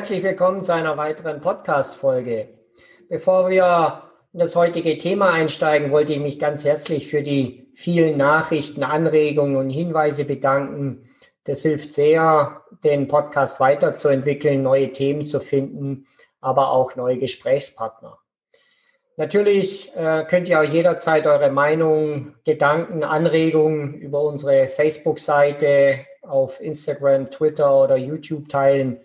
herzlich 0.00 0.22
willkommen 0.22 0.62
zu 0.62 0.72
einer 0.72 0.96
weiteren 0.96 1.42
Podcast-Folge. 1.42 2.48
Bevor 3.10 3.50
wir 3.50 4.04
in 4.32 4.38
das 4.38 4.56
heutige 4.56 4.96
Thema 4.96 5.30
einsteigen, 5.30 5.90
wollte 5.90 6.14
ich 6.14 6.20
mich 6.20 6.38
ganz 6.38 6.64
herzlich 6.64 7.06
für 7.08 7.22
die 7.22 7.68
vielen 7.74 8.16
Nachrichten, 8.16 8.82
Anregungen 8.82 9.56
und 9.56 9.68
Hinweise 9.68 10.24
bedanken. 10.24 11.02
Das 11.44 11.60
hilft 11.60 11.92
sehr, 11.92 12.62
den 12.82 13.08
Podcast 13.08 13.60
weiterzuentwickeln, 13.60 14.62
neue 14.62 14.90
Themen 14.90 15.26
zu 15.26 15.38
finden, 15.38 16.06
aber 16.40 16.72
auch 16.72 16.96
neue 16.96 17.18
Gesprächspartner. 17.18 18.16
Natürlich 19.18 19.94
äh, 19.94 20.24
könnt 20.24 20.48
ihr 20.48 20.60
auch 20.60 20.64
jederzeit 20.64 21.26
eure 21.26 21.50
Meinung, 21.50 22.36
Gedanken, 22.46 23.04
Anregungen 23.04 23.96
über 23.96 24.22
unsere 24.22 24.68
Facebook-Seite 24.68 26.06
auf 26.22 26.58
Instagram, 26.62 27.30
Twitter 27.30 27.82
oder 27.82 27.98
YouTube 27.98 28.48
teilen 28.48 29.00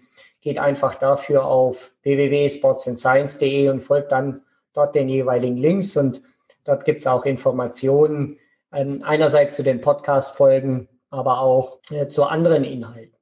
geht 0.45 0.59
einfach 0.59 0.93
dafür 0.93 1.43
auf 1.45 1.91
www.sportsandscience.de 2.03 3.67
und 3.67 3.79
folgt 3.79 4.11
dann 4.11 4.43
dort 4.73 4.93
den 4.93 5.09
jeweiligen 5.09 5.57
Links 5.57 5.97
und 5.97 6.21
dort 6.65 6.85
gibt 6.85 7.01
es 7.01 7.07
auch 7.07 7.25
Informationen 7.25 8.37
ähm, 8.71 9.01
einerseits 9.03 9.55
zu 9.55 9.63
den 9.63 9.81
Podcast-Folgen, 9.81 10.87
aber 11.09 11.41
auch 11.41 11.79
äh, 11.89 12.07
zu 12.07 12.25
anderen 12.25 12.63
Inhalten. 12.63 13.15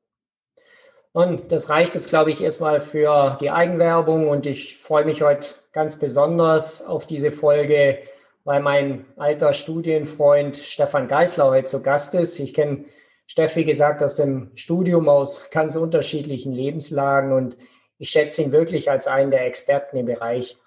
Und 1.14 1.54
das 1.54 1.70
reicht 1.70 1.94
jetzt, 1.94 2.10
glaube 2.10 2.30
ich, 2.30 2.44
erstmal 2.44 2.82
für 2.82 3.38
die 3.40 3.52
Eigenwerbung 3.52 4.28
und 4.28 4.46
ich 4.46 4.78
freue 4.78 5.06
mich 5.06 5.22
heute 5.22 5.48
ganz 5.72 5.98
besonders 5.98 6.86
auf 6.86 7.06
diese 7.06 7.32
Folge, 7.32 8.00
weil 8.44 8.60
mein 8.60 9.06
alter 9.16 9.54
Studienfreund 9.54 10.58
Stefan 10.58 11.08
Geisler 11.08 11.46
heute 11.52 11.68
zu 11.68 11.82
Gast 11.82 12.16
ist. 12.16 12.38
Ich 12.40 12.54
kenne 12.54 12.84
Steffi 13.28 13.64
gesagt, 13.64 14.04
aus 14.04 14.16
dem 14.16 14.52
Studium, 14.56 15.10
aus 15.10 15.50
ganz 15.50 15.76
unterschiedlichen 15.76 16.52
Lebenslagen. 16.52 17.32
Und 17.32 17.58
ich 17.98 18.10
schätze 18.10 18.42
ihn 18.42 18.52
wirklich 18.52 18.92
als 18.92 19.08
einen 19.08 19.32
der 19.32 19.46
Experten 19.46 19.98
im 19.98 20.06
Bereich 20.06 20.58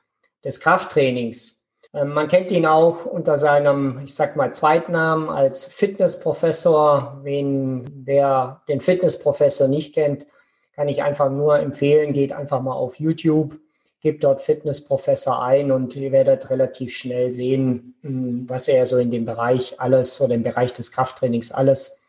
des 0.44 0.60
Krafttrainings. 0.60 1.64
Ähm, 1.92 2.12
man 2.12 2.28
kennt 2.28 2.50
ihn 2.50 2.66
auch 2.66 3.06
unter 3.06 3.38
seinem, 3.38 4.00
ich 4.04 4.14
sag 4.14 4.36
mal, 4.36 4.52
Zweitnamen 4.52 5.28
als 5.28 5.64
Fitnessprofessor. 5.64 7.20
Wen, 7.22 7.90
wer 8.04 8.62
den 8.68 8.80
Fitnessprofessor 8.80 9.68
nicht 9.68 9.94
kennt, 9.94 10.26
kann 10.74 10.88
ich 10.88 11.02
einfach 11.02 11.30
nur 11.30 11.58
empfehlen, 11.58 12.12
geht 12.12 12.32
einfach 12.32 12.60
mal 12.60 12.74
auf 12.74 13.00
YouTube, 13.00 13.58
gebt 14.00 14.22
dort 14.24 14.42
Fitnessprofessor 14.42 15.42
ein 15.42 15.72
und 15.72 15.96
ihr 15.96 16.12
werdet 16.12 16.50
relativ 16.50 16.94
schnell 16.94 17.32
sehen, 17.32 17.96
hm, 18.02 18.44
was 18.48 18.68
er 18.68 18.84
so 18.86 18.98
in 18.98 19.10
dem 19.10 19.24
Bereich 19.24 19.80
alles 19.80 20.20
oder 20.20 20.34
im 20.34 20.42
Bereich 20.42 20.72
des 20.74 20.92
Krafttrainings 20.92 21.50
alles 21.50 22.00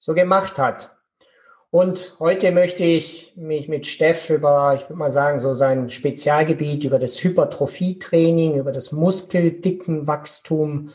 so 0.00 0.14
gemacht 0.14 0.58
hat. 0.58 0.96
Und 1.70 2.16
heute 2.18 2.50
möchte 2.50 2.82
ich 2.82 3.32
mich 3.36 3.68
mit 3.68 3.86
Steff 3.86 4.28
über, 4.28 4.74
ich 4.74 4.82
würde 4.82 4.98
mal 4.98 5.10
sagen, 5.10 5.38
so 5.38 5.52
sein 5.52 5.88
Spezialgebiet, 5.88 6.82
über 6.82 6.98
das 6.98 7.22
Hypertrophietraining, 7.22 8.56
über 8.56 8.72
das 8.72 8.90
Muskeldickenwachstum, 8.90 10.90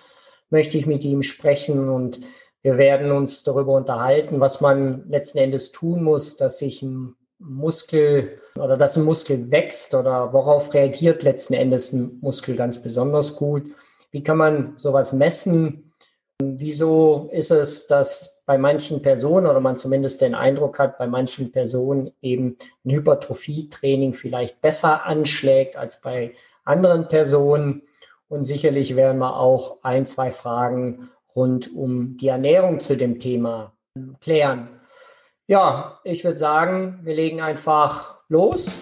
möchte 0.49 0.77
ich 0.77 0.85
mit 0.85 1.05
ihm 1.05 1.21
sprechen 1.21 1.89
und 1.89 2.19
wir 2.61 2.77
werden 2.77 3.11
uns 3.11 3.43
darüber 3.43 3.73
unterhalten, 3.73 4.41
was 4.41 4.59
man 4.59 5.07
letzten 5.07 5.37
Endes 5.37 5.71
tun 5.71 6.03
muss, 6.03 6.35
dass 6.35 6.57
sich 6.57 6.81
ein 6.81 7.15
Muskel 7.39 8.35
oder 8.55 8.75
dass 8.75 8.97
ein 8.97 9.03
Muskel 9.03 9.51
wächst 9.51 9.93
oder 9.93 10.33
worauf 10.33 10.73
reagiert 10.73 11.23
letzten 11.23 11.53
Endes 11.53 11.93
ein 11.93 12.17
Muskel 12.21 12.55
ganz 12.55 12.81
besonders 12.81 13.35
gut. 13.35 13.63
Wie 14.11 14.23
kann 14.23 14.38
man 14.38 14.73
sowas 14.77 15.13
messen? 15.13 15.91
Wieso 16.41 17.29
ist 17.31 17.51
es, 17.51 17.88
dass 17.88 18.44
bei 18.46 18.57
manchen 18.57 19.01
Personen 19.01 19.47
oder 19.47 19.59
man 19.59 19.78
zumindest 19.78 20.22
den 20.22 20.35
Eindruck 20.35 20.79
hat, 20.79 20.97
bei 20.97 21.07
manchen 21.07 21.51
Personen 21.51 22.12
eben 22.22 22.57
ein 22.84 22.91
Hypertrophietraining 22.91 24.13
vielleicht 24.13 24.62
besser 24.62 25.06
anschlägt 25.06 25.75
als 25.75 26.01
bei 26.01 26.34
anderen 26.63 27.07
Personen. 27.07 27.84
Und 28.28 28.44
sicherlich 28.44 28.95
werden 28.95 29.19
wir 29.19 29.38
auch 29.38 29.78
ein, 29.81 30.06
zwei 30.06 30.31
Fragen 30.31 31.09
rund 31.35 31.74
um 31.74 32.18
die 32.18 32.28
Ernährung 32.28 32.79
zu 32.79 32.97
dem 32.97 33.19
Thema 33.19 33.74
klären. 34.19 34.69
Ja, 35.47 36.00
ich 36.03 36.24
würde 36.24 36.38
sagen, 36.38 37.00
wir 37.03 37.13
legen 37.13 37.41
einfach 37.41 38.16
los. 38.29 38.79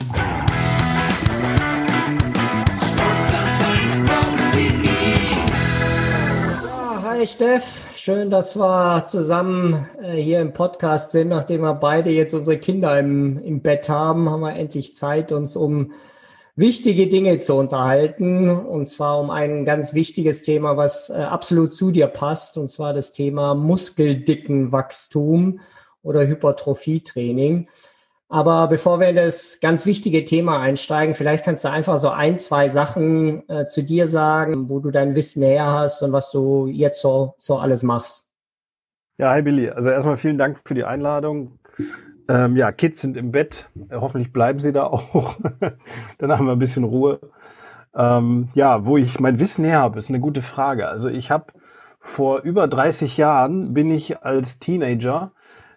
Hi 7.23 7.27
Steff, 7.27 7.85
schön, 7.95 8.29
dass 8.29 8.57
wir 8.57 9.05
zusammen 9.05 9.87
äh, 10.01 10.17
hier 10.17 10.41
im 10.41 10.51
Podcast 10.51 11.11
sind. 11.11 11.29
Nachdem 11.29 11.61
wir 11.61 11.73
beide 11.73 12.09
jetzt 12.09 12.33
unsere 12.33 12.57
Kinder 12.57 12.99
im, 12.99 13.37
im 13.37 13.61
Bett 13.61 13.87
haben, 13.87 14.29
haben 14.29 14.41
wir 14.41 14.57
endlich 14.57 14.93
Zeit, 14.93 15.31
uns 15.31 15.55
um 15.55 15.93
wichtige 16.57 17.07
Dinge 17.07 17.39
zu 17.39 17.55
unterhalten. 17.55 18.49
Und 18.49 18.87
zwar 18.87 19.21
um 19.21 19.29
ein 19.29 19.63
ganz 19.63 19.93
wichtiges 19.93 20.41
Thema, 20.41 20.75
was 20.75 21.11
äh, 21.11 21.13
absolut 21.13 21.73
zu 21.73 21.91
dir 21.91 22.07
passt. 22.07 22.57
Und 22.57 22.67
zwar 22.67 22.91
das 22.91 23.13
Thema 23.13 23.55
Muskeldickenwachstum 23.55 25.61
oder 26.01 26.27
Hypertrophietraining. 26.27 27.69
Aber 28.33 28.67
bevor 28.67 28.99
wir 28.99 29.09
in 29.09 29.15
das 29.15 29.59
ganz 29.61 29.85
wichtige 29.85 30.25
Thema 30.25 30.59
einsteigen, 30.59 31.13
vielleicht 31.13 31.45
kannst 31.45 31.65
du 31.65 31.69
einfach 31.69 31.97
so 31.97 32.09
ein, 32.09 32.39
zwei 32.39 32.67
Sachen 32.67 33.47
äh, 33.47 33.67
zu 33.67 33.83
dir 33.83 34.07
sagen, 34.07 34.71
wo 34.71 34.79
du 34.79 34.89
dein 34.89 35.13
Wissen 35.13 35.43
her 35.43 35.67
hast 35.67 36.01
und 36.01 36.13
was 36.13 36.31
du 36.31 36.65
jetzt 36.65 36.99
so, 36.99 37.35
so 37.37 37.59
alles 37.59 37.83
machst. 37.83 38.31
Ja, 39.19 39.29
hi 39.29 39.43
Billy. 39.43 39.69
Also 39.69 39.91
erstmal 39.91 40.17
vielen 40.17 40.39
Dank 40.39 40.59
für 40.65 40.73
die 40.73 40.83
Einladung. 40.83 41.59
Ähm, 42.27 42.57
ja, 42.57 42.71
Kids 42.71 43.01
sind 43.01 43.17
im 43.17 43.31
Bett. 43.31 43.69
Hoffentlich 43.91 44.33
bleiben 44.33 44.59
sie 44.59 44.71
da 44.71 44.85
auch. 44.85 45.35
Dann 46.17 46.31
haben 46.31 46.47
wir 46.47 46.53
ein 46.53 46.59
bisschen 46.59 46.85
Ruhe. 46.85 47.19
Ähm, 47.95 48.49
ja, 48.55 48.83
wo 48.83 48.97
ich 48.97 49.19
mein 49.19 49.39
Wissen 49.39 49.63
her 49.63 49.77
habe, 49.77 49.99
ist 49.99 50.09
eine 50.09 50.19
gute 50.19 50.41
Frage. 50.41 50.87
Also 50.87 51.07
ich 51.07 51.29
habe 51.29 51.53
vor 51.99 52.41
über 52.41 52.67
30 52.67 53.15
Jahren 53.15 53.75
bin 53.75 53.91
ich 53.91 54.23
als 54.23 54.57
Teenager 54.57 55.33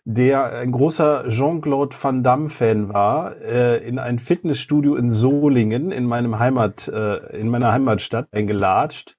der 0.09 0.53
ein 0.53 0.71
großer 0.71 1.29
Jean-Claude 1.29 1.97
Van 2.01 2.23
Damme-Fan 2.23 2.95
war, 2.95 3.37
äh, 3.43 3.85
in 3.87 3.99
ein 3.99 4.21
Fitnessstudio 4.21 4.95
in 4.95 5.11
Solingen, 5.11 5.91
in 5.91 6.05
meinem 6.05 6.39
Heimat, 6.39 6.87
äh, 6.87 7.37
in 7.37 7.49
meiner 7.49 7.73
Heimatstadt, 7.73 8.29
eingelatscht 8.31 9.19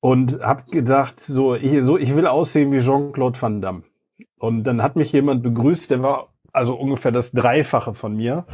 und 0.00 0.42
habe 0.42 0.64
gedacht, 0.70 1.18
so 1.18 1.54
ich, 1.54 1.82
so, 1.82 1.96
ich 1.96 2.14
will 2.14 2.26
aussehen 2.26 2.70
wie 2.70 2.80
Jean-Claude 2.80 3.40
Van 3.40 3.62
Damme. 3.62 3.82
Und 4.38 4.64
dann 4.64 4.82
hat 4.82 4.94
mich 4.94 5.10
jemand 5.12 5.42
begrüßt, 5.42 5.90
der 5.90 6.02
war 6.02 6.34
also 6.52 6.74
ungefähr 6.74 7.10
das 7.10 7.32
Dreifache 7.32 7.94
von 7.94 8.14
mir 8.14 8.44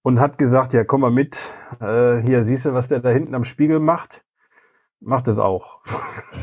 und 0.00 0.20
hat 0.20 0.38
gesagt, 0.38 0.72
ja, 0.72 0.84
komm 0.84 1.02
mal 1.02 1.10
mit, 1.10 1.52
äh, 1.80 2.16
hier 2.22 2.44
siehst 2.44 2.64
du, 2.64 2.72
was 2.72 2.88
der 2.88 3.00
da 3.00 3.10
hinten 3.10 3.34
am 3.34 3.44
Spiegel 3.44 3.78
macht, 3.78 4.24
macht 5.00 5.28
es 5.28 5.38
auch. 5.38 5.80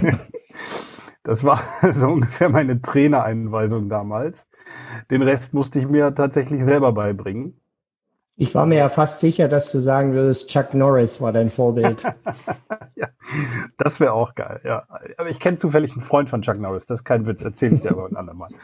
Das 1.27 1.43
war 1.43 1.61
so 1.91 2.07
ungefähr 2.07 2.47
meine 2.47 2.81
Trainereinweisung 2.81 3.89
damals. 3.89 4.47
Den 5.11 5.21
Rest 5.21 5.53
musste 5.53 5.77
ich 5.77 5.87
mir 5.87 6.15
tatsächlich 6.15 6.63
selber 6.63 6.93
beibringen. 6.93 7.59
Ich 8.37 8.55
war 8.55 8.65
mir 8.65 8.77
ja 8.77 8.87
fast 8.87 9.19
sicher, 9.19 9.49
dass 9.49 9.69
du 9.71 9.79
sagen 9.81 10.13
würdest, 10.13 10.47
Chuck 10.49 10.73
Norris 10.73 11.19
war 11.19 11.33
dein 11.33 11.49
Vorbild. 11.49 12.03
ja, 12.95 13.07
das 13.77 13.99
wäre 13.99 14.13
auch 14.13 14.35
geil, 14.35 14.61
ja. 14.63 14.83
Aber 15.17 15.29
ich 15.29 15.41
kenne 15.41 15.57
zufällig 15.57 15.93
einen 15.93 16.01
Freund 16.01 16.29
von 16.29 16.43
Chuck 16.43 16.59
Norris, 16.59 16.85
das 16.85 16.99
ist 16.99 17.03
kein 17.03 17.25
Witz, 17.25 17.43
erzähle 17.43 17.75
ich 17.75 17.81
dir 17.81 17.91
aber 17.91 18.07
ein 18.07 18.15
andermal. 18.15 18.49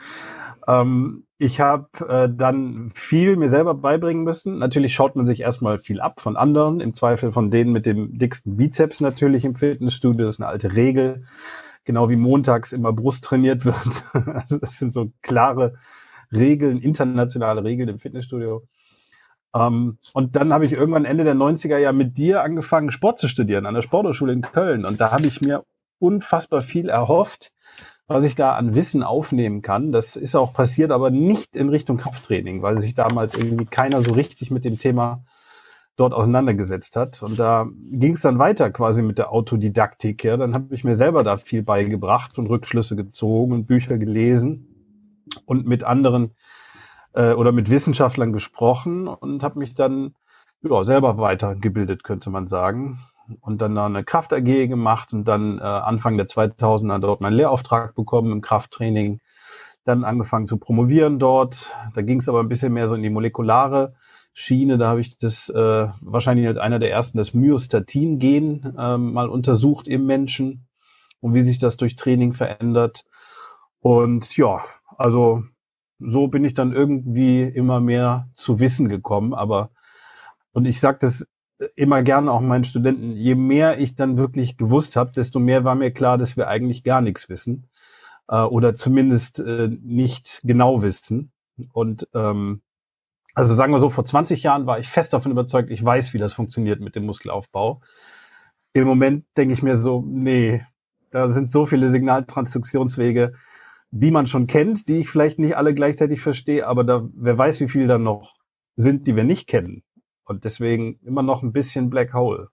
Ähm, 0.65 1.25
ich 1.39 1.59
habe 1.59 1.89
äh, 2.07 2.29
dann 2.33 2.89
viel 2.95 3.35
mir 3.35 3.49
selber 3.49 3.73
beibringen 3.73 4.23
müssen. 4.23 4.59
Natürlich 4.59 4.93
schaut 4.93 5.17
man 5.17 5.25
sich 5.25 5.41
erstmal 5.41 5.77
viel 5.77 5.99
ab 5.99 6.21
von 6.21 6.37
anderen, 6.37 6.79
im 6.79 6.93
Zweifel 6.93 7.33
von 7.33 7.51
denen 7.51 7.73
mit 7.73 7.85
dem 7.85 8.17
dicksten 8.17 8.55
Bizeps 8.55 9.01
natürlich 9.01 9.43
im 9.43 9.57
Fitnessstudio, 9.57 10.25
das 10.25 10.35
ist 10.35 10.39
eine 10.41 10.47
alte 10.47 10.73
Regel 10.73 11.25
genau 11.85 12.09
wie 12.09 12.15
montags 12.15 12.71
immer 12.71 12.93
Brust 12.93 13.23
trainiert 13.23 13.65
wird. 13.65 14.03
Also 14.13 14.57
das 14.57 14.77
sind 14.77 14.91
so 14.91 15.11
klare 15.21 15.75
Regeln, 16.31 16.79
internationale 16.79 17.63
Regeln 17.63 17.89
im 17.89 17.99
Fitnessstudio. 17.99 18.63
Um, 19.55 19.61
ähm, 19.61 19.97
und 20.13 20.35
dann 20.35 20.51
habe 20.51 20.65
ich 20.65 20.73
irgendwann 20.73 21.05
Ende 21.05 21.23
der 21.23 21.35
90er 21.35 21.77
ja 21.77 21.91
mit 21.91 22.17
dir 22.17 22.41
angefangen, 22.41 22.89
Sport 22.89 23.19
zu 23.19 23.27
studieren 23.27 23.67
an 23.67 23.75
der 23.75 23.83
Sporthochschule 23.83 24.33
in 24.33 24.41
Köln. 24.41 24.83
Und 24.83 24.99
da 24.99 25.11
habe 25.11 25.27
ich 25.27 25.41
mir 25.41 25.63
unfassbar 25.99 26.61
viel 26.61 26.89
erhofft, 26.89 27.51
was 28.07 28.23
ich 28.23 28.35
da 28.35 28.55
an 28.55 28.73
Wissen 28.73 29.03
aufnehmen 29.03 29.61
kann. 29.61 29.91
Das 29.91 30.15
ist 30.15 30.35
auch 30.35 30.53
passiert, 30.53 30.91
aber 30.91 31.11
nicht 31.11 31.55
in 31.55 31.69
Richtung 31.69 31.97
Krafttraining, 31.97 32.63
weil 32.63 32.79
sich 32.79 32.95
damals 32.95 33.35
irgendwie 33.35 33.65
keiner 33.65 34.01
so 34.01 34.11
richtig 34.13 34.49
mit 34.49 34.65
dem 34.65 34.79
Thema 34.79 35.23
dort 35.95 36.13
auseinandergesetzt 36.13 36.95
hat. 36.95 37.21
Und 37.21 37.37
da 37.37 37.67
ging 37.91 38.13
es 38.13 38.21
dann 38.21 38.39
weiter 38.39 38.71
quasi 38.71 39.01
mit 39.01 39.17
der 39.17 39.31
Autodidaktik. 39.31 40.23
Ja, 40.23 40.37
dann 40.37 40.53
habe 40.53 40.73
ich 40.73 40.83
mir 40.83 40.95
selber 40.95 41.23
da 41.23 41.37
viel 41.37 41.63
beigebracht 41.63 42.37
und 42.39 42.47
Rückschlüsse 42.47 42.95
gezogen 42.95 43.53
und 43.53 43.67
Bücher 43.67 43.97
gelesen 43.97 44.67
und 45.45 45.67
mit 45.67 45.83
anderen 45.83 46.31
äh, 47.13 47.33
oder 47.33 47.51
mit 47.51 47.69
Wissenschaftlern 47.69 48.33
gesprochen 48.33 49.07
und 49.07 49.43
habe 49.43 49.59
mich 49.59 49.75
dann 49.75 50.15
ja, 50.63 50.83
selber 50.83 51.17
weitergebildet, 51.17 52.03
könnte 52.03 52.29
man 52.29 52.47
sagen. 52.47 52.99
Und 53.39 53.61
dann 53.61 53.77
eine 53.77 54.03
Kraft 54.03 54.33
AG 54.33 54.67
gemacht 54.67 55.13
und 55.13 55.25
dann 55.25 55.59
äh, 55.59 55.61
Anfang 55.61 56.17
der 56.17 56.27
2000er 56.27 56.99
dort 56.99 57.21
meinen 57.21 57.37
Lehrauftrag 57.37 57.95
bekommen 57.95 58.31
im 58.31 58.41
Krafttraining 58.41 59.21
dann 59.85 60.03
angefangen 60.03 60.47
zu 60.47 60.57
promovieren 60.57 61.19
dort. 61.19 61.73
Da 61.93 62.01
ging 62.01 62.19
es 62.19 62.27
aber 62.27 62.39
ein 62.39 62.49
bisschen 62.49 62.73
mehr 62.73 62.87
so 62.87 62.95
in 62.95 63.03
die 63.03 63.09
molekulare 63.09 63.93
Schiene. 64.33 64.77
Da 64.77 64.87
habe 64.87 65.01
ich 65.01 65.17
das 65.17 65.49
äh, 65.49 65.87
wahrscheinlich 66.01 66.47
als 66.47 66.57
einer 66.57 66.79
der 66.79 66.91
ersten 66.91 67.17
das 67.17 67.33
Myostatin-Gen 67.33 68.75
äh, 68.77 68.97
mal 68.97 69.29
untersucht 69.29 69.87
im 69.87 70.05
Menschen 70.05 70.67
und 71.21 71.33
wie 71.33 71.43
sich 71.43 71.59
das 71.59 71.77
durch 71.77 71.95
Training 71.95 72.33
verändert. 72.33 73.05
Und 73.79 74.35
ja, 74.35 74.63
also 74.97 75.43
so 75.99 76.27
bin 76.27 76.43
ich 76.43 76.53
dann 76.53 76.73
irgendwie 76.73 77.43
immer 77.43 77.79
mehr 77.79 78.29
zu 78.35 78.59
Wissen 78.59 78.89
gekommen. 78.89 79.33
Aber 79.33 79.69
und 80.51 80.65
ich 80.65 80.79
sage 80.79 80.99
das 81.01 81.27
immer 81.75 82.03
gerne 82.03 82.31
auch 82.31 82.41
meinen 82.41 82.63
Studenten, 82.63 83.11
je 83.13 83.35
mehr 83.35 83.79
ich 83.79 83.95
dann 83.95 84.17
wirklich 84.17 84.57
gewusst 84.57 84.95
habe, 84.95 85.11
desto 85.11 85.39
mehr 85.39 85.63
war 85.63 85.75
mir 85.75 85.91
klar, 85.91 86.17
dass 86.17 86.37
wir 86.37 86.47
eigentlich 86.47 86.83
gar 86.83 87.01
nichts 87.01 87.29
wissen 87.29 87.67
äh, 88.27 88.41
oder 88.41 88.75
zumindest 88.75 89.39
äh, 89.39 89.69
nicht 89.81 90.41
genau 90.43 90.81
wissen. 90.81 91.31
Und 91.71 92.07
ähm, 92.13 92.61
also 93.33 93.53
sagen 93.55 93.73
wir 93.73 93.79
so, 93.79 93.89
vor 93.89 94.05
20 94.05 94.43
Jahren 94.43 94.65
war 94.65 94.79
ich 94.79 94.89
fest 94.89 95.13
davon 95.13 95.31
überzeugt, 95.31 95.71
ich 95.71 95.83
weiß, 95.83 96.13
wie 96.13 96.19
das 96.19 96.33
funktioniert 96.33 96.79
mit 96.79 96.95
dem 96.95 97.05
Muskelaufbau. 97.05 97.81
Im 98.73 98.87
Moment 98.87 99.25
denke 99.37 99.53
ich 99.53 99.63
mir 99.63 99.77
so, 99.77 100.03
nee, 100.05 100.63
da 101.11 101.29
sind 101.29 101.47
so 101.47 101.65
viele 101.65 101.89
Signaltransduktionswege, 101.89 103.33
die 103.91 104.11
man 104.11 104.25
schon 104.25 104.47
kennt, 104.47 104.87
die 104.87 104.99
ich 104.99 105.09
vielleicht 105.09 105.37
nicht 105.37 105.55
alle 105.55 105.75
gleichzeitig 105.75 106.21
verstehe, 106.21 106.65
aber 106.67 106.83
da, 106.83 107.07
wer 107.13 107.37
weiß, 107.37 107.59
wie 107.59 107.69
viele 107.69 107.87
da 107.87 107.97
noch 107.99 108.35
sind, 108.75 109.07
die 109.07 109.15
wir 109.15 109.23
nicht 109.23 109.47
kennen. 109.47 109.83
Und 110.25 110.45
deswegen 110.45 110.99
immer 111.03 111.21
noch 111.21 111.43
ein 111.43 111.53
bisschen 111.53 111.89
Black 111.89 112.13
Hole. 112.13 112.49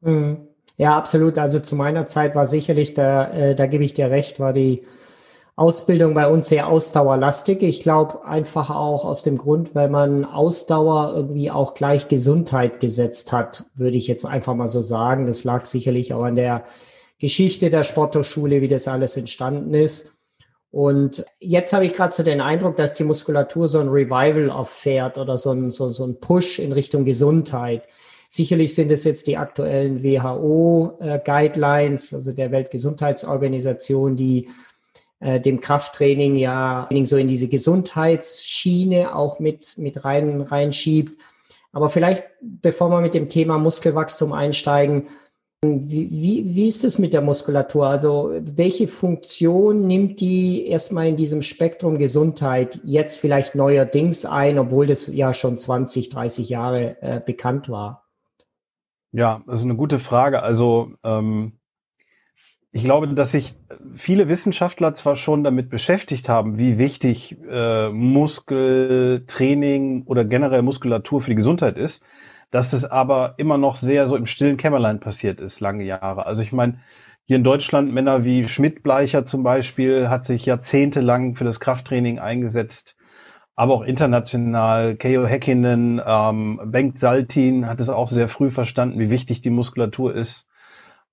Mhm. 0.00 0.48
Ja, 0.76 0.96
absolut. 0.96 1.38
Also 1.38 1.60
zu 1.60 1.76
meiner 1.76 2.06
Zeit 2.06 2.34
war 2.34 2.46
sicherlich, 2.46 2.94
da, 2.94 3.30
äh, 3.30 3.54
da 3.54 3.66
gebe 3.66 3.84
ich 3.84 3.94
dir 3.94 4.10
recht, 4.10 4.40
war 4.40 4.52
die 4.52 4.82
Ausbildung 5.54 6.14
bei 6.14 6.28
uns 6.28 6.48
sehr 6.48 6.68
ausdauerlastig. 6.68 7.62
Ich 7.62 7.80
glaube 7.80 8.24
einfach 8.24 8.70
auch 8.70 9.04
aus 9.04 9.22
dem 9.22 9.36
Grund, 9.36 9.74
weil 9.74 9.90
man 9.90 10.24
Ausdauer 10.24 11.12
irgendwie 11.14 11.50
auch 11.50 11.74
gleich 11.74 12.08
Gesundheit 12.08 12.80
gesetzt 12.80 13.32
hat, 13.32 13.66
würde 13.74 13.98
ich 13.98 14.06
jetzt 14.06 14.24
einfach 14.24 14.54
mal 14.54 14.68
so 14.68 14.80
sagen. 14.82 15.26
Das 15.26 15.44
lag 15.44 15.66
sicherlich 15.66 16.14
auch 16.14 16.24
an 16.24 16.36
der 16.36 16.62
Geschichte 17.18 17.68
der 17.68 17.82
Sporthochschule, 17.82 18.62
wie 18.62 18.68
das 18.68 18.88
alles 18.88 19.16
entstanden 19.16 19.74
ist. 19.74 20.14
Und 20.70 21.26
jetzt 21.38 21.74
habe 21.74 21.84
ich 21.84 21.92
gerade 21.92 22.14
so 22.14 22.22
den 22.22 22.40
Eindruck, 22.40 22.76
dass 22.76 22.94
die 22.94 23.04
Muskulatur 23.04 23.68
so 23.68 23.78
ein 23.78 23.88
Revival 23.88 24.50
auffährt 24.50 25.18
oder 25.18 25.36
so 25.36 25.50
ein, 25.50 25.70
so, 25.70 25.90
so 25.90 26.06
ein 26.06 26.18
Push 26.18 26.58
in 26.58 26.72
Richtung 26.72 27.04
Gesundheit. 27.04 27.88
Sicherlich 28.30 28.74
sind 28.74 28.90
es 28.90 29.04
jetzt 29.04 29.26
die 29.26 29.36
aktuellen 29.36 30.02
WHO-Guidelines, 30.02 32.12
äh, 32.12 32.16
also 32.16 32.32
der 32.32 32.50
Weltgesundheitsorganisation, 32.50 34.16
die 34.16 34.48
äh, 35.22 35.40
dem 35.40 35.60
Krafttraining 35.60 36.34
ja 36.34 36.88
so 37.04 37.16
in 37.16 37.28
diese 37.28 37.48
Gesundheitsschiene 37.48 39.14
auch 39.14 39.38
mit, 39.38 39.78
mit 39.78 40.04
rein, 40.04 40.40
reinschiebt. 40.42 41.16
Aber 41.72 41.88
vielleicht, 41.88 42.24
bevor 42.40 42.90
wir 42.90 43.00
mit 43.00 43.14
dem 43.14 43.28
Thema 43.28 43.56
Muskelwachstum 43.56 44.32
einsteigen, 44.32 45.08
wie, 45.64 46.10
wie, 46.10 46.56
wie 46.56 46.66
ist 46.66 46.82
es 46.82 46.98
mit 46.98 47.14
der 47.14 47.20
Muskulatur? 47.20 47.86
Also 47.86 48.32
welche 48.40 48.88
Funktion 48.88 49.86
nimmt 49.86 50.20
die 50.20 50.66
erstmal 50.66 51.06
in 51.06 51.14
diesem 51.14 51.40
Spektrum 51.40 51.98
Gesundheit 51.98 52.80
jetzt 52.82 53.18
vielleicht 53.18 53.54
neuerdings 53.54 54.26
ein, 54.26 54.58
obwohl 54.58 54.86
das 54.86 55.06
ja 55.06 55.32
schon 55.32 55.58
20, 55.58 56.08
30 56.08 56.48
Jahre 56.48 57.00
äh, 57.00 57.20
bekannt 57.24 57.68
war? 57.68 58.08
Ja, 59.12 59.44
das 59.46 59.60
ist 59.60 59.64
eine 59.64 59.76
gute 59.76 60.00
Frage. 60.00 60.42
Also 60.42 60.94
ähm, 61.04 61.52
ich 62.72 62.84
glaube, 62.84 63.08
dass 63.08 63.32
sich 63.32 63.54
viele 63.92 64.30
Wissenschaftler 64.30 64.94
zwar 64.94 65.16
schon 65.16 65.44
damit 65.44 65.68
beschäftigt 65.68 66.30
haben, 66.30 66.56
wie 66.56 66.78
wichtig 66.78 67.36
äh, 67.48 67.90
Muskeltraining 67.90 70.04
oder 70.06 70.24
generell 70.24 70.62
Muskulatur 70.62 71.20
für 71.20 71.30
die 71.30 71.36
Gesundheit 71.36 71.76
ist, 71.76 72.02
dass 72.50 72.70
das 72.70 72.86
aber 72.86 73.34
immer 73.36 73.58
noch 73.58 73.76
sehr 73.76 74.08
so 74.08 74.16
im 74.16 74.24
stillen 74.24 74.56
Kämmerlein 74.56 75.00
passiert 75.00 75.38
ist, 75.38 75.60
lange 75.60 75.84
Jahre. 75.84 76.24
Also 76.24 76.42
ich 76.42 76.52
meine, 76.52 76.80
hier 77.24 77.36
in 77.36 77.44
Deutschland 77.44 77.92
Männer 77.92 78.24
wie 78.24 78.48
Schmidt-Bleicher 78.48 79.26
zum 79.26 79.42
Beispiel 79.42 80.08
hat 80.08 80.24
sich 80.24 80.46
jahrzehntelang 80.46 81.36
für 81.36 81.44
das 81.44 81.60
Krafttraining 81.60 82.18
eingesetzt, 82.18 82.96
aber 83.54 83.74
auch 83.74 83.82
international. 83.82 84.96
Keo 84.96 85.26
Häkkinen, 85.26 86.00
ähm, 86.04 86.58
Bengt 86.64 86.98
Saltin 86.98 87.66
hat 87.66 87.80
es 87.80 87.90
auch 87.90 88.08
sehr 88.08 88.28
früh 88.28 88.50
verstanden, 88.50 88.98
wie 88.98 89.10
wichtig 89.10 89.42
die 89.42 89.50
Muskulatur 89.50 90.14
ist. 90.14 90.48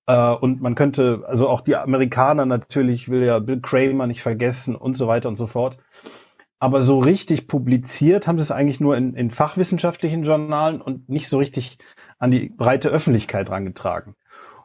Äh, 0.10 0.32
und 0.32 0.60
man 0.60 0.74
könnte, 0.74 1.24
also 1.28 1.48
auch 1.48 1.62
die 1.62 1.76
Amerikaner 1.76 2.48
natürlich, 2.48 3.10
will 3.10 3.24
ja 3.24 3.38
Bill 3.38 3.62
Kramer 3.62 4.08
nicht 4.08 4.24
vergessen 4.24 4.76
und 4.76 4.98
so 4.98 5.08
weiter 5.08 5.30
und 5.30 5.38
so 5.38 5.46
fort. 5.46 5.78
Aber 6.58 6.82
so 6.82 6.98
richtig 7.00 7.48
publiziert 7.48 8.28
haben 8.28 8.40
sie 8.40 8.44
es 8.44 8.52
eigentlich 8.52 8.80
nur 8.80 8.98
in, 8.98 9.14
in 9.14 9.30
fachwissenschaftlichen 9.30 10.24
Journalen 10.24 10.82
und 10.82 11.08
nicht 11.10 11.30
so 11.30 11.38
richtig 11.38 11.78
an 12.18 12.32
die 12.32 12.50
breite 12.50 12.90
Öffentlichkeit 12.90 13.50
rangetragen. 13.52 14.16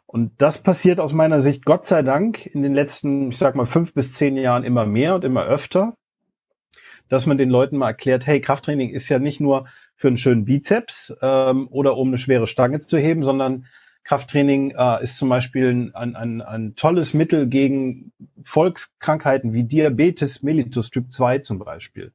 Und 0.07 0.31
das 0.39 0.57
passiert 0.57 0.99
aus 0.99 1.13
meiner 1.13 1.41
Sicht 1.41 1.63
Gott 1.63 1.85
sei 1.85 2.01
Dank 2.01 2.45
in 2.47 2.63
den 2.63 2.73
letzten, 2.73 3.29
ich 3.29 3.37
sag 3.37 3.55
mal, 3.55 3.67
fünf 3.67 3.93
bis 3.93 4.13
zehn 4.13 4.37
Jahren 4.37 4.63
immer 4.63 4.87
mehr 4.87 5.13
und 5.13 5.23
immer 5.23 5.45
öfter, 5.45 5.93
dass 7.07 7.27
man 7.27 7.37
den 7.37 7.51
Leuten 7.51 7.77
mal 7.77 7.89
erklärt, 7.89 8.25
hey, 8.25 8.41
Krafttraining 8.41 8.89
ist 8.89 9.09
ja 9.09 9.19
nicht 9.19 9.39
nur 9.39 9.67
für 9.95 10.07
einen 10.07 10.17
schönen 10.17 10.45
Bizeps 10.45 11.15
ähm, 11.21 11.67
oder 11.69 11.97
um 11.97 12.07
eine 12.07 12.17
schwere 12.17 12.47
Stange 12.47 12.79
zu 12.79 12.97
heben, 12.97 13.23
sondern 13.23 13.67
Krafttraining 14.05 14.71
äh, 14.77 15.03
ist 15.03 15.17
zum 15.17 15.29
Beispiel 15.29 15.91
ein, 15.93 16.15
ein, 16.15 16.41
ein 16.41 16.75
tolles 16.75 17.13
Mittel 17.13 17.47
gegen 17.47 18.11
Volkskrankheiten 18.43 19.51
wie 19.53 19.63
Diabetes 19.63 20.43
mellitus 20.43 20.91
Typ 20.91 21.11
2 21.11 21.39
zum 21.39 21.59
Beispiel. 21.59 22.13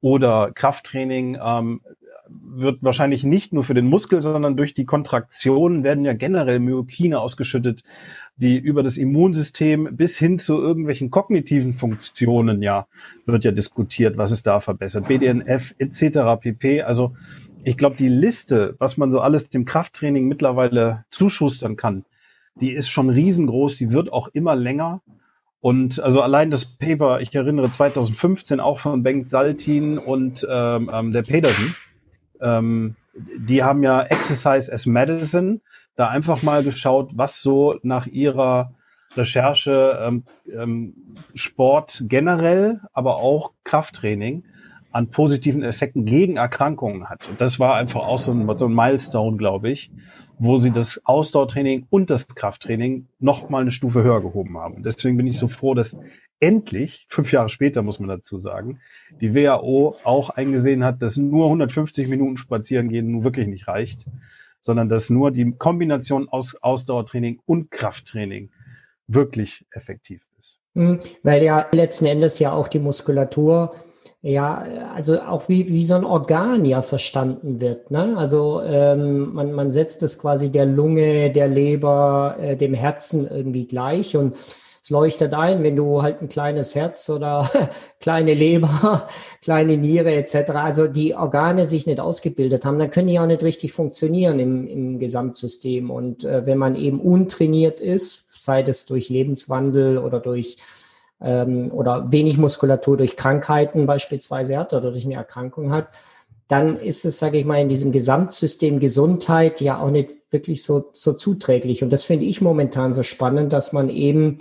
Oder 0.00 0.50
Krafttraining 0.52 1.38
ähm, 1.42 1.82
wird 2.28 2.82
wahrscheinlich 2.82 3.24
nicht 3.24 3.52
nur 3.52 3.64
für 3.64 3.74
den 3.74 3.86
Muskel, 3.86 4.22
sondern 4.22 4.56
durch 4.56 4.72
die 4.72 4.86
Kontraktion 4.86 5.84
werden 5.84 6.04
ja 6.04 6.14
generell 6.14 6.58
Myokine 6.58 7.20
ausgeschüttet, 7.20 7.82
die 8.36 8.56
über 8.56 8.82
das 8.82 8.96
Immunsystem 8.96 9.96
bis 9.96 10.16
hin 10.16 10.38
zu 10.38 10.56
irgendwelchen 10.56 11.10
kognitiven 11.10 11.74
Funktionen 11.74 12.62
ja 12.62 12.86
wird 13.26 13.44
ja 13.44 13.50
diskutiert, 13.50 14.16
was 14.16 14.30
es 14.30 14.42
da 14.42 14.60
verbessert, 14.60 15.08
BDNF 15.08 15.74
etc. 15.78 16.40
pp. 16.40 16.82
Also 16.82 17.14
ich 17.64 17.76
glaube, 17.76 17.96
die 17.96 18.08
Liste, 18.08 18.74
was 18.78 18.96
man 18.96 19.10
so 19.10 19.20
alles 19.20 19.50
dem 19.50 19.64
Krafttraining 19.64 20.26
mittlerweile 20.28 21.04
zuschustern 21.10 21.76
kann, 21.76 22.04
die 22.54 22.72
ist 22.72 22.90
schon 22.90 23.10
riesengroß, 23.10 23.76
die 23.76 23.90
wird 23.90 24.12
auch 24.12 24.28
immer 24.28 24.56
länger. 24.56 25.02
Und 25.60 26.00
also 26.00 26.22
allein 26.22 26.50
das 26.50 26.64
Paper, 26.64 27.20
ich 27.20 27.34
erinnere 27.34 27.70
2015 27.70 28.60
auch 28.60 28.78
von 28.78 29.02
Bengt 29.02 29.28
Saltin 29.28 29.98
und 29.98 30.46
ähm, 30.48 30.90
ähm, 30.92 31.12
der 31.12 31.22
Pedersen, 31.22 31.76
ähm, 32.40 32.96
die 33.14 33.62
haben 33.62 33.82
ja 33.82 34.02
Exercise 34.02 34.72
as 34.72 34.86
Medicine 34.86 35.60
da 35.96 36.08
einfach 36.08 36.42
mal 36.42 36.62
geschaut, 36.62 37.10
was 37.14 37.42
so 37.42 37.78
nach 37.82 38.06
ihrer 38.06 38.72
Recherche 39.16 39.98
ähm, 40.00 40.24
ähm, 40.50 40.94
Sport 41.34 42.04
generell, 42.06 42.80
aber 42.92 43.16
auch 43.16 43.52
Krafttraining 43.64 44.44
an 44.92 45.10
positiven 45.10 45.62
Effekten 45.62 46.04
gegen 46.04 46.36
Erkrankungen 46.36 47.08
hat. 47.08 47.28
Und 47.28 47.40
das 47.40 47.60
war 47.60 47.76
einfach 47.76 48.00
auch 48.00 48.18
so 48.18 48.32
ein, 48.32 48.58
so 48.58 48.66
ein 48.66 48.74
Milestone, 48.74 49.36
glaube 49.36 49.70
ich, 49.70 49.90
wo 50.38 50.56
sie 50.56 50.70
das 50.70 51.00
Ausdauertraining 51.04 51.86
und 51.90 52.10
das 52.10 52.26
Krafttraining 52.28 53.06
noch 53.18 53.48
mal 53.50 53.62
eine 53.62 53.70
Stufe 53.70 54.02
höher 54.02 54.20
gehoben 54.20 54.58
haben. 54.58 54.76
Und 54.76 54.86
deswegen 54.86 55.16
bin 55.16 55.26
ich 55.26 55.38
so 55.38 55.48
froh, 55.48 55.74
dass 55.74 55.96
endlich, 56.40 57.06
fünf 57.08 57.30
Jahre 57.32 57.50
später 57.50 57.82
muss 57.82 58.00
man 58.00 58.08
dazu 58.08 58.38
sagen, 58.38 58.80
die 59.20 59.34
WHO 59.34 59.96
auch 60.02 60.30
eingesehen 60.30 60.84
hat, 60.84 61.02
dass 61.02 61.16
nur 61.16 61.44
150 61.46 62.08
Minuten 62.08 62.36
spazieren 62.38 62.88
gehen 62.88 63.10
nun 63.10 63.24
wirklich 63.24 63.46
nicht 63.46 63.68
reicht, 63.68 64.06
sondern 64.62 64.88
dass 64.88 65.10
nur 65.10 65.30
die 65.30 65.52
Kombination 65.52 66.28
aus 66.28 66.56
Ausdauertraining 66.60 67.40
und 67.46 67.70
Krafttraining 67.70 68.50
wirklich 69.06 69.66
effektiv 69.70 70.26
ist. 70.38 70.60
Mhm, 70.74 71.00
weil 71.22 71.42
ja 71.42 71.66
letzten 71.72 72.06
Endes 72.06 72.38
ja 72.38 72.52
auch 72.52 72.68
die 72.68 72.78
Muskulatur 72.78 73.72
ja, 74.22 74.66
also 74.94 75.18
auch 75.20 75.48
wie, 75.48 75.68
wie 75.68 75.82
so 75.82 75.94
ein 75.94 76.04
Organ 76.04 76.66
ja 76.66 76.82
verstanden 76.82 77.60
wird. 77.60 77.90
Ne? 77.90 78.14
Also 78.18 78.60
ähm, 78.62 79.32
man, 79.32 79.52
man 79.52 79.72
setzt 79.72 80.02
es 80.02 80.18
quasi 80.18 80.50
der 80.50 80.66
Lunge, 80.66 81.30
der 81.30 81.48
Leber, 81.48 82.36
äh, 82.38 82.56
dem 82.56 82.74
Herzen 82.74 83.26
irgendwie 83.26 83.66
gleich 83.66 84.16
und 84.16 84.36
es 84.82 84.90
leuchtet 84.90 85.32
ein, 85.32 85.62
wenn 85.62 85.76
du 85.76 86.02
halt 86.02 86.20
ein 86.20 86.28
kleines 86.28 86.74
Herz 86.74 87.08
oder 87.08 87.50
kleine 88.00 88.34
Leber, 88.34 89.06
kleine 89.42 89.78
Niere 89.78 90.12
etc., 90.12 90.50
also 90.50 90.86
die 90.86 91.14
Organe 91.14 91.64
sich 91.64 91.86
nicht 91.86 92.00
ausgebildet 92.00 92.66
haben, 92.66 92.78
dann 92.78 92.90
können 92.90 93.08
die 93.08 93.18
auch 93.18 93.26
nicht 93.26 93.42
richtig 93.42 93.72
funktionieren 93.72 94.38
im, 94.38 94.66
im 94.68 94.98
Gesamtsystem. 94.98 95.90
Und 95.90 96.24
äh, 96.24 96.44
wenn 96.44 96.58
man 96.58 96.76
eben 96.76 97.00
untrainiert 97.00 97.80
ist, 97.80 98.24
sei 98.34 98.62
das 98.62 98.84
durch 98.84 99.08
Lebenswandel 99.08 99.96
oder 99.96 100.20
durch 100.20 100.56
ähm, 101.20 101.70
oder 101.72 102.12
wenig 102.12 102.38
Muskulatur 102.38 102.96
durch 102.96 103.16
Krankheiten 103.16 103.86
beispielsweise 103.86 104.58
hat 104.58 104.72
oder 104.72 104.90
durch 104.90 105.04
eine 105.04 105.14
Erkrankung 105.14 105.72
hat, 105.72 105.88
dann 106.48 106.76
ist 106.76 107.04
es, 107.04 107.18
sage 107.18 107.38
ich 107.38 107.44
mal, 107.44 107.60
in 107.60 107.68
diesem 107.68 107.92
Gesamtsystem 107.92 108.80
Gesundheit 108.80 109.60
ja 109.60 109.80
auch 109.80 109.90
nicht 109.90 110.10
wirklich 110.30 110.64
so, 110.64 110.90
so 110.92 111.12
zuträglich. 111.12 111.82
Und 111.82 111.92
das 111.92 112.04
finde 112.04 112.24
ich 112.24 112.40
momentan 112.40 112.92
so 112.92 113.02
spannend, 113.02 113.52
dass 113.52 113.72
man 113.72 113.88
eben 113.88 114.38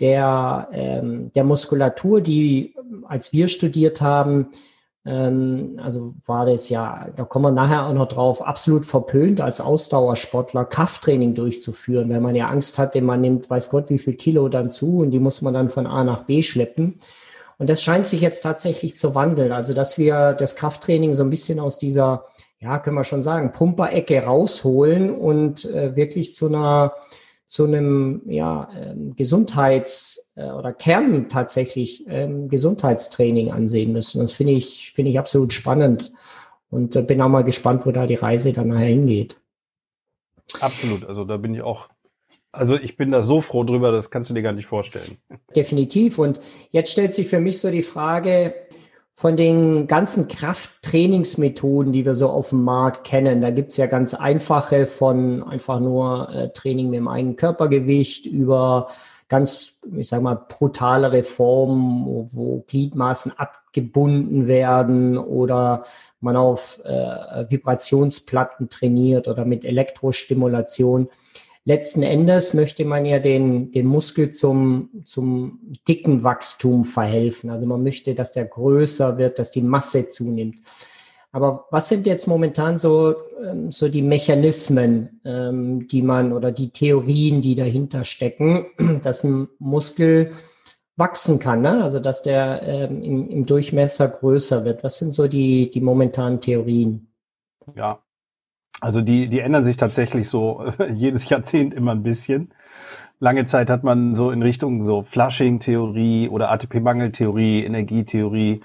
der, 0.00 0.68
ähm, 0.72 1.32
der 1.32 1.44
Muskulatur, 1.44 2.20
die, 2.20 2.74
als 3.06 3.32
wir 3.32 3.48
studiert 3.48 4.00
haben, 4.00 4.40
ähm, 4.40 4.48
also 5.10 6.14
war 6.26 6.44
das 6.44 6.68
ja, 6.68 7.08
da 7.16 7.24
kommen 7.24 7.46
wir 7.46 7.50
nachher 7.50 7.86
auch 7.86 7.94
noch 7.94 8.08
drauf, 8.08 8.42
absolut 8.42 8.84
verpönt 8.84 9.40
als 9.40 9.60
Ausdauersportler 9.60 10.66
Krafttraining 10.66 11.34
durchzuführen, 11.34 12.10
weil 12.10 12.20
man 12.20 12.34
ja 12.34 12.48
Angst 12.48 12.78
hatte, 12.78 13.00
man 13.00 13.20
nimmt 13.20 13.48
weiß 13.48 13.70
Gott 13.70 13.88
wie 13.88 13.98
viel 13.98 14.14
Kilo 14.14 14.48
dann 14.48 14.68
zu 14.68 14.98
und 14.98 15.10
die 15.10 15.18
muss 15.18 15.40
man 15.40 15.54
dann 15.54 15.70
von 15.70 15.86
A 15.86 16.04
nach 16.04 16.24
B 16.24 16.42
schleppen. 16.42 16.98
Und 17.58 17.70
das 17.70 17.82
scheint 17.82 18.06
sich 18.06 18.20
jetzt 18.20 18.42
tatsächlich 18.42 18.96
zu 18.96 19.14
wandeln. 19.14 19.50
Also, 19.50 19.74
dass 19.74 19.98
wir 19.98 20.32
das 20.32 20.56
Krafttraining 20.56 21.12
so 21.12 21.24
ein 21.24 21.30
bisschen 21.30 21.58
aus 21.58 21.78
dieser, 21.78 22.26
ja, 22.60 22.78
können 22.78 22.96
wir 22.96 23.04
schon 23.04 23.22
sagen, 23.22 23.52
Pumperecke 23.52 24.22
rausholen 24.22 25.10
und 25.10 25.64
äh, 25.64 25.96
wirklich 25.96 26.34
zu 26.34 26.46
einer 26.46 26.92
zu 27.48 27.64
einem 27.64 28.20
ja, 28.26 28.68
ähm, 28.76 29.16
Gesundheits- 29.16 30.30
äh, 30.36 30.50
oder 30.50 30.72
Kern 30.74 31.30
tatsächlich 31.30 32.04
ähm, 32.06 32.48
Gesundheitstraining 32.50 33.50
ansehen 33.50 33.92
müssen. 33.92 34.20
Das 34.20 34.34
finde 34.34 34.52
ich, 34.52 34.92
finde 34.94 35.10
ich 35.10 35.18
absolut 35.18 35.54
spannend 35.54 36.12
und 36.70 36.94
äh, 36.94 37.02
bin 37.02 37.22
auch 37.22 37.30
mal 37.30 37.44
gespannt, 37.44 37.86
wo 37.86 37.90
da 37.90 38.06
die 38.06 38.16
Reise 38.16 38.52
dann 38.52 38.68
nachher 38.68 38.88
hingeht. 38.88 39.40
Absolut. 40.60 41.06
Also 41.06 41.24
da 41.24 41.38
bin 41.38 41.54
ich 41.54 41.62
auch, 41.62 41.88
also 42.52 42.76
ich 42.76 42.98
bin 42.98 43.10
da 43.10 43.22
so 43.22 43.40
froh 43.40 43.64
drüber, 43.64 43.92
das 43.92 44.10
kannst 44.10 44.28
du 44.28 44.34
dir 44.34 44.42
gar 44.42 44.52
nicht 44.52 44.66
vorstellen. 44.66 45.16
Definitiv. 45.56 46.18
Und 46.18 46.40
jetzt 46.68 46.92
stellt 46.92 47.14
sich 47.14 47.28
für 47.28 47.40
mich 47.40 47.60
so 47.60 47.70
die 47.70 47.82
Frage, 47.82 48.54
von 49.18 49.34
den 49.34 49.88
ganzen 49.88 50.28
Krafttrainingsmethoden, 50.28 51.90
die 51.90 52.04
wir 52.04 52.14
so 52.14 52.28
auf 52.28 52.50
dem 52.50 52.62
Markt 52.62 53.02
kennen, 53.02 53.40
da 53.40 53.50
gibt's 53.50 53.76
ja 53.76 53.86
ganz 53.86 54.14
einfache 54.14 54.86
von 54.86 55.42
einfach 55.42 55.80
nur 55.80 56.32
äh, 56.32 56.50
Training 56.50 56.88
mit 56.88 56.98
dem 56.98 57.08
eigenen 57.08 57.34
Körpergewicht 57.34 58.26
über 58.26 58.86
ganz, 59.28 59.74
ich 59.92 60.06
sag 60.06 60.22
mal, 60.22 60.36
brutalere 60.48 61.24
Formen, 61.24 62.28
wo, 62.32 62.62
Gliedmaßen 62.68 63.36
abgebunden 63.36 64.46
werden 64.46 65.18
oder 65.18 65.82
man 66.20 66.36
auf 66.36 66.80
äh, 66.84 67.50
Vibrationsplatten 67.50 68.70
trainiert 68.70 69.26
oder 69.26 69.44
mit 69.44 69.64
Elektrostimulation 69.64 71.08
letzten 71.68 72.02
Endes 72.02 72.54
möchte 72.54 72.86
man 72.86 73.04
ja 73.04 73.18
den, 73.18 73.70
den 73.72 73.86
Muskel 73.86 74.30
zum, 74.30 74.88
zum 75.04 75.60
dicken 75.86 76.24
Wachstum 76.24 76.82
verhelfen. 76.82 77.50
Also 77.50 77.66
man 77.66 77.82
möchte, 77.82 78.14
dass 78.14 78.32
der 78.32 78.46
größer 78.46 79.18
wird, 79.18 79.38
dass 79.38 79.50
die 79.50 79.60
Masse 79.60 80.08
zunimmt. 80.08 80.60
Aber 81.30 81.66
was 81.70 81.90
sind 81.90 82.06
jetzt 82.06 82.26
momentan 82.26 82.78
so, 82.78 83.14
ähm, 83.44 83.70
so 83.70 83.90
die 83.90 84.00
Mechanismen, 84.00 85.20
ähm, 85.26 85.86
die 85.86 86.00
man 86.00 86.32
oder 86.32 86.52
die 86.52 86.70
Theorien, 86.70 87.42
die 87.42 87.54
dahinter 87.54 88.02
stecken, 88.04 88.66
dass 89.02 89.24
ein 89.24 89.48
Muskel 89.58 90.32
wachsen 90.96 91.38
kann, 91.38 91.60
ne? 91.60 91.82
also 91.82 92.00
dass 92.00 92.22
der 92.22 92.62
ähm, 92.62 93.02
im, 93.02 93.28
im 93.28 93.46
Durchmesser 93.46 94.08
größer 94.08 94.64
wird? 94.64 94.82
Was 94.82 94.96
sind 94.96 95.12
so 95.12 95.28
die, 95.28 95.68
die 95.68 95.82
momentanen 95.82 96.40
Theorien? 96.40 97.12
Ja, 97.76 98.02
also 98.80 99.00
die, 99.00 99.28
die 99.28 99.40
ändern 99.40 99.64
sich 99.64 99.76
tatsächlich 99.76 100.28
so 100.28 100.64
jedes 100.94 101.28
Jahrzehnt 101.28 101.74
immer 101.74 101.92
ein 101.92 102.02
bisschen. 102.02 102.52
Lange 103.20 103.46
Zeit 103.46 103.68
hat 103.68 103.82
man 103.82 104.14
so 104.14 104.30
in 104.30 104.42
Richtung 104.42 104.84
so 104.84 105.02
Flushing-Theorie 105.02 106.28
oder 106.28 106.50
ATP-Mangel-Theorie, 106.50 107.64
Energietheorie 107.64 108.60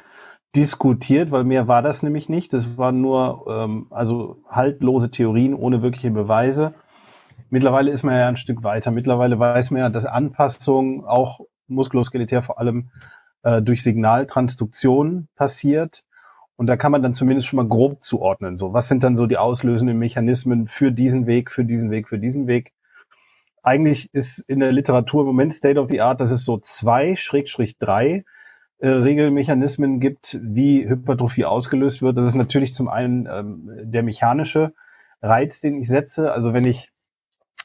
diskutiert, 0.55 1.32
weil 1.32 1.43
mehr 1.43 1.67
war 1.67 1.82
das 1.82 2.03
nämlich 2.03 2.29
nicht. 2.29 2.53
Das 2.53 2.77
waren 2.77 3.01
nur 3.01 3.46
ähm, 3.50 3.88
also 3.89 4.38
haltlose 4.48 5.10
Theorien 5.10 5.55
ohne 5.55 5.82
wirkliche 5.82 6.12
Beweise. 6.12 6.75
Mittlerweile 7.50 7.89
ist 7.91 8.03
man 8.03 8.15
ja 8.15 8.27
ein 8.27 8.38
Stück 8.38 8.63
weiter. 8.63 8.91
Mittlerweile 8.91 9.39
weiß 9.39 9.72
man 9.72 9.79
ja, 9.79 9.89
dass 9.89 10.05
Anpassung 10.05 11.05
auch 11.05 11.39
muskuloskeletär 11.67 12.43
vor 12.43 12.60
allem 12.60 12.89
äh, 13.41 13.62
durch 13.62 13.82
Signaltransduktion 13.82 15.27
passiert. 15.36 16.03
Und 16.56 16.68
da 16.68 16.78
kann 16.78 16.92
man 16.92 17.02
dann 17.02 17.14
zumindest 17.14 17.48
schon 17.48 17.58
mal 17.58 17.68
grob 17.68 18.04
zuordnen. 18.04 18.58
So, 18.58 18.74
was 18.74 18.88
sind 18.88 19.04
dann 19.04 19.18
so 19.18 19.26
die 19.26 19.38
auslösenden 19.38 19.98
Mechanismen 19.98 20.68
für 20.68 20.92
diesen 20.92 21.26
Weg, 21.26 21.52
für 21.52 21.66
diesen 21.66 21.90
Weg, 21.90 22.08
für 22.08 22.20
diesen 22.20 22.48
Weg? 22.48 22.74
Eigentlich 23.64 24.14
ist 24.14 24.40
in 24.40 24.60
der 24.60 24.72
Literatur 24.72 25.22
im 25.22 25.28
Moment 25.28 25.54
State 25.54 25.80
of 25.80 25.90
the 25.90 26.02
Art, 26.02 26.22
dass 26.22 26.32
es 26.32 26.46
so 26.46 26.58
zwei, 26.60 27.16
Schrägstrich 27.16 27.78
drei 27.80 28.26
äh, 28.80 28.88
Regelmechanismen 28.90 30.00
gibt, 30.00 30.38
wie 30.44 30.88
Hypertrophie 30.88 31.46
ausgelöst 31.46 32.02
wird. 32.02 32.18
Das 32.18 32.26
ist 32.26 32.36
natürlich 32.36 32.74
zum 32.74 32.90
einen 32.90 33.28
ähm, 33.32 33.72
der 33.84 34.04
mechanische 34.04 34.74
Reiz, 35.22 35.62
den 35.62 35.78
ich 35.78 35.88
setze. 35.88 36.34
Also 36.34 36.54
wenn 36.54 36.66
ich, 36.66 36.92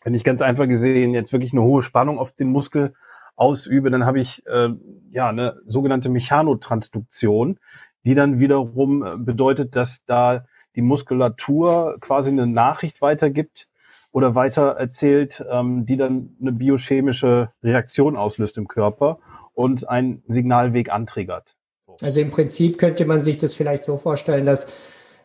wenn 0.05 0.15
ich 0.15 0.23
ganz 0.23 0.41
einfach 0.41 0.69
gesehen 0.69 1.15
jetzt 1.15 1.33
wirklich 1.33 1.53
eine 1.53 1.63
hohe 1.63 1.83
Spannung 1.83 2.19
auf 2.21 2.31
den 2.33 2.51
Muskel 2.53 2.95
ausübe, 3.35 3.91
dann 3.91 4.07
habe 4.07 4.21
ich 4.21 4.47
äh, 4.47 4.69
ja 5.11 5.29
eine 5.29 5.57
sogenannte 5.67 6.09
Mechanotransduktion 6.09 7.59
die 8.05 8.15
dann 8.15 8.41
wiederum 8.41 9.03
äh, 9.03 9.17
bedeutet, 9.17 9.77
dass 9.77 10.05
da 10.05 10.45
die 10.77 10.83
Muskulatur 10.83 11.97
quasi 12.01 12.31
eine 12.31 12.47
Nachricht 12.47 13.03
weitergibt 13.03 13.69
oder 14.13 14.35
weiter 14.35 14.71
erzählt, 14.73 15.45
ähm, 15.51 15.87
die 15.87 15.97
dann 15.97 16.37
eine 16.41 16.53
biochemische 16.53 17.51
Reaktion 17.63 18.17
auslöst 18.17 18.57
im 18.59 18.69
Körper 18.69 19.19
und 19.55 19.89
einen 19.89 20.23
Signalweg 20.29 20.91
antriggert. 20.91 21.57
Also 22.01 22.21
im 22.21 22.31
Prinzip 22.31 22.79
könnte 22.79 23.05
man 23.07 23.23
sich 23.23 23.39
das 23.39 23.57
vielleicht 23.57 23.83
so 23.83 23.97
vorstellen, 23.97 24.47
dass 24.47 24.69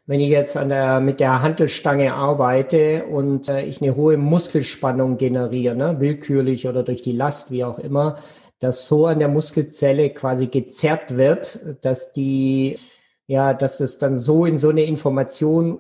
wenn 0.06 0.20
ich 0.20 0.30
jetzt 0.30 0.58
an 0.58 0.70
der, 0.70 1.00
mit 1.00 1.20
der 1.20 1.42
Handelstange 1.42 2.14
arbeite 2.14 3.06
und 3.06 3.48
äh, 3.48 3.62
ich 3.62 3.82
eine 3.82 3.96
hohe 3.96 4.18
Muskelspannung 4.18 5.18
generiere, 5.18 5.76
ne, 5.76 6.00
willkürlich 6.00 6.68
oder 6.68 6.84
durch 6.84 7.02
die 7.02 7.14
Last, 7.14 7.52
wie 7.52 7.64
auch 7.64 7.80
immer, 7.80 8.16
dass 8.64 8.88
so 8.88 9.08
an 9.08 9.20
der 9.20 9.28
Muskelzelle 9.28 10.10
quasi 10.12 10.48
gezerrt 10.48 11.18
wird, 11.18 11.60
dass 11.82 12.14
die, 12.14 12.80
ja, 13.28 13.54
dass 13.54 13.82
es 13.82 13.98
dann 13.98 14.16
so 14.16 14.46
in 14.46 14.58
so 14.58 14.70
eine 14.70 14.84
Information 14.84 15.80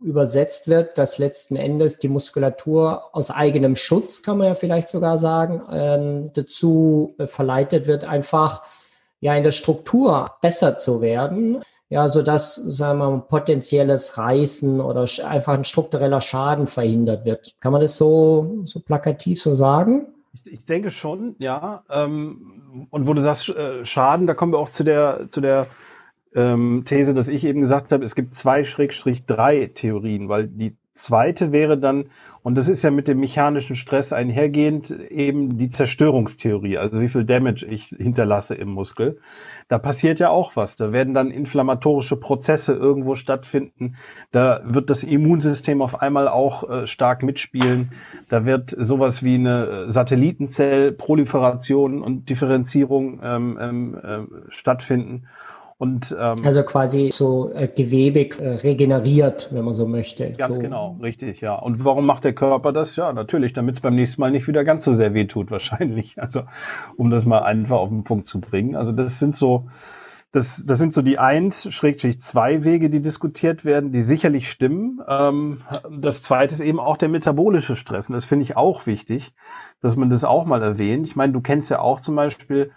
übersetzt 0.00 0.68
wird, 0.68 0.98
dass 0.98 1.18
letzten 1.18 1.56
Endes 1.56 1.98
die 1.98 2.08
Muskulatur 2.08 3.02
aus 3.12 3.30
eigenem 3.30 3.76
Schutz, 3.76 4.22
kann 4.22 4.38
man 4.38 4.48
ja 4.48 4.54
vielleicht 4.54 4.88
sogar 4.88 5.18
sagen, 5.18 5.62
ähm, 5.70 6.30
dazu 6.34 7.14
verleitet 7.26 7.86
wird, 7.86 8.04
einfach 8.04 8.62
ja 9.20 9.34
in 9.34 9.42
der 9.42 9.52
Struktur 9.52 10.30
besser 10.40 10.76
zu 10.76 11.00
werden. 11.00 11.62
Ja, 11.88 12.08
so 12.08 12.22
dass, 12.22 12.54
sagen 12.54 13.00
wir 13.00 13.18
potenzielles 13.28 14.16
Reißen 14.16 14.80
oder 14.80 15.06
einfach 15.24 15.52
ein 15.52 15.64
struktureller 15.64 16.22
Schaden 16.22 16.66
verhindert 16.66 17.26
wird. 17.26 17.54
Kann 17.60 17.72
man 17.72 17.82
das 17.82 17.96
so, 17.96 18.62
so 18.64 18.80
plakativ 18.80 19.42
so 19.42 19.52
sagen? 19.52 20.06
Ich, 20.32 20.46
ich 20.46 20.64
denke 20.64 20.90
schon, 20.90 21.36
ja. 21.38 21.84
Ähm, 21.90 22.86
und 22.90 23.06
wo 23.06 23.14
du 23.14 23.20
sagst, 23.20 23.48
äh, 23.50 23.84
Schaden, 23.84 24.26
da 24.26 24.34
kommen 24.34 24.52
wir 24.52 24.58
auch 24.58 24.70
zu 24.70 24.84
der, 24.84 25.28
zu 25.30 25.40
der 25.40 25.66
ähm, 26.34 26.84
These, 26.86 27.14
dass 27.14 27.28
ich 27.28 27.44
eben 27.44 27.60
gesagt 27.60 27.92
habe, 27.92 28.04
es 28.04 28.14
gibt 28.14 28.34
zwei 28.34 28.64
Schrägstrich 28.64 29.26
drei 29.26 29.66
Theorien, 29.66 30.28
weil 30.28 30.48
die 30.48 30.76
zweite 30.94 31.52
wäre 31.52 31.78
dann, 31.78 32.10
und 32.42 32.58
das 32.58 32.68
ist 32.68 32.82
ja 32.82 32.90
mit 32.90 33.08
dem 33.08 33.20
mechanischen 33.20 33.76
Stress 33.76 34.12
einhergehend, 34.12 34.90
eben 34.90 35.56
die 35.56 35.68
Zerstörungstheorie, 35.68 36.76
also 36.76 37.00
wie 37.00 37.08
viel 37.08 37.24
Damage 37.24 37.64
ich 37.66 37.94
hinterlasse 37.96 38.56
im 38.56 38.68
Muskel. 38.68 39.18
Da 39.68 39.78
passiert 39.78 40.18
ja 40.20 40.28
auch 40.28 40.56
was. 40.56 40.76
Da 40.76 40.92
werden 40.92 41.14
dann 41.14 41.30
inflammatorische 41.30 42.16
Prozesse 42.16 42.74
irgendwo 42.74 43.14
stattfinden. 43.14 43.96
Da 44.32 44.60
wird 44.64 44.90
das 44.90 45.04
Immunsystem 45.04 45.80
auf 45.80 46.02
einmal 46.02 46.28
auch 46.28 46.68
äh, 46.68 46.86
stark 46.86 47.22
mitspielen. 47.22 47.92
Da 48.28 48.44
wird 48.44 48.74
sowas 48.76 49.22
wie 49.22 49.36
eine 49.36 49.90
Satellitenzellproliferation 49.90 52.02
und 52.02 52.28
Differenzierung 52.28 53.20
ähm, 53.22 53.56
ähm, 53.60 53.96
äh, 54.02 54.18
stattfinden. 54.48 55.28
Und, 55.82 56.14
ähm, 56.16 56.36
also 56.44 56.62
quasi 56.62 57.10
so 57.12 57.50
äh, 57.52 57.66
Gewebe 57.66 58.30
äh, 58.38 58.54
regeneriert, 58.58 59.48
wenn 59.50 59.64
man 59.64 59.74
so 59.74 59.84
möchte. 59.84 60.30
Ganz 60.34 60.54
so. 60.54 60.60
genau, 60.60 60.96
richtig, 61.02 61.40
ja. 61.40 61.56
Und 61.56 61.84
warum 61.84 62.06
macht 62.06 62.22
der 62.22 62.34
Körper 62.34 62.72
das? 62.72 62.94
Ja, 62.94 63.12
natürlich, 63.12 63.52
damit 63.52 63.74
es 63.74 63.80
beim 63.80 63.96
nächsten 63.96 64.20
Mal 64.20 64.30
nicht 64.30 64.46
wieder 64.46 64.62
ganz 64.62 64.84
so 64.84 64.94
sehr 64.94 65.12
weh 65.12 65.24
tut, 65.24 65.50
wahrscheinlich. 65.50 66.22
Also, 66.22 66.42
um 66.96 67.10
das 67.10 67.26
mal 67.26 67.40
einfach 67.40 67.78
auf 67.78 67.88
den 67.88 68.04
Punkt 68.04 68.28
zu 68.28 68.40
bringen. 68.40 68.76
Also, 68.76 68.92
das 68.92 69.18
sind 69.18 69.36
so, 69.36 69.66
das, 70.30 70.64
das 70.64 70.78
sind 70.78 70.92
so 70.92 71.02
die 71.02 71.18
eins, 71.18 71.66
Schrägstrich 71.74 72.20
zwei 72.20 72.62
Wege, 72.62 72.88
die 72.88 73.00
diskutiert 73.00 73.64
werden, 73.64 73.90
die 73.90 74.02
sicherlich 74.02 74.48
stimmen. 74.48 75.00
Ähm, 75.08 75.62
das 75.90 76.22
zweite 76.22 76.54
ist 76.54 76.60
eben 76.60 76.78
auch 76.78 76.96
der 76.96 77.08
metabolische 77.08 77.74
Stress. 77.74 78.08
Und 78.08 78.14
das 78.14 78.24
finde 78.24 78.44
ich 78.44 78.56
auch 78.56 78.86
wichtig, 78.86 79.34
dass 79.80 79.96
man 79.96 80.10
das 80.10 80.22
auch 80.22 80.44
mal 80.44 80.62
erwähnt. 80.62 81.08
Ich 81.08 81.16
meine, 81.16 81.32
du 81.32 81.40
kennst 81.40 81.70
ja 81.70 81.80
auch 81.80 81.98
zum 81.98 82.14
Beispiel 82.14 82.70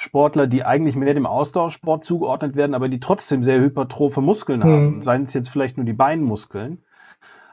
Sportler, 0.00 0.46
die 0.46 0.64
eigentlich 0.64 0.96
mehr 0.96 1.12
dem 1.12 1.26
Ausdauersport 1.26 2.04
zugeordnet 2.04 2.56
werden, 2.56 2.74
aber 2.74 2.88
die 2.88 3.00
trotzdem 3.00 3.44
sehr 3.44 3.60
hypertrophe 3.60 4.22
Muskeln 4.22 4.60
mhm. 4.60 4.64
haben. 4.64 5.02
Seien 5.02 5.24
es 5.24 5.34
jetzt 5.34 5.50
vielleicht 5.50 5.76
nur 5.76 5.84
die 5.84 5.92
Beinmuskeln. 5.92 6.82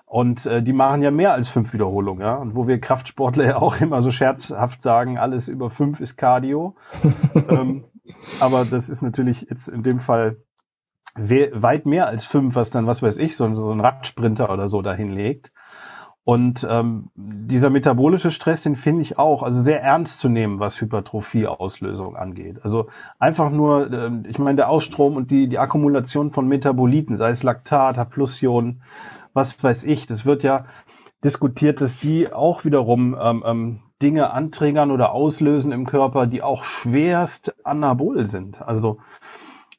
Und 0.06 0.46
äh, 0.46 0.64
die 0.64 0.72
machen 0.72 1.02
ja 1.02 1.12
mehr 1.12 1.34
als 1.34 1.50
fünf 1.50 1.74
Wiederholungen, 1.74 2.22
ja. 2.22 2.36
Und 2.36 2.56
wo 2.56 2.66
wir 2.66 2.80
Kraftsportler 2.80 3.46
ja 3.46 3.58
auch 3.58 3.82
immer 3.82 4.02
so 4.02 4.12
scherzhaft 4.12 4.82
sagen, 4.82 5.18
alles 5.18 5.50
über 5.50 5.70
fünf 5.70 6.00
ist 6.00 6.16
Cardio. 6.16 6.78
ähm, 7.50 7.84
aber 8.40 8.64
das 8.64 8.88
ist 8.88 9.02
natürlich 9.02 9.48
jetzt 9.50 9.68
in 9.68 9.84
dem 9.84 10.00
Fall 10.00 10.38
weit 11.16 11.86
mehr 11.86 12.08
als 12.08 12.24
fünf, 12.24 12.56
was 12.56 12.70
dann, 12.70 12.88
was 12.88 13.04
weiß 13.04 13.18
ich, 13.18 13.36
so, 13.36 13.54
so 13.56 13.72
ein 13.72 13.82
Radsprinter 13.82 14.50
oder 14.50 14.70
so 14.70 14.82
dahin 14.82 15.12
legt. 15.12 15.52
Und 16.28 16.68
ähm, 16.70 17.08
dieser 17.16 17.70
metabolische 17.70 18.32
Stress, 18.32 18.62
den 18.62 18.76
finde 18.76 19.02
ich 19.02 19.18
auch 19.18 19.44
also 19.44 19.62
sehr 19.62 19.82
ernst 19.82 20.20
zu 20.20 20.28
nehmen, 20.28 20.60
was 20.60 20.82
Hypertrophie-Auslösung 20.82 22.18
angeht. 22.18 22.58
Also 22.64 22.88
einfach 23.18 23.50
nur, 23.50 23.90
äh, 23.90 24.12
ich 24.28 24.38
meine, 24.38 24.58
der 24.58 24.68
Ausstrom 24.68 25.16
und 25.16 25.32
die, 25.32 25.48
die 25.48 25.58
Akkumulation 25.58 26.32
von 26.32 26.46
Metaboliten, 26.50 27.16
sei 27.16 27.30
es 27.30 27.44
Laktat, 27.44 27.96
Haplussion, 27.96 28.82
was 29.32 29.64
weiß 29.64 29.86
ich, 29.86 30.06
das 30.06 30.26
wird 30.26 30.44
ja 30.44 30.66
diskutiert, 31.24 31.80
dass 31.80 31.98
die 31.98 32.34
auch 32.34 32.66
wiederum 32.66 33.16
ähm, 33.18 33.44
ähm, 33.46 33.80
Dinge 34.02 34.32
anträgern 34.32 34.92
oder 34.92 35.14
auslösen 35.14 35.72
im 35.72 35.86
Körper, 35.86 36.28
die 36.28 36.42
auch 36.42 36.66
schwerst 36.66 37.56
anabol 37.66 38.28
sind. 38.28 38.62
Also 38.62 38.98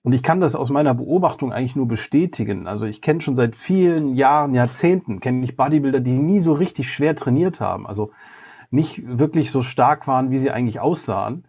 und 0.02 0.12
ich 0.12 0.22
kann 0.22 0.40
das 0.40 0.54
aus 0.54 0.70
meiner 0.70 0.94
Beobachtung 0.94 1.52
eigentlich 1.52 1.76
nur 1.76 1.88
bestätigen. 1.88 2.66
Also 2.66 2.86
ich 2.86 3.02
kenne 3.02 3.20
schon 3.20 3.36
seit 3.36 3.56
vielen 3.56 4.14
Jahren, 4.14 4.54
Jahrzehnten, 4.54 5.20
kenne 5.20 5.44
ich 5.44 5.56
Bodybuilder, 5.56 6.00
die 6.00 6.12
nie 6.12 6.40
so 6.40 6.52
richtig 6.52 6.92
schwer 6.92 7.16
trainiert 7.16 7.60
haben. 7.60 7.86
Also 7.86 8.12
nicht 8.70 9.02
wirklich 9.06 9.50
so 9.50 9.62
stark 9.62 10.06
waren, 10.06 10.30
wie 10.30 10.38
sie 10.38 10.50
eigentlich 10.50 10.80
aussahen, 10.80 11.46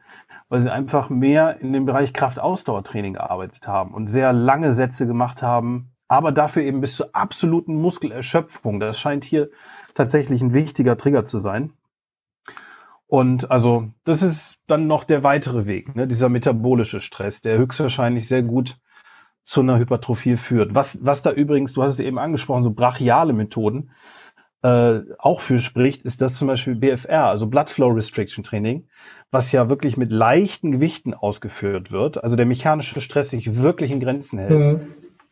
weil 0.47 0.61
sie 0.61 0.71
einfach 0.71 1.09
mehr 1.09 1.59
in 1.59 1.73
dem 1.73 1.85
Bereich 1.85 2.13
Kraft-Ausdauertraining 2.13 3.13
gearbeitet 3.13 3.67
haben 3.67 3.93
und 3.93 4.07
sehr 4.07 4.33
lange 4.33 4.73
Sätze 4.73 5.05
gemacht 5.05 5.41
haben, 5.41 5.91
aber 6.07 6.31
dafür 6.31 6.63
eben 6.63 6.81
bis 6.81 6.95
zur 6.95 7.09
absoluten 7.13 7.75
Muskelerschöpfung. 7.75 8.79
Das 8.79 8.99
scheint 8.99 9.25
hier 9.25 9.49
tatsächlich 9.93 10.41
ein 10.41 10.53
wichtiger 10.53 10.97
Trigger 10.97 11.25
zu 11.25 11.37
sein. 11.37 11.73
Und 13.09 13.49
also 13.49 13.87
das 14.03 14.21
ist 14.21 14.59
dann 14.67 14.85
noch 14.85 15.03
der 15.03 15.23
weitere 15.23 15.65
Weg, 15.65 15.95
ne? 15.95 16.07
dieser 16.07 16.29
metabolische 16.29 17.01
Stress, 17.01 17.41
der 17.41 17.57
höchstwahrscheinlich 17.57 18.27
sehr 18.27 18.43
gut 18.43 18.77
zu 19.43 19.61
einer 19.61 19.79
Hypertrophie 19.79 20.37
führt. 20.37 20.75
Was, 20.75 21.03
was 21.03 21.23
da 21.23 21.31
übrigens, 21.31 21.73
du 21.73 21.81
hast 21.81 21.93
es 21.93 21.99
eben 21.99 22.19
angesprochen, 22.19 22.61
so 22.61 22.69
brachiale 22.69 23.33
Methoden 23.33 23.89
äh, 24.61 24.99
auch 25.17 25.41
für 25.41 25.57
spricht, 25.57 26.03
ist 26.03 26.21
das 26.21 26.35
zum 26.35 26.49
Beispiel 26.49 26.75
BFR, 26.75 27.25
also 27.25 27.47
Blood 27.47 27.71
Flow 27.71 27.87
Restriction 27.87 28.43
Training, 28.43 28.87
was 29.31 29.51
ja 29.51 29.69
wirklich 29.69 29.97
mit 29.97 30.11
leichten 30.11 30.71
Gewichten 30.73 31.15
ausgeführt 31.15 31.91
wird, 31.91 32.23
also 32.23 32.35
der 32.35 32.45
mechanische 32.45 33.01
Stress 33.01 33.31
sich 33.31 33.55
wirklich 33.55 33.89
in 33.89 33.99
Grenzen 33.99 34.37
hält. 34.37 34.51
Mhm. 34.51 34.87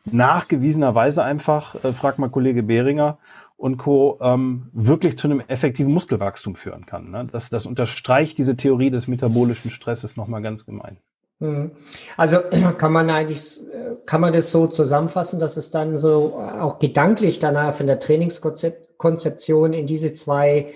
Nachgewiesenerweise 0.06 1.24
einfach, 1.24 1.76
äh, 1.84 1.94
fragt 1.94 2.18
mal 2.18 2.32
Kollege 2.32 2.64
Behringer, 2.64 3.20
und 3.58 3.78
Co. 3.78 4.20
Ähm, 4.22 4.70
wirklich 4.72 5.18
zu 5.18 5.28
einem 5.28 5.42
effektiven 5.42 5.92
Muskelwachstum 5.92 6.56
führen 6.56 6.86
kann. 6.86 7.10
Ne? 7.10 7.28
Das, 7.32 7.50
das 7.50 7.66
unterstreicht 7.66 8.38
diese 8.38 8.56
Theorie 8.56 8.92
des 8.92 9.08
metabolischen 9.08 9.72
Stresses 9.72 10.16
nochmal 10.16 10.42
ganz 10.42 10.66
gemein. 10.66 10.98
Hm. 11.40 11.72
Also 12.16 12.40
kann 12.78 12.94
man 12.94 13.10
eigentlich, 13.10 13.62
kann 14.06 14.22
man 14.22 14.34
das 14.34 14.52
so 14.52 14.68
zusammenfassen, 14.68 15.40
dass 15.40 15.58
es 15.58 15.72
dann 15.72 15.98
so 15.98 16.36
auch 16.36 16.80
gedanklich 16.80 17.40
danach 17.40 17.74
von 17.74 17.88
der 17.88 18.00
Trainingskonzeption 18.00 19.74
in 19.74 19.88
diese 19.88 20.14
zwei, 20.14 20.68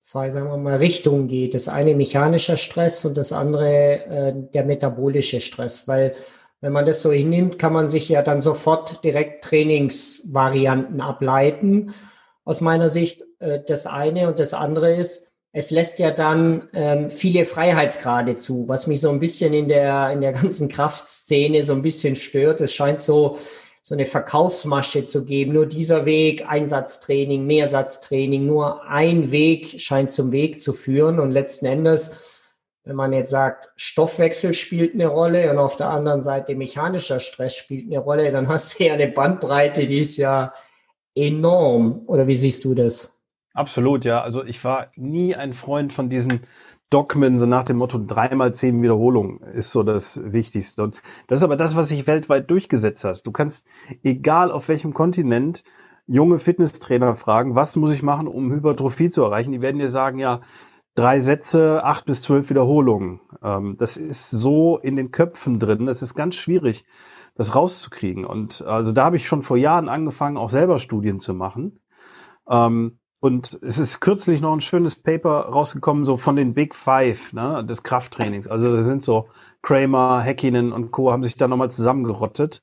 zwei, 0.00 0.28
sagen 0.30 0.48
wir 0.48 0.56
mal, 0.56 0.76
Richtungen 0.76 1.28
geht. 1.28 1.54
Das 1.54 1.68
eine 1.68 1.94
mechanischer 1.94 2.56
Stress 2.56 3.04
und 3.04 3.16
das 3.16 3.32
andere 3.32 4.06
äh, 4.06 4.34
der 4.52 4.64
metabolische 4.64 5.40
Stress, 5.40 5.86
weil 5.86 6.14
wenn 6.60 6.72
man 6.72 6.86
das 6.86 7.02
so 7.02 7.12
hinnimmt, 7.12 7.58
kann 7.58 7.74
man 7.74 7.88
sich 7.88 8.08
ja 8.08 8.22
dann 8.22 8.40
sofort 8.40 9.04
direkt 9.04 9.44
Trainingsvarianten 9.44 11.00
ableiten 11.02 11.92
aus 12.44 12.60
meiner 12.60 12.88
Sicht 12.88 13.24
äh, 13.40 13.60
das 13.66 13.86
eine. 13.86 14.28
Und 14.28 14.38
das 14.38 14.54
andere 14.54 14.94
ist, 14.94 15.34
es 15.52 15.70
lässt 15.70 16.00
ja 16.00 16.10
dann 16.10 16.68
ähm, 16.72 17.10
viele 17.10 17.44
Freiheitsgrade 17.44 18.34
zu, 18.34 18.68
was 18.68 18.86
mich 18.86 19.00
so 19.00 19.10
ein 19.10 19.20
bisschen 19.20 19.54
in 19.54 19.68
der, 19.68 20.10
in 20.10 20.20
der 20.20 20.32
ganzen 20.32 20.68
Kraftszene 20.68 21.62
so 21.62 21.72
ein 21.72 21.82
bisschen 21.82 22.16
stört. 22.16 22.60
Es 22.60 22.74
scheint 22.74 23.00
so, 23.00 23.38
so 23.82 23.94
eine 23.94 24.04
Verkaufsmasche 24.04 25.04
zu 25.04 25.24
geben. 25.24 25.52
Nur 25.52 25.66
dieser 25.66 26.06
Weg, 26.06 26.44
Einsatztraining, 26.48 27.46
Mehrsatztraining, 27.46 28.44
nur 28.44 28.84
ein 28.88 29.30
Weg 29.30 29.80
scheint 29.80 30.10
zum 30.10 30.32
Weg 30.32 30.60
zu 30.60 30.72
führen. 30.72 31.20
Und 31.20 31.30
letzten 31.30 31.66
Endes, 31.66 32.40
wenn 32.82 32.96
man 32.96 33.12
jetzt 33.12 33.30
sagt, 33.30 33.70
Stoffwechsel 33.76 34.54
spielt 34.54 34.94
eine 34.94 35.06
Rolle 35.06 35.50
und 35.50 35.58
auf 35.58 35.76
der 35.76 35.88
anderen 35.90 36.22
Seite 36.22 36.56
mechanischer 36.56 37.20
Stress 37.20 37.54
spielt 37.54 37.86
eine 37.86 38.00
Rolle, 38.00 38.32
dann 38.32 38.48
hast 38.48 38.80
du 38.80 38.84
ja 38.84 38.94
eine 38.94 39.08
Bandbreite, 39.08 39.86
die 39.86 40.00
ist 40.00 40.16
ja 40.16 40.52
enorm. 41.14 42.02
Oder 42.06 42.26
wie 42.26 42.34
siehst 42.34 42.64
du 42.64 42.74
das? 42.74 43.12
Absolut, 43.52 44.04
ja. 44.04 44.20
Also 44.22 44.44
ich 44.44 44.62
war 44.64 44.88
nie 44.96 45.34
ein 45.34 45.52
Freund 45.54 45.92
von 45.92 46.10
diesen 46.10 46.40
Dogmen, 46.90 47.38
so 47.38 47.46
nach 47.46 47.64
dem 47.64 47.78
Motto 47.78 47.98
dreimal 47.98 48.52
zehn 48.52 48.82
Wiederholungen 48.82 49.40
ist 49.40 49.72
so 49.72 49.82
das 49.82 50.20
Wichtigste. 50.32 50.82
Und 50.82 50.96
das 51.28 51.40
ist 51.40 51.44
aber 51.44 51.56
das, 51.56 51.76
was 51.76 51.88
sich 51.88 52.06
weltweit 52.06 52.50
durchgesetzt 52.50 53.04
hat. 53.04 53.26
Du 53.26 53.32
kannst, 53.32 53.66
egal 54.02 54.52
auf 54.52 54.68
welchem 54.68 54.92
Kontinent, 54.92 55.64
junge 56.06 56.38
Fitnesstrainer 56.38 57.14
fragen, 57.14 57.54
was 57.54 57.76
muss 57.76 57.92
ich 57.92 58.02
machen, 58.02 58.28
um 58.28 58.52
Hypertrophie 58.52 59.08
zu 59.08 59.22
erreichen? 59.22 59.52
Die 59.52 59.60
werden 59.60 59.78
dir 59.78 59.90
sagen, 59.90 60.18
ja, 60.18 60.40
drei 60.94 61.20
Sätze, 61.20 61.82
acht 61.82 62.04
bis 62.04 62.22
zwölf 62.22 62.50
Wiederholungen. 62.50 63.20
Ähm, 63.42 63.76
das 63.78 63.96
ist 63.96 64.30
so 64.30 64.78
in 64.78 64.96
den 64.96 65.10
Köpfen 65.10 65.58
drin. 65.58 65.86
Das 65.86 66.02
ist 66.02 66.14
ganz 66.14 66.34
schwierig 66.34 66.84
das 67.34 67.54
rauszukriegen. 67.54 68.24
Und 68.24 68.62
also 68.62 68.92
da 68.92 69.04
habe 69.04 69.16
ich 69.16 69.26
schon 69.26 69.42
vor 69.42 69.56
Jahren 69.56 69.88
angefangen, 69.88 70.36
auch 70.36 70.50
selber 70.50 70.78
Studien 70.78 71.18
zu 71.18 71.34
machen. 71.34 71.80
Ähm, 72.48 72.98
und 73.20 73.58
es 73.62 73.78
ist 73.78 74.00
kürzlich 74.00 74.42
noch 74.42 74.52
ein 74.52 74.60
schönes 74.60 75.02
Paper 75.02 75.46
rausgekommen, 75.46 76.04
so 76.04 76.18
von 76.18 76.36
den 76.36 76.52
Big 76.52 76.74
Five 76.74 77.32
ne, 77.32 77.64
des 77.64 77.82
Krafttrainings. 77.82 78.48
Also 78.48 78.74
da 78.74 78.82
sind 78.82 79.02
so 79.02 79.28
Kramer, 79.62 80.20
Häkkinen 80.20 80.72
und 80.72 80.90
Co. 80.90 81.10
haben 81.10 81.22
sich 81.22 81.36
da 81.36 81.48
nochmal 81.48 81.70
zusammengerottet 81.70 82.62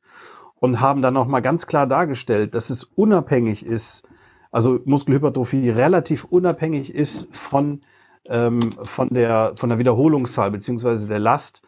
und 0.60 0.80
haben 0.80 1.02
dann 1.02 1.16
nochmal 1.16 1.42
ganz 1.42 1.66
klar 1.66 1.88
dargestellt, 1.88 2.54
dass 2.54 2.70
es 2.70 2.84
unabhängig 2.84 3.66
ist, 3.66 4.04
also 4.52 4.80
Muskelhypertrophie 4.86 5.72
relativ 5.72 6.26
unabhängig 6.26 6.94
ist 6.94 7.36
von, 7.36 7.82
ähm, 8.28 8.60
von, 8.84 9.10
der, 9.10 9.54
von 9.60 9.70
der 9.70 9.80
Wiederholungszahl 9.80 10.52
beziehungsweise 10.52 11.08
der 11.08 11.20
Last 11.20 11.64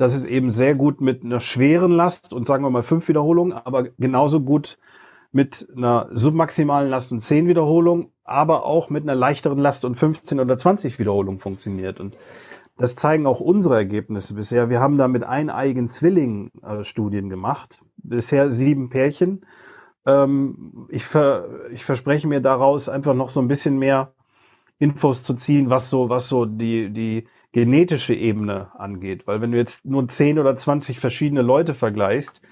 das 0.00 0.14
ist 0.14 0.24
eben 0.24 0.50
sehr 0.50 0.74
gut 0.74 1.02
mit 1.02 1.24
einer 1.24 1.40
schweren 1.40 1.92
Last 1.92 2.32
und 2.32 2.46
sagen 2.46 2.64
wir 2.64 2.70
mal 2.70 2.82
fünf 2.82 3.06
Wiederholungen, 3.08 3.52
aber 3.52 3.90
genauso 3.98 4.40
gut 4.40 4.78
mit 5.30 5.68
einer 5.76 6.08
submaximalen 6.10 6.88
Last 6.88 7.12
und 7.12 7.20
zehn 7.20 7.46
Wiederholungen, 7.48 8.06
aber 8.24 8.64
auch 8.64 8.88
mit 8.88 9.02
einer 9.02 9.14
leichteren 9.14 9.58
Last 9.58 9.84
und 9.84 9.96
15 9.96 10.40
oder 10.40 10.56
20 10.56 10.98
Wiederholungen 10.98 11.38
funktioniert. 11.38 12.00
Und 12.00 12.16
das 12.78 12.96
zeigen 12.96 13.26
auch 13.26 13.40
unsere 13.40 13.74
Ergebnisse 13.74 14.32
bisher. 14.32 14.70
Wir 14.70 14.80
haben 14.80 14.96
da 14.96 15.06
mit 15.06 15.22
eineigen 15.22 15.86
Zwillingen 15.86 16.50
äh, 16.62 16.82
Studien 16.82 17.28
gemacht. 17.28 17.82
Bisher 17.98 18.50
sieben 18.50 18.88
Pärchen. 18.88 19.44
Ähm, 20.06 20.86
ich, 20.88 21.04
ver, 21.04 21.46
ich 21.72 21.84
verspreche 21.84 22.26
mir 22.26 22.40
daraus 22.40 22.88
einfach 22.88 23.12
noch 23.12 23.28
so 23.28 23.42
ein 23.42 23.48
bisschen 23.48 23.78
mehr 23.78 24.14
Infos 24.78 25.24
zu 25.24 25.34
ziehen, 25.34 25.68
was 25.68 25.90
so, 25.90 26.08
was 26.08 26.26
so 26.26 26.46
die, 26.46 26.90
die 26.90 27.26
genetische 27.52 28.14
Ebene 28.14 28.68
angeht. 28.78 29.26
Weil 29.26 29.40
wenn 29.40 29.52
du 29.52 29.58
jetzt 29.58 29.84
nur 29.84 30.06
10 30.06 30.38
oder 30.38 30.54
20 30.54 31.00
verschiedene 31.00 31.42
Leute 31.42 31.74
vergleichst, 31.74 32.42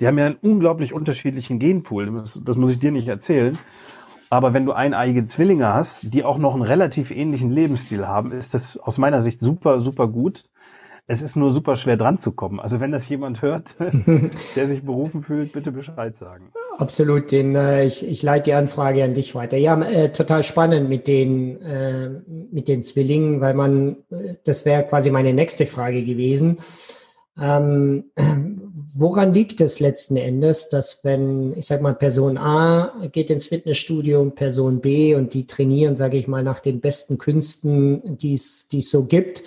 die 0.00 0.06
haben 0.06 0.18
ja 0.18 0.26
einen 0.26 0.36
unglaublich 0.40 0.92
unterschiedlichen 0.92 1.58
Genpool. 1.58 2.10
Das, 2.12 2.40
das 2.44 2.56
muss 2.56 2.70
ich 2.70 2.78
dir 2.78 2.92
nicht 2.92 3.08
erzählen. 3.08 3.58
Aber 4.28 4.54
wenn 4.54 4.66
du 4.66 4.72
eineige 4.72 5.26
Zwillinge 5.26 5.72
hast, 5.72 6.12
die 6.12 6.24
auch 6.24 6.38
noch 6.38 6.54
einen 6.54 6.62
relativ 6.62 7.10
ähnlichen 7.10 7.50
Lebensstil 7.50 8.06
haben, 8.06 8.32
ist 8.32 8.54
das 8.54 8.76
aus 8.76 8.98
meiner 8.98 9.22
Sicht 9.22 9.40
super, 9.40 9.78
super 9.78 10.08
gut. 10.08 10.44
Es 11.08 11.22
ist 11.22 11.36
nur 11.36 11.52
super 11.52 11.76
schwer 11.76 11.96
dran 11.96 12.18
zu 12.18 12.32
kommen. 12.32 12.58
Also 12.58 12.80
wenn 12.80 12.90
das 12.90 13.08
jemand 13.08 13.40
hört, 13.40 13.76
der 14.56 14.66
sich 14.66 14.84
berufen 14.84 15.22
fühlt, 15.22 15.52
bitte 15.52 15.70
Bescheid 15.70 16.16
sagen. 16.16 16.50
Absolut, 16.78 17.30
den, 17.30 17.54
äh, 17.54 17.84
ich, 17.84 18.04
ich 18.04 18.22
leite 18.24 18.50
die 18.50 18.54
Anfrage 18.54 19.04
an 19.04 19.14
dich 19.14 19.34
weiter. 19.36 19.56
Ja, 19.56 19.80
äh, 19.82 20.10
total 20.10 20.42
spannend 20.42 20.88
mit 20.88 21.06
den, 21.06 21.62
äh, 21.62 22.10
mit 22.50 22.66
den 22.66 22.82
Zwillingen, 22.82 23.40
weil 23.40 23.54
man, 23.54 23.98
äh, 24.10 24.34
das 24.44 24.64
wäre 24.64 24.84
quasi 24.84 25.12
meine 25.12 25.32
nächste 25.32 25.64
Frage 25.64 26.02
gewesen. 26.02 26.58
Ähm, 27.40 28.10
woran 28.96 29.32
liegt 29.32 29.60
es 29.60 29.78
letzten 29.78 30.16
Endes, 30.16 30.70
dass 30.70 31.04
wenn, 31.04 31.56
ich 31.56 31.66
sag 31.66 31.82
mal, 31.82 31.94
Person 31.94 32.36
A 32.36 33.08
geht 33.12 33.30
ins 33.30 33.46
Fitnessstudio 33.46 34.20
und 34.20 34.34
Person 34.34 34.80
B 34.80 35.14
und 35.14 35.34
die 35.34 35.46
trainieren, 35.46 35.94
sage 35.94 36.16
ich 36.16 36.26
mal, 36.26 36.42
nach 36.42 36.58
den 36.58 36.80
besten 36.80 37.16
Künsten, 37.16 38.18
die 38.18 38.32
es 38.32 38.66
so 38.68 39.04
gibt, 39.04 39.44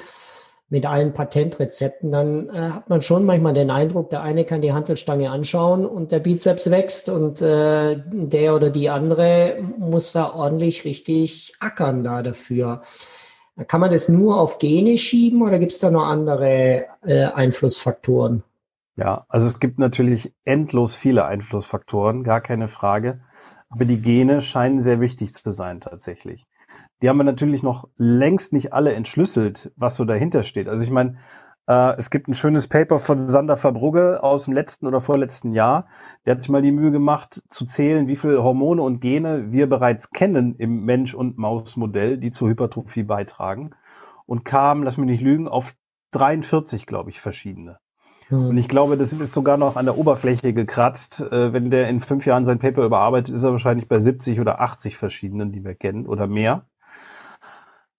mit 0.70 0.86
allen 0.86 1.14
Patentrezepten, 1.14 2.12
dann 2.12 2.50
äh, 2.50 2.70
hat 2.70 2.90
man 2.90 3.02
schon 3.02 3.26
manchmal 3.26 3.54
den 3.54 3.72
Eindruck, 3.72 4.12
der 4.12 4.22
eine 4.22 4.46
kann 4.46 4.62
die 4.62 4.72
Handelstange 4.72 5.32
anschauen 5.32 5.86
und 5.86 6.12
der 6.12 6.20
Bizeps 6.20 6.70
wächst 6.70 7.10
und 7.10 7.42
äh, 7.42 8.02
der 8.06 8.56
oder 8.56 8.70
die 8.70 8.90
andere 8.90 9.58
muss 9.78 10.12
da 10.12 10.32
ordentlich 10.32 10.86
richtig 10.86 11.54
ackern 11.60 12.04
da 12.04 12.22
dafür. 12.22 12.82
Kann 13.68 13.82
man 13.82 13.90
das 13.90 14.08
nur 14.08 14.40
auf 14.40 14.60
Gene 14.60 14.98
schieben 14.98 15.42
oder 15.42 15.60
gibt 15.60 15.72
es 15.72 15.80
da 15.80 15.92
noch 15.92 16.06
andere 16.06 16.86
äh, 17.06 17.26
Einflussfaktoren? 17.26 18.44
Ja, 18.96 19.26
also 19.28 19.48
es 19.48 19.60
gibt 19.60 19.80
natürlich 19.80 20.34
endlos 20.46 20.96
viele 20.96 21.26
Einflussfaktoren, 21.26 22.24
gar 22.24 22.42
keine 22.42 22.68
Frage. 22.68 23.22
Aber 23.70 23.86
die 23.86 24.02
Gene 24.02 24.42
scheinen 24.42 24.80
sehr 24.80 25.00
wichtig 25.00 25.34
zu 25.34 25.52
sein 25.52 25.80
tatsächlich. 25.82 26.48
Die 27.02 27.10
haben 27.10 27.18
wir 27.18 27.24
natürlich 27.24 27.64
noch 27.64 27.88
längst 27.98 28.54
nicht 28.54 28.74
alle 28.74 28.94
entschlüsselt, 28.94 29.72
was 29.76 29.96
so 29.96 30.06
dahinter 30.06 30.44
steht. 30.44 30.68
Also 30.68 30.84
ich 30.84 30.92
meine, 30.92 31.18
Äh, 31.68 31.96
es 31.98 32.10
gibt 32.10 32.28
ein 32.28 32.34
schönes 32.34 32.68
Paper 32.68 32.98
von 33.00 33.30
Sander 33.30 33.56
Verbrugge 33.56 34.24
aus 34.24 34.46
dem 34.46 34.54
letzten 34.56 34.88
oder 34.88 35.02
vorletzten 35.02 35.54
Jahr. 35.54 35.86
Der 36.26 36.34
hat 36.34 36.42
sich 36.42 36.50
mal 36.50 36.64
die 36.64 36.72
Mühe 36.72 36.92
gemacht, 36.92 37.44
zu 37.50 37.64
zählen, 37.64 38.08
wie 38.08 38.16
viele 38.16 38.44
Hormone 38.44 38.82
und 38.82 39.02
Gene 39.02 39.52
wir 39.52 39.70
bereits 39.70 40.10
kennen 40.10 40.56
im 40.56 40.84
Mensch- 40.86 41.14
und 41.14 41.38
Mausmodell, 41.38 42.18
die 42.18 42.32
zur 42.32 42.50
Hypertrophie 42.50 43.04
beitragen. 43.04 43.76
Und 44.26 44.46
kam, 44.46 44.84
lass 44.84 44.98
mich 44.98 45.06
nicht 45.08 45.22
lügen, 45.22 45.48
auf 45.48 45.76
43, 46.12 46.88
glaube 46.88 47.12
ich, 47.12 47.22
verschiedene. 47.22 47.78
Und 48.38 48.58
ich 48.58 48.68
glaube, 48.68 48.98
das 48.98 49.12
ist 49.14 49.34
sogar 49.34 49.58
noch 49.58 49.76
an 49.76 49.86
der 49.86 49.98
Oberfläche 49.98 50.54
gekratzt. 50.54 51.22
Äh, 51.22 51.54
wenn 51.54 51.72
der 51.72 51.90
in 51.90 52.00
fünf 52.00 52.26
Jahren 52.26 52.46
sein 52.46 52.60
Paper 52.60 52.86
überarbeitet, 52.86 53.34
ist 53.34 53.44
er 53.44 53.52
wahrscheinlich 53.52 53.88
bei 53.88 54.00
70 54.00 54.40
oder 54.40 54.62
80 54.62 54.98
verschiedenen, 54.98 55.52
die 55.52 55.64
wir 55.64 55.76
kennen 55.76 56.06
oder 56.06 56.28
mehr. 56.28 56.66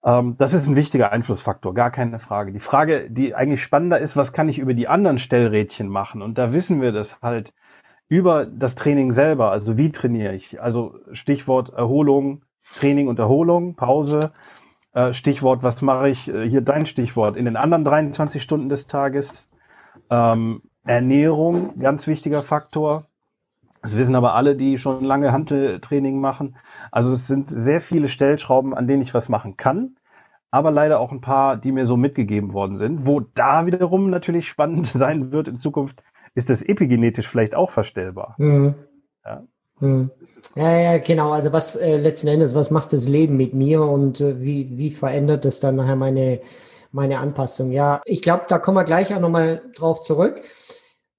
Ähm, 0.04 0.36
das 0.38 0.54
ist 0.54 0.68
ein 0.68 0.76
wichtiger 0.76 1.12
Einflussfaktor, 1.12 1.74
gar 1.74 1.90
keine 1.90 2.18
Frage. 2.18 2.52
Die 2.52 2.60
Frage, 2.60 3.10
die 3.10 3.34
eigentlich 3.34 3.62
spannender 3.62 3.98
ist, 3.98 4.16
was 4.16 4.32
kann 4.32 4.48
ich 4.48 4.58
über 4.58 4.74
die 4.74 4.88
anderen 4.88 5.18
Stellrädchen 5.18 5.88
machen? 5.88 6.22
Und 6.22 6.38
da 6.38 6.52
wissen 6.52 6.80
wir 6.80 6.92
das 6.92 7.20
halt 7.22 7.52
über 8.08 8.46
das 8.46 8.74
Training 8.74 9.12
selber. 9.12 9.50
Also 9.50 9.78
wie 9.78 9.92
trainiere 9.92 10.34
ich? 10.34 10.60
Also 10.60 10.94
Stichwort 11.12 11.70
Erholung, 11.70 12.42
Training 12.74 13.08
und 13.08 13.18
Erholung, 13.18 13.76
Pause. 13.76 14.32
Äh, 14.92 15.12
Stichwort, 15.12 15.62
was 15.62 15.82
mache 15.82 16.08
ich? 16.08 16.28
Äh, 16.28 16.48
hier 16.48 16.62
dein 16.62 16.86
Stichwort. 16.86 17.36
In 17.36 17.44
den 17.44 17.56
anderen 17.56 17.84
23 17.84 18.42
Stunden 18.42 18.68
des 18.68 18.86
Tages. 18.86 19.50
Ähm, 20.10 20.62
Ernährung, 20.84 21.78
ganz 21.78 22.06
wichtiger 22.06 22.42
Faktor. 22.42 23.06
Das 23.82 23.96
wissen 23.96 24.14
aber 24.14 24.34
alle, 24.34 24.56
die 24.56 24.76
schon 24.76 25.04
lange 25.04 25.32
Handeltraining 25.32 26.20
machen. 26.20 26.56
Also 26.90 27.12
es 27.12 27.26
sind 27.26 27.48
sehr 27.48 27.80
viele 27.80 28.08
Stellschrauben, 28.08 28.74
an 28.74 28.86
denen 28.86 29.02
ich 29.02 29.14
was 29.14 29.28
machen 29.28 29.56
kann, 29.56 29.96
aber 30.50 30.70
leider 30.70 31.00
auch 31.00 31.12
ein 31.12 31.20
paar, 31.20 31.56
die 31.56 31.72
mir 31.72 31.86
so 31.86 31.96
mitgegeben 31.96 32.52
worden 32.52 32.76
sind. 32.76 33.06
Wo 33.06 33.20
da 33.20 33.66
wiederum 33.66 34.10
natürlich 34.10 34.48
spannend 34.48 34.86
sein 34.86 35.32
wird 35.32 35.48
in 35.48 35.56
Zukunft, 35.56 36.02
ist 36.34 36.50
das 36.50 36.62
epigenetisch 36.62 37.26
vielleicht 37.26 37.54
auch 37.54 37.70
verstellbar. 37.70 38.34
Mhm. 38.38 38.74
Ja. 39.24 39.42
Mhm. 39.80 40.10
Ja, 40.56 40.78
ja, 40.78 40.98
genau. 40.98 41.32
Also 41.32 41.52
was 41.52 41.76
äh, 41.76 41.96
letzten 41.96 42.28
Endes, 42.28 42.54
was 42.54 42.70
macht 42.70 42.92
das 42.92 43.08
Leben 43.08 43.36
mit 43.36 43.54
mir 43.54 43.82
und 43.82 44.20
äh, 44.20 44.40
wie, 44.40 44.76
wie 44.76 44.90
verändert 44.90 45.44
es 45.44 45.60
dann 45.60 45.76
nachher 45.76 45.96
meine, 45.96 46.40
meine 46.92 47.18
Anpassung? 47.18 47.70
Ja, 47.72 48.02
ich 48.04 48.22
glaube, 48.22 48.44
da 48.48 48.58
kommen 48.58 48.76
wir 48.76 48.84
gleich 48.84 49.14
auch 49.14 49.20
nochmal 49.20 49.62
drauf 49.74 50.00
zurück 50.00 50.42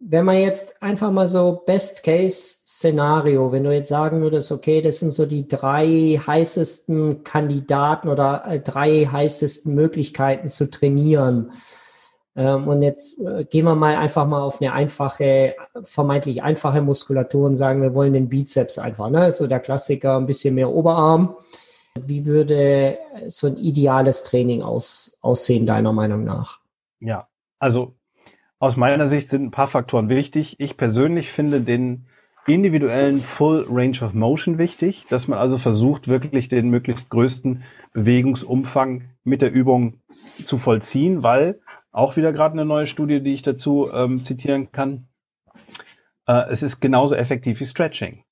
wenn 0.03 0.25
man 0.25 0.37
jetzt 0.37 0.81
einfach 0.81 1.11
mal 1.11 1.27
so 1.27 1.61
Best-Case-Szenario, 1.65 3.51
wenn 3.51 3.63
du 3.63 3.71
jetzt 3.71 3.89
sagen 3.89 4.21
würdest, 4.21 4.51
okay, 4.51 4.81
das 4.81 4.99
sind 4.99 5.11
so 5.11 5.27
die 5.27 5.47
drei 5.47 6.19
heißesten 6.25 7.23
Kandidaten 7.23 8.09
oder 8.09 8.43
äh, 8.47 8.59
drei 8.59 9.05
heißesten 9.05 9.75
Möglichkeiten 9.75 10.49
zu 10.49 10.71
trainieren. 10.71 11.51
Ähm, 12.35 12.67
und 12.67 12.81
jetzt 12.81 13.19
äh, 13.19 13.45
gehen 13.45 13.65
wir 13.65 13.75
mal 13.75 13.95
einfach 13.95 14.25
mal 14.25 14.41
auf 14.41 14.59
eine 14.59 14.73
einfache, 14.73 15.53
vermeintlich 15.83 16.41
einfache 16.41 16.81
Muskulatur 16.81 17.45
und 17.45 17.55
sagen, 17.55 17.83
wir 17.83 17.93
wollen 17.93 18.13
den 18.13 18.27
Bizeps 18.29 18.79
einfach, 18.79 19.09
ne? 19.11 19.31
So 19.31 19.45
der 19.45 19.59
Klassiker, 19.59 20.17
ein 20.17 20.25
bisschen 20.25 20.55
mehr 20.55 20.69
Oberarm. 20.69 21.35
Wie 21.99 22.25
würde 22.25 22.97
so 23.27 23.47
ein 23.47 23.57
ideales 23.57 24.23
Training 24.23 24.61
aus, 24.61 25.17
aussehen, 25.21 25.65
deiner 25.65 25.93
Meinung 25.93 26.23
nach? 26.23 26.59
Ja, 26.99 27.27
also 27.59 27.95
aus 28.59 28.77
meiner 28.77 29.07
Sicht 29.07 29.29
sind 29.29 29.43
ein 29.43 29.51
paar 29.51 29.67
Faktoren 29.67 30.09
wichtig. 30.09 30.59
Ich 30.59 30.77
persönlich 30.77 31.31
finde 31.31 31.61
den 31.61 32.07
individuellen 32.47 33.21
Full 33.21 33.65
Range 33.69 33.97
of 34.01 34.13
Motion 34.13 34.57
wichtig, 34.57 35.05
dass 35.09 35.27
man 35.27 35.37
also 35.37 35.57
versucht, 35.57 36.07
wirklich 36.07 36.47
den 36.47 36.69
möglichst 36.69 37.09
größten 37.09 37.63
Bewegungsumfang 37.93 39.09
mit 39.23 39.41
der 39.41 39.51
Übung 39.51 40.01
zu 40.43 40.57
vollziehen, 40.57 41.23
weil 41.23 41.59
auch 41.91 42.15
wieder 42.15 42.31
gerade 42.33 42.53
eine 42.53 42.65
neue 42.65 42.87
Studie, 42.87 43.21
die 43.21 43.33
ich 43.33 43.41
dazu 43.41 43.89
ähm, 43.91 44.23
zitieren 44.23 44.71
kann, 44.71 45.07
äh, 46.27 46.49
es 46.49 46.63
ist 46.63 46.79
genauso 46.79 47.15
effektiv 47.15 47.59
wie 47.59 47.65
Stretching. 47.65 48.23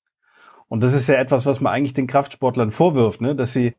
Und 0.70 0.84
das 0.84 0.94
ist 0.94 1.08
ja 1.08 1.16
etwas, 1.16 1.46
was 1.46 1.60
man 1.60 1.72
eigentlich 1.72 1.94
den 1.94 2.06
Kraftsportlern 2.06 2.70
vorwirft, 2.70 3.20
ne? 3.20 3.34
dass 3.34 3.52
sie 3.52 3.74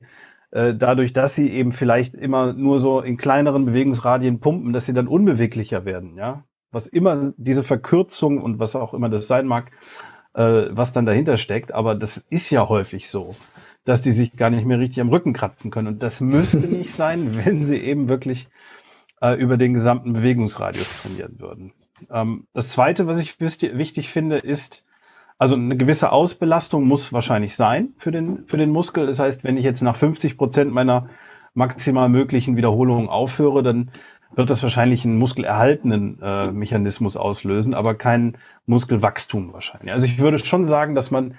äh, 0.52 0.76
dadurch, 0.76 1.14
dass 1.14 1.34
sie 1.34 1.50
eben 1.50 1.72
vielleicht 1.72 2.14
immer 2.14 2.52
nur 2.52 2.82
so 2.82 3.00
in 3.00 3.16
kleineren 3.16 3.66
Bewegungsradien 3.66 4.42
pumpen, 4.42 4.74
dass 4.74 4.88
sie 4.88 4.94
dann 4.94 5.08
unbeweglicher 5.08 5.86
werden, 5.86 6.18
ja. 6.18 6.44
Was 6.70 6.88
immer 6.88 7.34
diese 7.38 7.64
Verkürzung 7.64 8.42
und 8.42 8.60
was 8.60 8.76
auch 8.76 8.94
immer 8.94 9.10
das 9.10 9.28
sein 9.28 9.48
mag, 9.48 9.72
äh, 10.34 10.66
was 10.70 10.92
dann 10.92 11.06
dahinter 11.06 11.38
steckt, 11.38 11.74
aber 11.74 11.96
das 11.96 12.18
ist 12.18 12.50
ja 12.50 12.68
häufig 12.68 13.10
so, 13.10 13.36
dass 13.86 14.02
die 14.02 14.12
sich 14.12 14.36
gar 14.36 14.50
nicht 14.50 14.66
mehr 14.66 14.80
richtig 14.80 15.00
am 15.00 15.10
Rücken 15.10 15.32
kratzen 15.32 15.72
können. 15.72 15.88
Und 15.88 16.04
das 16.04 16.20
müsste 16.20 16.60
nicht 16.68 16.92
sein, 16.92 17.42
wenn 17.46 17.64
sie 17.66 17.78
eben 17.78 18.10
wirklich 18.10 18.50
äh, 19.22 19.34
über 19.36 19.56
den 19.56 19.74
gesamten 19.74 20.12
Bewegungsradius 20.12 21.02
trainieren 21.02 21.40
würden. 21.40 21.74
Ähm, 22.10 22.48
das 22.54 22.70
zweite, 22.70 23.08
was 23.08 23.20
ich 23.20 23.40
wichtig 23.40 24.10
finde, 24.10 24.40
ist, 24.40 24.86
also 25.42 25.56
eine 25.56 25.76
gewisse 25.76 26.12
Ausbelastung 26.12 26.84
muss 26.86 27.14
wahrscheinlich 27.14 27.56
sein 27.56 27.96
für 27.98 28.12
den, 28.12 28.46
für 28.46 28.58
den 28.58 28.70
Muskel. 28.70 29.08
Das 29.08 29.18
heißt, 29.18 29.44
wenn 29.44 29.58
ich 29.58 29.64
jetzt 29.64 29.82
nach 29.82 29.96
50 29.96 30.38
Prozent 30.38 30.72
meiner 30.72 31.10
maximal 31.56 32.10
möglichen 32.10 32.58
Wiederholungen 32.58 33.10
aufhöre, 33.10 33.64
dann 33.64 33.90
wird 34.36 34.52
das 34.52 34.62
wahrscheinlich 34.62 35.04
einen 35.04 35.18
muskelerhaltenen 35.18 36.22
äh, 36.22 36.52
Mechanismus 36.52 37.18
auslösen, 37.18 37.74
aber 37.74 37.96
kein 37.96 38.38
Muskelwachstum 38.68 39.52
wahrscheinlich. 39.52 39.92
Also 39.92 40.06
ich 40.06 40.20
würde 40.20 40.38
schon 40.38 40.68
sagen, 40.68 40.94
dass 40.94 41.10
man 41.10 41.34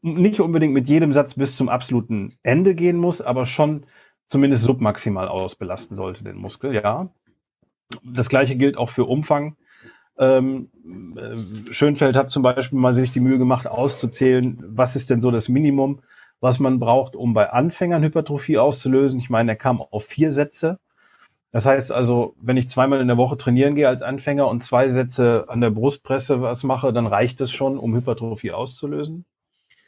nicht 0.00 0.40
unbedingt 0.40 0.72
mit 0.72 0.88
jedem 0.88 1.12
Satz 1.12 1.34
bis 1.34 1.54
zum 1.54 1.68
absoluten 1.68 2.38
Ende 2.42 2.74
gehen 2.74 2.96
muss, 2.96 3.20
aber 3.20 3.44
schon 3.44 3.84
zumindest 4.26 4.62
submaximal 4.62 5.28
ausbelasten 5.28 5.96
sollte 5.96 6.24
den 6.24 6.36
Muskel, 6.38 6.74
ja. 6.74 7.10
Das 8.02 8.30
gleiche 8.30 8.56
gilt 8.56 8.78
auch 8.78 8.88
für 8.88 9.04
Umfang. 9.04 9.56
Ähm, 10.18 10.68
äh, 11.16 11.72
Schönfeld 11.72 12.16
hat 12.16 12.30
zum 12.30 12.42
Beispiel 12.42 12.78
mal 12.78 12.94
sich 12.94 13.12
die 13.12 13.20
Mühe 13.20 13.38
gemacht, 13.38 13.66
auszuzählen, 13.66 14.62
was 14.66 14.96
ist 14.96 15.10
denn 15.10 15.20
so 15.20 15.30
das 15.30 15.48
Minimum, 15.48 16.00
was 16.40 16.58
man 16.58 16.78
braucht, 16.78 17.16
um 17.16 17.34
bei 17.34 17.50
Anfängern 17.50 18.02
Hypertrophie 18.02 18.58
auszulösen. 18.58 19.20
Ich 19.20 19.30
meine, 19.30 19.52
er 19.52 19.56
kam 19.56 19.80
auf 19.80 20.04
vier 20.04 20.32
Sätze. 20.32 20.78
Das 21.50 21.66
heißt 21.66 21.92
also, 21.92 22.34
wenn 22.40 22.56
ich 22.56 22.68
zweimal 22.68 23.00
in 23.00 23.08
der 23.08 23.16
Woche 23.16 23.36
trainieren 23.36 23.74
gehe 23.74 23.88
als 23.88 24.02
Anfänger 24.02 24.48
und 24.48 24.62
zwei 24.62 24.88
Sätze 24.90 25.46
an 25.48 25.60
der 25.60 25.70
Brustpresse 25.70 26.42
was 26.42 26.62
mache, 26.62 26.92
dann 26.92 27.06
reicht 27.06 27.40
es 27.40 27.50
schon, 27.50 27.78
um 27.78 27.94
Hypertrophie 27.94 28.52
auszulösen. 28.52 29.24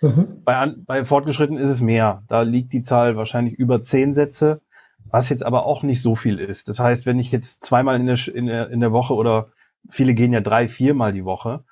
Mhm. 0.00 0.42
Bei, 0.44 0.74
bei 0.86 1.04
Fortgeschritten 1.04 1.58
ist 1.58 1.68
es 1.68 1.82
mehr. 1.82 2.22
Da 2.28 2.42
liegt 2.42 2.72
die 2.72 2.82
Zahl 2.82 3.16
wahrscheinlich 3.16 3.54
über 3.54 3.82
zehn 3.82 4.14
Sätze, 4.14 4.62
was 5.10 5.28
jetzt 5.28 5.44
aber 5.44 5.66
auch 5.66 5.82
nicht 5.82 6.00
so 6.00 6.14
viel 6.14 6.38
ist. 6.38 6.68
Das 6.68 6.80
heißt, 6.80 7.04
wenn 7.04 7.18
ich 7.18 7.30
jetzt 7.30 7.64
zweimal 7.64 8.00
in 8.00 8.06
der, 8.06 8.18
in 8.34 8.46
der, 8.46 8.70
in 8.70 8.80
der 8.80 8.92
Woche 8.92 9.14
oder 9.14 9.48
viele 9.88 10.14
gehen 10.14 10.32
ja 10.32 10.40
drei, 10.40 10.68
viermal 10.68 11.12
die 11.12 11.24
Woche, 11.24 11.64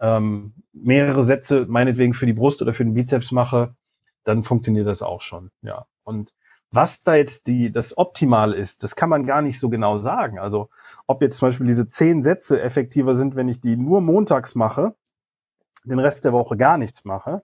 ähm, 0.00 0.54
mehrere 0.72 1.22
Sätze 1.22 1.66
meinetwegen 1.68 2.14
für 2.14 2.26
die 2.26 2.32
Brust 2.32 2.62
oder 2.62 2.72
für 2.72 2.84
den 2.84 2.94
Bizeps 2.94 3.32
mache, 3.32 3.74
dann 4.24 4.44
funktioniert 4.44 4.86
das 4.86 5.02
auch 5.02 5.20
schon, 5.20 5.50
ja. 5.62 5.86
Und 6.04 6.32
was 6.72 7.02
da 7.02 7.14
jetzt 7.14 7.46
die, 7.46 7.70
das 7.70 7.98
Optimal 7.98 8.54
ist, 8.54 8.82
das 8.82 8.96
kann 8.96 9.10
man 9.10 9.26
gar 9.26 9.42
nicht 9.42 9.60
so 9.60 9.68
genau 9.68 9.98
sagen. 9.98 10.38
Also, 10.38 10.70
ob 11.06 11.20
jetzt 11.20 11.36
zum 11.36 11.48
Beispiel 11.48 11.66
diese 11.66 11.86
zehn 11.86 12.22
Sätze 12.22 12.62
effektiver 12.62 13.14
sind, 13.14 13.36
wenn 13.36 13.48
ich 13.48 13.60
die 13.60 13.76
nur 13.76 14.00
montags 14.00 14.54
mache, 14.54 14.94
den 15.84 15.98
Rest 15.98 16.24
der 16.24 16.32
Woche 16.32 16.56
gar 16.56 16.78
nichts 16.78 17.04
mache, 17.04 17.42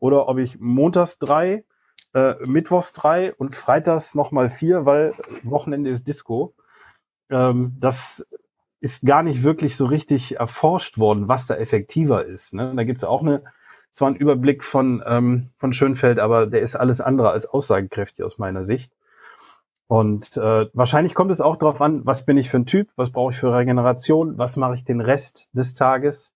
oder 0.00 0.28
ob 0.28 0.38
ich 0.38 0.58
montags 0.58 1.18
drei, 1.18 1.64
äh, 2.14 2.34
mittwochs 2.44 2.92
drei 2.92 3.32
und 3.34 3.54
freitags 3.54 4.16
nochmal 4.16 4.50
vier, 4.50 4.84
weil 4.86 5.14
Wochenende 5.44 5.90
ist 5.90 6.08
Disco. 6.08 6.54
Ähm, 7.30 7.76
das 7.78 8.26
ist 8.84 9.06
gar 9.06 9.22
nicht 9.22 9.42
wirklich 9.42 9.76
so 9.76 9.86
richtig 9.86 10.36
erforscht 10.36 10.98
worden, 10.98 11.26
was 11.26 11.46
da 11.46 11.54
effektiver 11.54 12.26
ist. 12.26 12.52
Ne? 12.52 12.74
Da 12.76 12.84
gibt 12.84 12.98
es 12.98 13.04
auch 13.04 13.22
eine, 13.22 13.42
zwar 13.92 14.08
einen 14.08 14.18
Überblick 14.18 14.62
von, 14.62 15.02
ähm, 15.06 15.48
von 15.56 15.72
Schönfeld, 15.72 16.18
aber 16.18 16.46
der 16.46 16.60
ist 16.60 16.76
alles 16.76 17.00
andere 17.00 17.30
als 17.30 17.46
aussagekräftig 17.46 18.22
aus 18.22 18.36
meiner 18.36 18.66
Sicht. 18.66 18.92
Und 19.86 20.36
äh, 20.36 20.66
wahrscheinlich 20.74 21.14
kommt 21.14 21.30
es 21.30 21.40
auch 21.40 21.56
darauf 21.56 21.80
an, 21.80 22.04
was 22.04 22.26
bin 22.26 22.36
ich 22.36 22.50
für 22.50 22.58
ein 22.58 22.66
Typ, 22.66 22.88
was 22.94 23.10
brauche 23.10 23.32
ich 23.32 23.38
für 23.38 23.54
Regeneration, 23.56 24.36
was 24.36 24.58
mache 24.58 24.74
ich 24.74 24.84
den 24.84 25.00
Rest 25.00 25.48
des 25.54 25.72
Tages. 25.72 26.34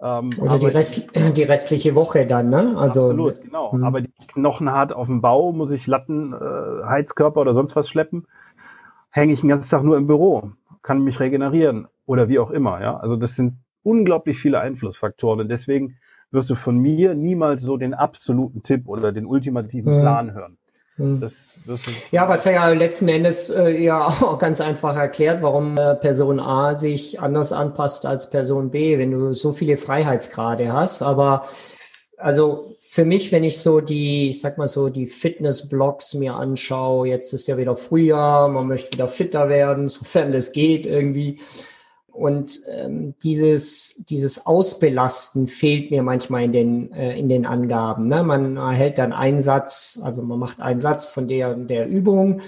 Ähm, 0.00 0.30
Oder 0.38 0.58
die, 0.58 0.66
Rest, 0.68 1.10
die, 1.14 1.42
restliche 1.42 1.94
Woche 1.94 2.26
dann, 2.26 2.48
ne? 2.48 2.74
Also, 2.78 3.02
absolut, 3.02 3.42
genau. 3.42 3.74
Mh. 3.74 3.86
Aber 3.86 4.00
die 4.00 4.12
Knochen 4.28 4.72
hart 4.72 4.94
auf 4.94 5.08
dem 5.08 5.20
Bau, 5.20 5.52
muss 5.52 5.72
ich 5.72 5.86
Latten, 5.86 6.32
äh, 6.32 6.86
Heizkörper 6.86 7.42
oder 7.42 7.52
sonst 7.52 7.76
was 7.76 7.86
schleppen, 7.90 8.26
hänge 9.10 9.34
ich 9.34 9.40
den 9.40 9.50
ganzen 9.50 9.70
Tag 9.70 9.82
nur 9.82 9.98
im 9.98 10.06
Büro 10.06 10.52
kann 10.86 11.02
mich 11.02 11.18
regenerieren 11.18 11.88
oder 12.06 12.28
wie 12.28 12.38
auch 12.38 12.52
immer. 12.52 12.80
Ja, 12.80 12.96
also 12.96 13.16
das 13.16 13.34
sind 13.34 13.58
unglaublich 13.82 14.38
viele 14.38 14.60
Einflussfaktoren 14.60 15.40
und 15.40 15.48
deswegen 15.48 15.96
wirst 16.30 16.48
du 16.48 16.54
von 16.54 16.78
mir 16.78 17.14
niemals 17.14 17.62
so 17.62 17.76
den 17.76 17.92
absoluten 17.92 18.62
Tipp 18.62 18.86
oder 18.86 19.10
den 19.10 19.26
ultimativen 19.26 19.96
mhm. 19.96 20.00
Plan 20.00 20.32
hören. 20.32 20.58
Mhm. 20.96 21.20
Das 21.20 21.54
ja, 22.12 22.28
was 22.28 22.44
ja 22.44 22.68
letzten 22.68 23.08
Endes 23.08 23.50
äh, 23.50 23.82
ja 23.82 24.06
auch 24.06 24.38
ganz 24.38 24.60
einfach 24.60 24.96
erklärt, 24.96 25.42
warum 25.42 25.76
äh, 25.76 25.96
Person 25.96 26.38
A 26.38 26.76
sich 26.76 27.18
anders 27.20 27.52
anpasst 27.52 28.06
als 28.06 28.30
Person 28.30 28.70
B, 28.70 28.96
wenn 28.96 29.10
du 29.10 29.32
so 29.32 29.50
viele 29.50 29.76
Freiheitsgrade 29.76 30.72
hast. 30.72 31.02
Aber 31.02 31.42
also 32.16 32.75
für 32.96 33.04
mich, 33.04 33.30
wenn 33.30 33.44
ich 33.44 33.58
so 33.58 33.82
die, 33.82 34.30
ich 34.30 34.40
sag 34.40 34.56
mal 34.56 34.68
so, 34.68 34.88
die 34.88 35.06
Fitness-Blogs 35.06 36.14
mir 36.14 36.32
anschaue, 36.32 37.06
jetzt 37.06 37.34
ist 37.34 37.46
ja 37.46 37.58
wieder 37.58 37.76
Frühjahr, 37.76 38.48
man 38.48 38.66
möchte 38.66 38.90
wieder 38.90 39.06
fitter 39.06 39.50
werden, 39.50 39.90
sofern 39.90 40.32
das 40.32 40.52
geht 40.52 40.86
irgendwie. 40.86 41.38
Und 42.06 42.62
ähm, 42.66 43.14
dieses, 43.22 44.02
dieses 44.08 44.46
Ausbelasten 44.46 45.46
fehlt 45.46 45.90
mir 45.90 46.02
manchmal 46.02 46.44
in 46.44 46.52
den, 46.52 46.92
äh, 46.92 47.18
in 47.18 47.28
den 47.28 47.44
Angaben. 47.44 48.08
Ne? 48.08 48.22
Man 48.22 48.56
erhält 48.56 48.96
dann 48.96 49.12
einen 49.12 49.42
Satz, 49.42 50.00
also 50.02 50.22
man 50.22 50.38
macht 50.38 50.62
einen 50.62 50.80
Satz 50.80 51.04
von 51.04 51.28
der, 51.28 51.54
der 51.54 51.86
Übung 51.88 52.40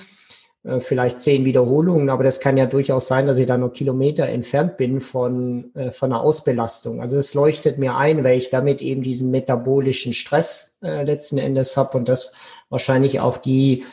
äh, 0.68 0.81
vielleicht 0.81 1.20
zehn 1.20 1.44
Wiederholungen, 1.44 2.11
aber 2.11 2.24
das 2.24 2.40
kann 2.40 2.57
ja 2.57 2.66
durchaus 2.66 3.09
sein, 3.09 3.26
dass 3.26 3.38
ich 3.38 3.46
da 3.46 3.57
noch 3.57 3.72
Kilometer 3.72 4.26
entfernt 4.26 4.76
bin 4.76 5.00
von, 5.00 5.74
äh, 5.74 5.90
von 5.90 6.12
einer 6.12 6.20
Ausbelastung. 6.20 7.00
Also 7.00 7.16
es 7.16 7.35
leuchtet 7.35 7.78
mir 7.78 7.96
ein, 7.96 8.22
weil 8.22 8.37
ich 8.37 8.50
damit 8.50 8.83
eben 8.83 9.02
diesen 9.02 9.31
metabolischen 9.31 10.12
Stress 10.12 10.78
äh, 10.83 11.04
letzten 11.04 11.38
Endes 11.38 11.76
habe 11.76 11.96
und 11.96 12.09
das 12.09 12.33
wahrscheinlich 12.68 13.18
auch 13.20 13.38
die 13.38 13.85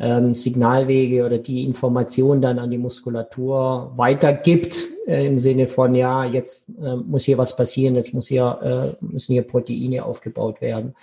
ähm, 0.00 0.34
Signalwege 0.34 1.24
oder 1.24 1.38
die 1.38 1.64
Information 1.64 2.42
dann 2.42 2.58
an 2.58 2.70
die 2.70 2.78
Muskulatur 2.78 3.92
weitergibt 3.94 4.88
äh, 5.06 5.24
im 5.26 5.38
Sinne 5.38 5.68
von, 5.68 5.94
ja, 5.94 6.24
jetzt 6.24 6.68
äh, 6.82 6.96
muss 6.96 7.24
hier 7.24 7.38
was 7.38 7.56
passieren, 7.56 7.94
jetzt 7.94 8.12
muss 8.12 8.26
hier, 8.26 8.96
äh, 9.00 9.04
müssen 9.04 9.34
hier 9.34 9.42
Proteine 9.42 10.04
aufgebaut 10.04 10.60
werden. 10.60 10.94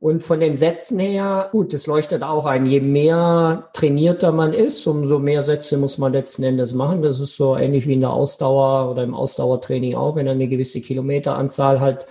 Und 0.00 0.22
von 0.22 0.38
den 0.38 0.56
Sätzen 0.56 1.00
her, 1.00 1.48
gut, 1.50 1.74
es 1.74 1.88
leuchtet 1.88 2.22
auch 2.22 2.46
ein, 2.46 2.66
je 2.66 2.80
mehr 2.80 3.68
trainierter 3.72 4.30
man 4.30 4.52
ist, 4.52 4.86
umso 4.86 5.18
mehr 5.18 5.42
Sätze 5.42 5.76
muss 5.76 5.98
man 5.98 6.12
letzten 6.12 6.44
Endes 6.44 6.72
machen. 6.72 7.02
Das 7.02 7.18
ist 7.18 7.34
so 7.34 7.56
ähnlich 7.56 7.88
wie 7.88 7.94
in 7.94 8.02
der 8.02 8.12
Ausdauer 8.12 8.92
oder 8.92 9.02
im 9.02 9.12
Ausdauertraining 9.12 9.96
auch, 9.96 10.14
wenn 10.14 10.26
du 10.26 10.32
eine 10.32 10.46
gewisse 10.46 10.80
Kilometeranzahl 10.80 11.80
halt 11.80 12.06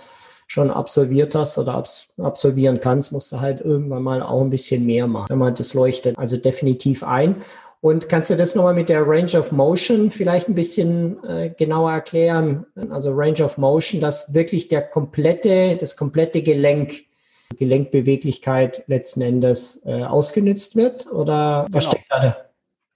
schon 0.48 0.70
absolviert 0.70 1.34
hast 1.34 1.56
oder 1.56 1.74
abs 1.74 2.08
absolvieren 2.18 2.80
kannst, 2.80 3.12
musst 3.12 3.32
du 3.32 3.40
halt 3.40 3.62
irgendwann 3.62 4.02
mal 4.02 4.22
auch 4.22 4.42
ein 4.42 4.50
bisschen 4.50 4.84
mehr 4.84 5.06
machen. 5.06 5.30
Wenn 5.30 5.38
man 5.38 5.54
das 5.54 5.72
leuchtet 5.72 6.18
also 6.18 6.36
definitiv 6.36 7.02
ein. 7.02 7.36
Und 7.80 8.08
kannst 8.08 8.28
du 8.28 8.36
das 8.36 8.54
nochmal 8.54 8.74
mit 8.74 8.88
der 8.88 9.06
Range 9.06 9.38
of 9.38 9.52
Motion 9.52 10.10
vielleicht 10.10 10.48
ein 10.48 10.54
bisschen 10.54 11.22
äh, 11.24 11.50
genauer 11.56 11.92
erklären? 11.92 12.66
Also 12.90 13.12
Range 13.12 13.42
of 13.42 13.56
Motion, 13.56 14.00
dass 14.00 14.34
wirklich 14.34 14.68
der 14.68 14.82
komplette, 14.82 15.76
das 15.76 15.96
komplette 15.96 16.42
Gelenk 16.42 17.07
Gelenkbeweglichkeit 17.56 18.84
letzten 18.86 19.22
Endes 19.22 19.82
äh, 19.84 20.04
ausgenützt 20.04 20.76
wird? 20.76 21.06
Oder 21.10 21.66
was 21.70 21.84
genau. 21.84 21.96
steckt 21.96 22.10
da? 22.10 22.36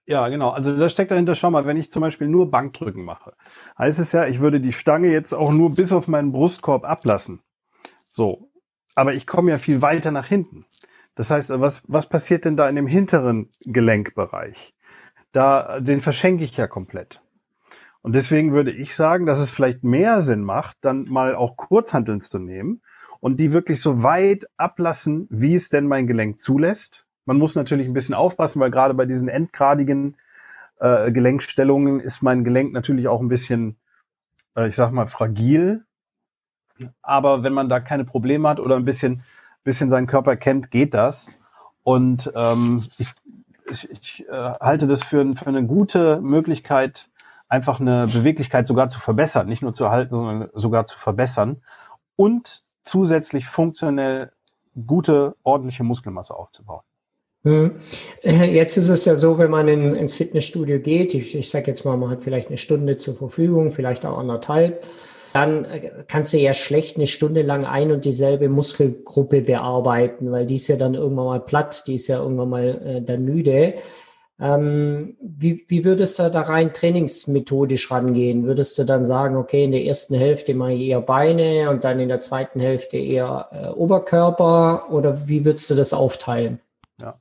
Ja, 0.06 0.28
genau. 0.28 0.50
Also 0.50 0.76
da 0.76 0.88
steckt 0.88 1.10
dahinter, 1.10 1.34
schau 1.34 1.50
mal, 1.50 1.64
wenn 1.64 1.76
ich 1.76 1.90
zum 1.90 2.02
Beispiel 2.02 2.26
nur 2.26 2.50
Bankdrücken 2.50 3.04
mache, 3.04 3.34
heißt 3.78 3.98
es 3.98 4.12
ja, 4.12 4.26
ich 4.26 4.40
würde 4.40 4.60
die 4.60 4.72
Stange 4.72 5.08
jetzt 5.08 5.32
auch 5.32 5.52
nur 5.52 5.74
bis 5.74 5.92
auf 5.92 6.08
meinen 6.08 6.32
Brustkorb 6.32 6.84
ablassen. 6.84 7.40
So. 8.10 8.50
Aber 8.94 9.14
ich 9.14 9.26
komme 9.26 9.50
ja 9.50 9.58
viel 9.58 9.80
weiter 9.80 10.10
nach 10.10 10.26
hinten. 10.26 10.66
Das 11.14 11.30
heißt, 11.30 11.50
was, 11.60 11.82
was 11.86 12.08
passiert 12.08 12.44
denn 12.44 12.56
da 12.56 12.68
in 12.68 12.76
dem 12.76 12.86
hinteren 12.86 13.50
Gelenkbereich? 13.60 14.74
Da, 15.32 15.80
den 15.80 16.00
verschenke 16.00 16.44
ich 16.44 16.56
ja 16.56 16.66
komplett. 16.66 17.22
Und 18.02 18.14
deswegen 18.14 18.52
würde 18.52 18.72
ich 18.72 18.94
sagen, 18.94 19.24
dass 19.24 19.38
es 19.38 19.52
vielleicht 19.52 19.84
mehr 19.84 20.20
Sinn 20.20 20.42
macht, 20.42 20.76
dann 20.82 21.04
mal 21.04 21.34
auch 21.34 21.56
Kurzhanteln 21.56 22.20
zu 22.20 22.38
nehmen 22.38 22.82
und 23.22 23.36
die 23.36 23.52
wirklich 23.52 23.80
so 23.80 24.02
weit 24.02 24.48
ablassen, 24.56 25.28
wie 25.30 25.54
es 25.54 25.68
denn 25.68 25.86
mein 25.86 26.08
Gelenk 26.08 26.40
zulässt. 26.40 27.06
Man 27.24 27.38
muss 27.38 27.54
natürlich 27.54 27.86
ein 27.86 27.92
bisschen 27.92 28.16
aufpassen, 28.16 28.58
weil 28.58 28.72
gerade 28.72 28.94
bei 28.94 29.06
diesen 29.06 29.28
endgradigen 29.28 30.16
äh, 30.80 31.12
Gelenkstellungen 31.12 32.00
ist 32.00 32.22
mein 32.22 32.42
Gelenk 32.42 32.72
natürlich 32.72 33.06
auch 33.06 33.20
ein 33.20 33.28
bisschen, 33.28 33.76
äh, 34.56 34.66
ich 34.66 34.74
sag 34.74 34.90
mal, 34.90 35.06
fragil. 35.06 35.84
Aber 37.00 37.44
wenn 37.44 37.52
man 37.52 37.68
da 37.68 37.78
keine 37.78 38.04
Probleme 38.04 38.48
hat 38.48 38.58
oder 38.58 38.74
ein 38.74 38.84
bisschen, 38.84 39.22
bisschen 39.62 39.88
seinen 39.88 40.08
Körper 40.08 40.34
kennt, 40.34 40.72
geht 40.72 40.92
das. 40.92 41.30
Und 41.84 42.32
ähm, 42.34 42.86
ich, 42.98 43.06
ich, 43.70 43.88
ich 43.88 44.28
äh, 44.28 44.32
halte 44.32 44.88
das 44.88 45.04
für, 45.04 45.32
für 45.34 45.46
eine 45.46 45.64
gute 45.64 46.20
Möglichkeit, 46.20 47.08
einfach 47.48 47.78
eine 47.78 48.08
Beweglichkeit 48.08 48.66
sogar 48.66 48.88
zu 48.88 48.98
verbessern, 48.98 49.46
nicht 49.46 49.62
nur 49.62 49.74
zu 49.74 49.84
erhalten, 49.84 50.10
sondern 50.10 50.50
sogar 50.54 50.86
zu 50.86 50.98
verbessern. 50.98 51.62
Und 52.16 52.64
zusätzlich 52.84 53.46
funktionell 53.46 54.30
gute, 54.86 55.34
ordentliche 55.42 55.84
Muskelmasse 55.84 56.34
aufzubauen. 56.34 56.82
Hm. 57.44 57.72
Jetzt 58.22 58.76
ist 58.76 58.88
es 58.88 59.04
ja 59.04 59.16
so, 59.16 59.38
wenn 59.38 59.50
man 59.50 59.66
in, 59.68 59.94
ins 59.94 60.14
Fitnessstudio 60.14 60.78
geht, 60.78 61.14
ich, 61.14 61.34
ich 61.34 61.50
sage 61.50 61.66
jetzt 61.66 61.84
mal, 61.84 61.96
man 61.96 62.10
hat 62.10 62.22
vielleicht 62.22 62.48
eine 62.48 62.58
Stunde 62.58 62.96
zur 62.96 63.14
Verfügung, 63.14 63.72
vielleicht 63.72 64.06
auch 64.06 64.18
anderthalb, 64.18 64.86
dann 65.32 65.64
äh, 65.64 65.90
kannst 66.06 66.32
du 66.32 66.38
ja 66.38 66.54
schlecht 66.54 66.96
eine 66.96 67.06
Stunde 67.06 67.42
lang 67.42 67.64
ein 67.64 67.90
und 67.90 68.04
dieselbe 68.04 68.48
Muskelgruppe 68.48 69.42
bearbeiten, 69.42 70.30
weil 70.30 70.46
die 70.46 70.56
ist 70.56 70.68
ja 70.68 70.76
dann 70.76 70.94
irgendwann 70.94 71.26
mal 71.26 71.40
platt, 71.40 71.84
die 71.86 71.94
ist 71.94 72.06
ja 72.06 72.18
irgendwann 72.20 72.50
mal 72.50 72.80
äh, 72.84 73.02
dann 73.02 73.24
müde. 73.24 73.74
Ähm, 74.42 75.16
wie, 75.20 75.64
wie 75.68 75.84
würdest 75.84 76.18
du 76.18 76.28
da 76.28 76.40
rein 76.40 76.72
trainingsmethodisch 76.72 77.92
rangehen? 77.92 78.44
Würdest 78.44 78.76
du 78.76 78.82
dann 78.82 79.06
sagen, 79.06 79.36
okay, 79.36 79.62
in 79.62 79.70
der 79.70 79.84
ersten 79.84 80.16
Hälfte 80.16 80.52
mache 80.54 80.72
ich 80.72 80.88
eher 80.88 81.00
Beine 81.00 81.70
und 81.70 81.84
dann 81.84 82.00
in 82.00 82.08
der 82.08 82.20
zweiten 82.20 82.58
Hälfte 82.58 82.96
eher 82.96 83.48
äh, 83.52 83.68
Oberkörper 83.68 84.90
oder 84.90 85.28
wie 85.28 85.44
würdest 85.44 85.70
du 85.70 85.76
das 85.76 85.92
aufteilen? 85.92 86.58
Ja. 87.00 87.20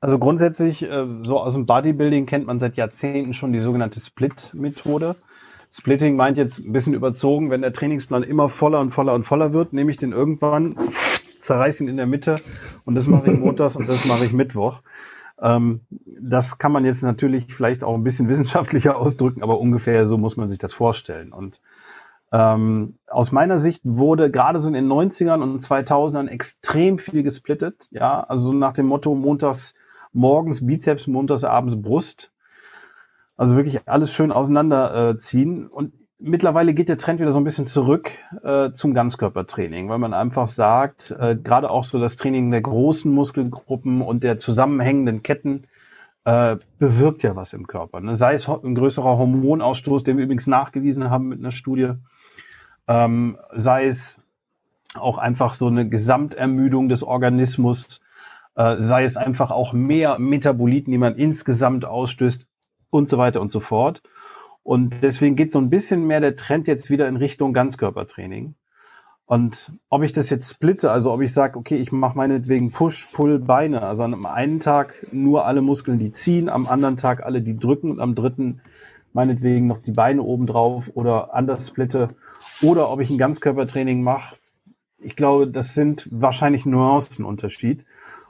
Also 0.00 0.18
grundsätzlich, 0.18 0.82
äh, 0.82 1.06
so 1.22 1.38
aus 1.38 1.54
dem 1.54 1.64
Bodybuilding 1.64 2.26
kennt 2.26 2.48
man 2.48 2.58
seit 2.58 2.76
Jahrzehnten 2.76 3.34
schon 3.34 3.52
die 3.52 3.60
sogenannte 3.60 4.00
Split-Methode. 4.00 5.14
Splitting 5.70 6.16
meint 6.16 6.38
jetzt 6.38 6.58
ein 6.58 6.72
bisschen 6.72 6.94
überzogen, 6.94 7.50
wenn 7.50 7.62
der 7.62 7.72
Trainingsplan 7.72 8.24
immer 8.24 8.48
voller 8.48 8.80
und 8.80 8.90
voller 8.90 9.14
und 9.14 9.22
voller 9.22 9.52
wird, 9.52 9.72
nehme 9.72 9.92
ich 9.92 9.98
den 9.98 10.10
irgendwann, 10.10 10.74
zerreiße 11.38 11.84
ihn 11.84 11.88
in 11.88 11.98
der 11.98 12.06
Mitte 12.06 12.34
und 12.84 12.96
das 12.96 13.06
mache 13.06 13.30
ich 13.30 13.38
montags 13.38 13.76
und 13.76 13.88
das 13.88 14.06
mache 14.06 14.24
ich 14.24 14.32
Mittwoch. 14.32 14.80
Ähm, 15.40 15.82
das 16.20 16.58
kann 16.58 16.72
man 16.72 16.84
jetzt 16.84 17.02
natürlich 17.02 17.52
vielleicht 17.52 17.84
auch 17.84 17.94
ein 17.94 18.04
bisschen 18.04 18.28
wissenschaftlicher 18.28 18.96
ausdrücken, 18.96 19.42
aber 19.42 19.60
ungefähr 19.60 20.06
so 20.06 20.18
muss 20.18 20.36
man 20.36 20.48
sich 20.48 20.58
das 20.58 20.72
vorstellen. 20.72 21.32
Und 21.32 21.60
ähm, 22.30 22.98
aus 23.06 23.32
meiner 23.32 23.58
Sicht 23.58 23.82
wurde 23.84 24.30
gerade 24.30 24.60
so 24.60 24.68
in 24.68 24.74
den 24.74 24.88
90ern 24.88 25.42
und 25.42 25.62
2000ern 25.62 26.28
extrem 26.28 26.98
viel 26.98 27.22
gesplittet. 27.22 27.88
Ja, 27.90 28.22
also 28.22 28.52
nach 28.52 28.74
dem 28.74 28.86
Motto 28.86 29.14
montags 29.14 29.74
morgens 30.12 30.66
Bizeps, 30.66 31.06
montags 31.06 31.44
abends 31.44 31.80
Brust. 31.80 32.32
Also 33.36 33.56
wirklich 33.56 33.88
alles 33.88 34.12
schön 34.12 34.32
auseinanderziehen. 34.32 35.66
Äh, 35.66 35.68
und 35.68 35.92
mittlerweile 36.18 36.74
geht 36.74 36.88
der 36.88 36.98
Trend 36.98 37.20
wieder 37.20 37.32
so 37.32 37.38
ein 37.38 37.44
bisschen 37.44 37.66
zurück 37.66 38.10
äh, 38.42 38.72
zum 38.72 38.94
Ganzkörpertraining, 38.94 39.88
weil 39.88 39.98
man 39.98 40.14
einfach 40.14 40.48
sagt, 40.48 41.14
äh, 41.18 41.36
gerade 41.36 41.70
auch 41.70 41.84
so 41.84 41.98
das 41.98 42.16
Training 42.16 42.50
der 42.50 42.60
großen 42.60 43.12
Muskelgruppen 43.12 44.02
und 44.02 44.24
der 44.24 44.38
zusammenhängenden 44.38 45.22
Ketten 45.22 45.64
äh, 46.24 46.56
bewirkt 46.78 47.22
ja 47.22 47.36
was 47.36 47.52
im 47.52 47.66
Körper. 47.66 48.00
Ne? 48.00 48.16
Sei 48.16 48.34
es 48.34 48.48
ein 48.48 48.74
größerer 48.74 49.16
Hormonausstoß, 49.18 50.04
den 50.04 50.16
wir 50.16 50.24
übrigens 50.24 50.46
nachgewiesen 50.46 51.10
haben 51.10 51.28
mit 51.28 51.38
einer 51.38 51.52
Studie, 51.52 51.92
ähm, 52.86 53.38
sei 53.54 53.86
es 53.86 54.22
auch 54.94 55.18
einfach 55.18 55.54
so 55.54 55.68
eine 55.68 55.88
Gesamtermüdung 55.88 56.88
des 56.88 57.02
Organismus, 57.02 58.00
äh, 58.56 58.76
sei 58.78 59.04
es 59.04 59.16
einfach 59.16 59.50
auch 59.50 59.72
mehr 59.72 60.18
Metaboliten, 60.18 60.90
die 60.90 60.98
man 60.98 61.14
insgesamt 61.14 61.84
ausstößt 61.84 62.46
und 62.90 63.08
so 63.08 63.18
weiter 63.18 63.40
und 63.40 63.50
so 63.50 63.60
fort. 63.60 64.02
Und 64.68 64.96
deswegen 65.02 65.34
geht 65.34 65.50
so 65.50 65.58
ein 65.60 65.70
bisschen 65.70 66.06
mehr 66.06 66.20
der 66.20 66.36
Trend 66.36 66.68
jetzt 66.68 66.90
wieder 66.90 67.08
in 67.08 67.16
Richtung 67.16 67.54
Ganzkörpertraining. 67.54 68.54
Und 69.24 69.72
ob 69.88 70.02
ich 70.02 70.12
das 70.12 70.28
jetzt 70.28 70.50
splitte, 70.50 70.90
also 70.90 71.10
ob 71.10 71.22
ich 71.22 71.32
sage, 71.32 71.58
okay, 71.58 71.76
ich 71.76 71.90
mache 71.90 72.18
meinetwegen 72.18 72.70
Push, 72.70 73.08
Pull, 73.14 73.38
Beine, 73.38 73.80
also 73.80 74.02
an 74.02 74.26
einem 74.26 74.60
Tag 74.60 75.06
nur 75.10 75.46
alle 75.46 75.62
Muskeln, 75.62 75.98
die 75.98 76.12
ziehen, 76.12 76.50
am 76.50 76.66
anderen 76.66 76.98
Tag 76.98 77.24
alle, 77.24 77.40
die 77.40 77.56
drücken 77.56 77.92
und 77.92 77.98
am 77.98 78.14
dritten 78.14 78.60
meinetwegen 79.14 79.68
noch 79.68 79.78
die 79.78 79.92
Beine 79.92 80.22
oben 80.22 80.46
drauf 80.46 80.90
oder 80.92 81.34
anders 81.34 81.66
splitte. 81.66 82.08
Oder 82.60 82.90
ob 82.90 83.00
ich 83.00 83.08
ein 83.08 83.16
Ganzkörpertraining 83.16 84.02
mache. 84.02 84.36
Ich 84.98 85.16
glaube, 85.16 85.48
das 85.48 85.72
sind 85.72 86.10
wahrscheinlich 86.10 86.66
Nuancenunterschied. 86.66 87.86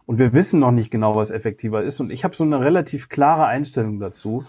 Und 0.07 0.20
wir 0.20 0.35
wissen 0.35 0.61
noch 0.61 0.70
nicht 0.70 0.92
genau, 0.92 1.16
was 1.16 1.33
effektiver 1.33 1.83
ist. 1.83 1.98
Und 1.98 2.12
ich 2.12 2.22
habe 2.22 2.37
so 2.37 2.44
eine 2.44 2.61
relativ 2.61 3.09
klare 3.09 3.46
Einstellung 3.46 3.98
dazu 3.98 4.44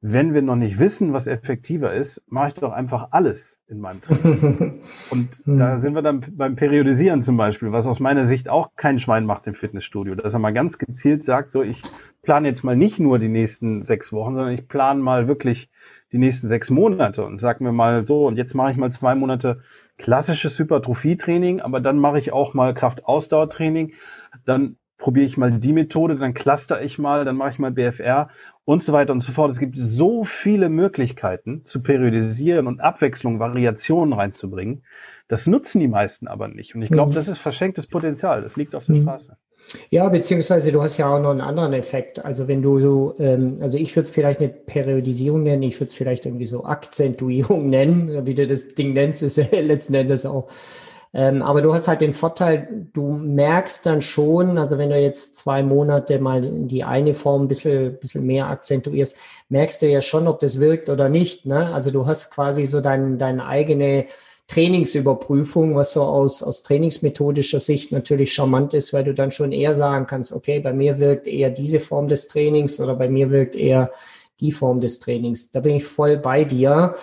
wenn 0.00 0.32
wir 0.32 0.42
noch 0.42 0.54
nicht 0.54 0.78
wissen, 0.78 1.12
was 1.12 1.26
effektiver 1.26 1.92
ist, 1.92 2.22
mache 2.28 2.48
ich 2.48 2.54
doch 2.54 2.72
einfach 2.72 3.08
alles 3.10 3.60
in 3.66 3.80
meinem 3.80 4.00
Training. 4.00 4.82
Und 5.10 5.42
da 5.46 5.72
hm. 5.72 5.78
sind 5.78 5.94
wir 5.94 6.02
dann 6.02 6.24
beim 6.36 6.54
Periodisieren 6.54 7.20
zum 7.20 7.36
Beispiel, 7.36 7.72
was 7.72 7.88
aus 7.88 7.98
meiner 7.98 8.24
Sicht 8.24 8.48
auch 8.48 8.70
kein 8.76 9.00
Schwein 9.00 9.24
macht 9.24 9.48
im 9.48 9.54
Fitnessstudio, 9.54 10.14
dass 10.14 10.34
er 10.34 10.38
mal 10.38 10.52
ganz 10.52 10.78
gezielt 10.78 11.24
sagt, 11.24 11.50
so 11.50 11.62
ich 11.62 11.82
plane 12.22 12.46
jetzt 12.46 12.62
mal 12.62 12.76
nicht 12.76 13.00
nur 13.00 13.18
die 13.18 13.28
nächsten 13.28 13.82
sechs 13.82 14.12
Wochen, 14.12 14.34
sondern 14.34 14.54
ich 14.54 14.68
plane 14.68 15.02
mal 15.02 15.26
wirklich 15.26 15.68
die 16.12 16.18
nächsten 16.18 16.46
sechs 16.46 16.70
Monate 16.70 17.24
und 17.24 17.38
sag 17.38 17.60
mir 17.60 17.72
mal 17.72 18.04
so, 18.04 18.26
und 18.26 18.36
jetzt 18.36 18.54
mache 18.54 18.70
ich 18.70 18.76
mal 18.76 18.90
zwei 18.90 19.16
Monate 19.16 19.60
klassisches 19.96 20.58
Hypertrophie-Training, 20.58 21.60
aber 21.60 21.80
dann 21.80 21.98
mache 21.98 22.18
ich 22.18 22.32
auch 22.32 22.54
mal 22.54 22.72
Kraftausdauertraining, 22.72 23.92
dann 24.44 24.76
probiere 24.98 25.26
ich 25.26 25.36
mal 25.36 25.52
die 25.52 25.72
Methode, 25.72 26.16
dann 26.16 26.34
cluster 26.34 26.82
ich 26.82 26.98
mal, 26.98 27.24
dann 27.24 27.36
mache 27.36 27.50
ich 27.50 27.58
mal 27.58 27.70
BFR 27.70 28.28
und 28.64 28.82
so 28.82 28.92
weiter 28.92 29.12
und 29.12 29.20
so 29.20 29.32
fort. 29.32 29.50
Es 29.50 29.60
gibt 29.60 29.76
so 29.76 30.24
viele 30.24 30.68
Möglichkeiten 30.68 31.64
zu 31.64 31.82
periodisieren 31.82 32.66
und 32.66 32.80
Abwechslung, 32.80 33.38
Variationen 33.38 34.12
reinzubringen. 34.12 34.82
Das 35.28 35.46
nutzen 35.46 35.80
die 35.80 35.88
meisten 35.88 36.26
aber 36.26 36.48
nicht. 36.48 36.74
Und 36.74 36.82
ich 36.82 36.90
glaube, 36.90 37.12
mhm. 37.12 37.14
das 37.14 37.28
ist 37.28 37.38
verschenktes 37.38 37.86
Potenzial. 37.86 38.42
Das 38.42 38.56
liegt 38.56 38.74
auf 38.74 38.86
der 38.86 38.96
mhm. 38.96 39.02
Straße. 39.02 39.36
Ja, 39.90 40.08
beziehungsweise 40.08 40.72
du 40.72 40.82
hast 40.82 40.96
ja 40.96 41.08
auch 41.08 41.20
noch 41.20 41.30
einen 41.30 41.42
anderen 41.42 41.74
Effekt. 41.74 42.24
Also 42.24 42.48
wenn 42.48 42.62
du 42.62 42.80
so, 42.80 43.14
ähm, 43.18 43.58
also 43.60 43.76
ich 43.76 43.94
würde 43.94 44.04
es 44.04 44.10
vielleicht 44.10 44.40
eine 44.40 44.48
Periodisierung 44.48 45.42
nennen, 45.42 45.62
ich 45.62 45.76
würde 45.76 45.86
es 45.86 45.94
vielleicht 45.94 46.26
irgendwie 46.26 46.46
so 46.46 46.64
Akzentuierung 46.64 47.68
nennen, 47.70 48.26
wie 48.26 48.34
du 48.34 48.46
das 48.46 48.68
Ding 48.68 48.94
nennst, 48.94 49.22
ist 49.22 49.36
ja 49.36 49.46
letzten 49.52 49.94
Endes 49.94 50.26
auch. 50.26 50.48
Ähm, 51.14 51.42
aber 51.42 51.62
du 51.62 51.72
hast 51.72 51.88
halt 51.88 52.00
den 52.00 52.12
Vorteil, 52.12 52.86
du 52.92 53.12
merkst 53.12 53.86
dann 53.86 54.02
schon, 54.02 54.58
also 54.58 54.76
wenn 54.76 54.90
du 54.90 55.00
jetzt 55.00 55.36
zwei 55.36 55.62
Monate 55.62 56.18
mal 56.18 56.42
die 56.42 56.84
eine 56.84 57.14
Form 57.14 57.44
ein 57.44 57.48
bisschen, 57.48 57.98
bisschen 57.98 58.26
mehr 58.26 58.48
akzentuierst, 58.48 59.16
merkst 59.48 59.80
du 59.80 59.88
ja 59.88 60.00
schon, 60.00 60.28
ob 60.28 60.38
das 60.40 60.60
wirkt 60.60 60.90
oder 60.90 61.08
nicht. 61.08 61.46
Ne? 61.46 61.72
Also 61.72 61.90
du 61.90 62.06
hast 62.06 62.30
quasi 62.30 62.66
so 62.66 62.80
dein, 62.80 63.16
deine 63.16 63.46
eigene 63.46 64.04
Trainingsüberprüfung, 64.48 65.74
was 65.74 65.92
so 65.92 66.02
aus, 66.02 66.42
aus 66.42 66.62
trainingsmethodischer 66.62 67.60
Sicht 67.60 67.92
natürlich 67.92 68.32
charmant 68.32 68.74
ist, 68.74 68.92
weil 68.92 69.04
du 69.04 69.14
dann 69.14 69.30
schon 69.30 69.52
eher 69.52 69.74
sagen 69.74 70.06
kannst, 70.06 70.32
okay, 70.32 70.60
bei 70.60 70.72
mir 70.72 70.98
wirkt 70.98 71.26
eher 71.26 71.50
diese 71.50 71.80
Form 71.80 72.08
des 72.08 72.28
Trainings 72.28 72.80
oder 72.80 72.96
bei 72.96 73.08
mir 73.08 73.30
wirkt 73.30 73.56
eher 73.56 73.90
die 74.40 74.52
Form 74.52 74.80
des 74.80 74.98
Trainings. 75.00 75.50
Da 75.50 75.60
bin 75.60 75.76
ich 75.76 75.84
voll 75.84 76.16
bei 76.16 76.44
dir. 76.44 76.94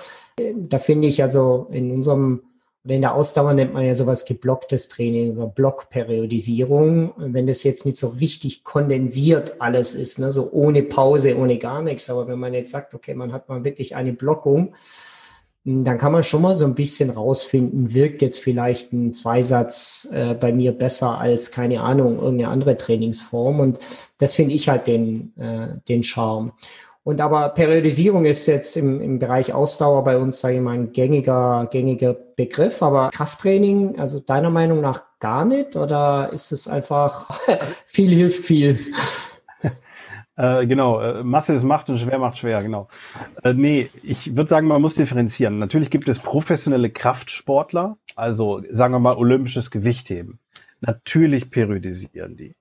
Da 0.55 0.79
finde 0.79 1.07
ich 1.07 1.21
also 1.21 1.67
in 1.69 1.91
unserem 1.91 2.41
in 2.87 3.01
der 3.01 3.15
Ausdauer 3.15 3.53
nennt 3.53 3.73
man 3.73 3.83
ja 3.83 3.93
sowas 3.93 4.25
geblocktes 4.25 4.87
Training 4.89 5.37
oder 5.37 5.47
Blockperiodisierung. 5.47 7.13
Wenn 7.17 7.47
das 7.47 7.63
jetzt 7.63 7.85
nicht 7.85 7.97
so 7.97 8.09
richtig 8.09 8.63
kondensiert 8.63 9.59
alles 9.59 9.95
ist, 9.95 10.19
ne, 10.19 10.29
so 10.29 10.51
ohne 10.51 10.83
Pause, 10.83 11.37
ohne 11.37 11.57
gar 11.57 11.81
nichts, 11.81 12.09
aber 12.09 12.27
wenn 12.27 12.39
man 12.39 12.53
jetzt 12.53 12.71
sagt, 12.71 12.93
okay, 12.93 13.15
man 13.15 13.33
hat 13.33 13.49
mal 13.49 13.65
wirklich 13.65 13.95
eine 13.95 14.13
Blockung, 14.13 14.75
dann 15.67 15.97
kann 15.97 16.11
man 16.11 16.21
schon 16.21 16.43
mal 16.43 16.53
so 16.53 16.65
ein 16.65 16.75
bisschen 16.75 17.09
rausfinden, 17.09 17.91
wirkt 17.95 18.21
jetzt 18.21 18.39
vielleicht 18.39 18.93
ein 18.93 19.13
Zweisatz 19.13 20.07
äh, 20.11 20.35
bei 20.35 20.53
mir 20.53 20.71
besser 20.71 21.17
als, 21.17 21.49
keine 21.49 21.81
Ahnung, 21.81 22.19
irgendeine 22.19 22.51
andere 22.51 22.77
Trainingsform. 22.77 23.59
Und 23.59 23.79
das 24.19 24.35
finde 24.35 24.53
ich 24.53 24.69
halt 24.69 24.85
den, 24.85 25.35
äh, 25.37 25.79
den 25.89 26.03
Charme. 26.03 26.51
Und 27.05 27.21
aber 27.21 27.49
Periodisierung 27.49 28.25
ist 28.25 28.47
jetzt 28.47 28.75
im, 28.75 28.99
im 28.99 29.19
Bereich 29.19 29.53
Ausdauer 29.53 30.03
bei 30.03 30.17
uns, 30.17 30.39
sage 30.39 30.55
ich 30.55 30.61
mal, 30.61 30.73
ein 30.73 30.91
gängiger, 30.91 31.67
gängiger 31.71 32.15
Begriff. 32.15 32.81
Aber 32.81 33.11
Krafttraining, 33.11 33.99
also 33.99 34.19
deiner 34.19 34.49
Meinung 34.49 34.81
nach 34.81 35.03
gar 35.19 35.45
nicht? 35.45 35.75
Oder 35.75 36.31
ist 36.33 36.51
es 36.51 36.67
einfach 36.67 37.39
viel 37.85 38.09
hilft 38.09 38.45
viel? 38.45 38.79
Äh, 40.37 40.67
genau, 40.67 40.99
äh, 40.99 41.23
Masse 41.23 41.53
ist 41.53 41.63
Macht 41.63 41.89
und 41.89 41.97
schwer 41.97 42.19
macht 42.19 42.37
schwer, 42.37 42.61
genau. 42.61 42.89
Äh, 43.41 43.53
nee, 43.53 43.89
ich 44.03 44.35
würde 44.35 44.49
sagen, 44.49 44.67
man 44.67 44.81
muss 44.81 44.93
differenzieren. 44.93 45.59
Natürlich 45.59 45.89
gibt 45.89 46.09
es 46.09 46.19
professionelle 46.19 46.89
Kraftsportler, 46.89 47.97
also 48.17 48.61
sagen 48.69 48.93
wir 48.93 48.99
mal 48.99 49.15
olympisches 49.15 49.71
Gewichtheben. 49.71 50.39
Natürlich 50.81 51.49
periodisieren 51.49 52.35
die. 52.35 52.57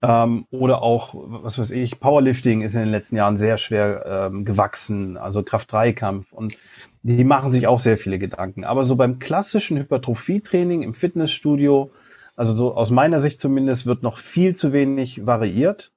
Ähm, 0.00 0.46
oder 0.50 0.82
auch, 0.82 1.14
was 1.14 1.58
weiß 1.58 1.72
ich, 1.72 1.98
Powerlifting 1.98 2.62
ist 2.62 2.74
in 2.74 2.82
den 2.82 2.90
letzten 2.90 3.16
Jahren 3.16 3.36
sehr 3.36 3.56
schwer 3.56 4.04
ähm, 4.06 4.44
gewachsen, 4.44 5.16
also 5.16 5.42
Kraft-3-Kampf. 5.42 6.32
Und 6.32 6.56
die 7.02 7.24
machen 7.24 7.50
sich 7.50 7.66
auch 7.66 7.78
sehr 7.78 7.98
viele 7.98 8.18
Gedanken. 8.18 8.64
Aber 8.64 8.84
so 8.84 8.94
beim 8.96 9.18
klassischen 9.18 9.76
Hypertrophie-Training 9.78 10.82
im 10.82 10.94
Fitnessstudio, 10.94 11.90
also 12.36 12.52
so 12.52 12.74
aus 12.74 12.90
meiner 12.90 13.18
Sicht 13.18 13.40
zumindest, 13.40 13.86
wird 13.86 14.02
noch 14.02 14.18
viel 14.18 14.54
zu 14.54 14.72
wenig 14.72 15.26
variiert 15.26 15.92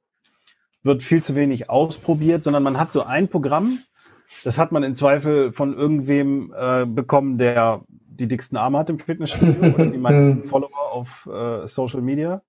wird 0.84 1.04
viel 1.04 1.24
zu 1.24 1.36
wenig 1.36 1.70
ausprobiert, 1.70 2.44
sondern 2.44 2.64
man 2.64 2.80
hat 2.80 2.92
so 2.92 3.04
ein 3.04 3.28
Programm, 3.28 3.80
das 4.44 4.58
hat 4.58 4.72
man 4.72 4.84
in 4.84 4.96
Zweifel 4.96 5.52
von 5.52 5.74
irgendwem 5.74 6.54
äh, 6.58 6.86
bekommen, 6.86 7.38
der 7.38 7.82
die 7.88 8.28
dicksten 8.28 8.58
Arme 8.58 8.80
hat 8.80 8.90
im 8.90 9.00
Fitnessstudio 9.00 9.74
oder 9.74 9.86
die 9.88 9.98
meisten 9.98 10.44
Follower 10.44 10.92
auf 10.92 11.28
äh, 11.32 11.68
Social 11.68 12.02
Media. 12.02 12.42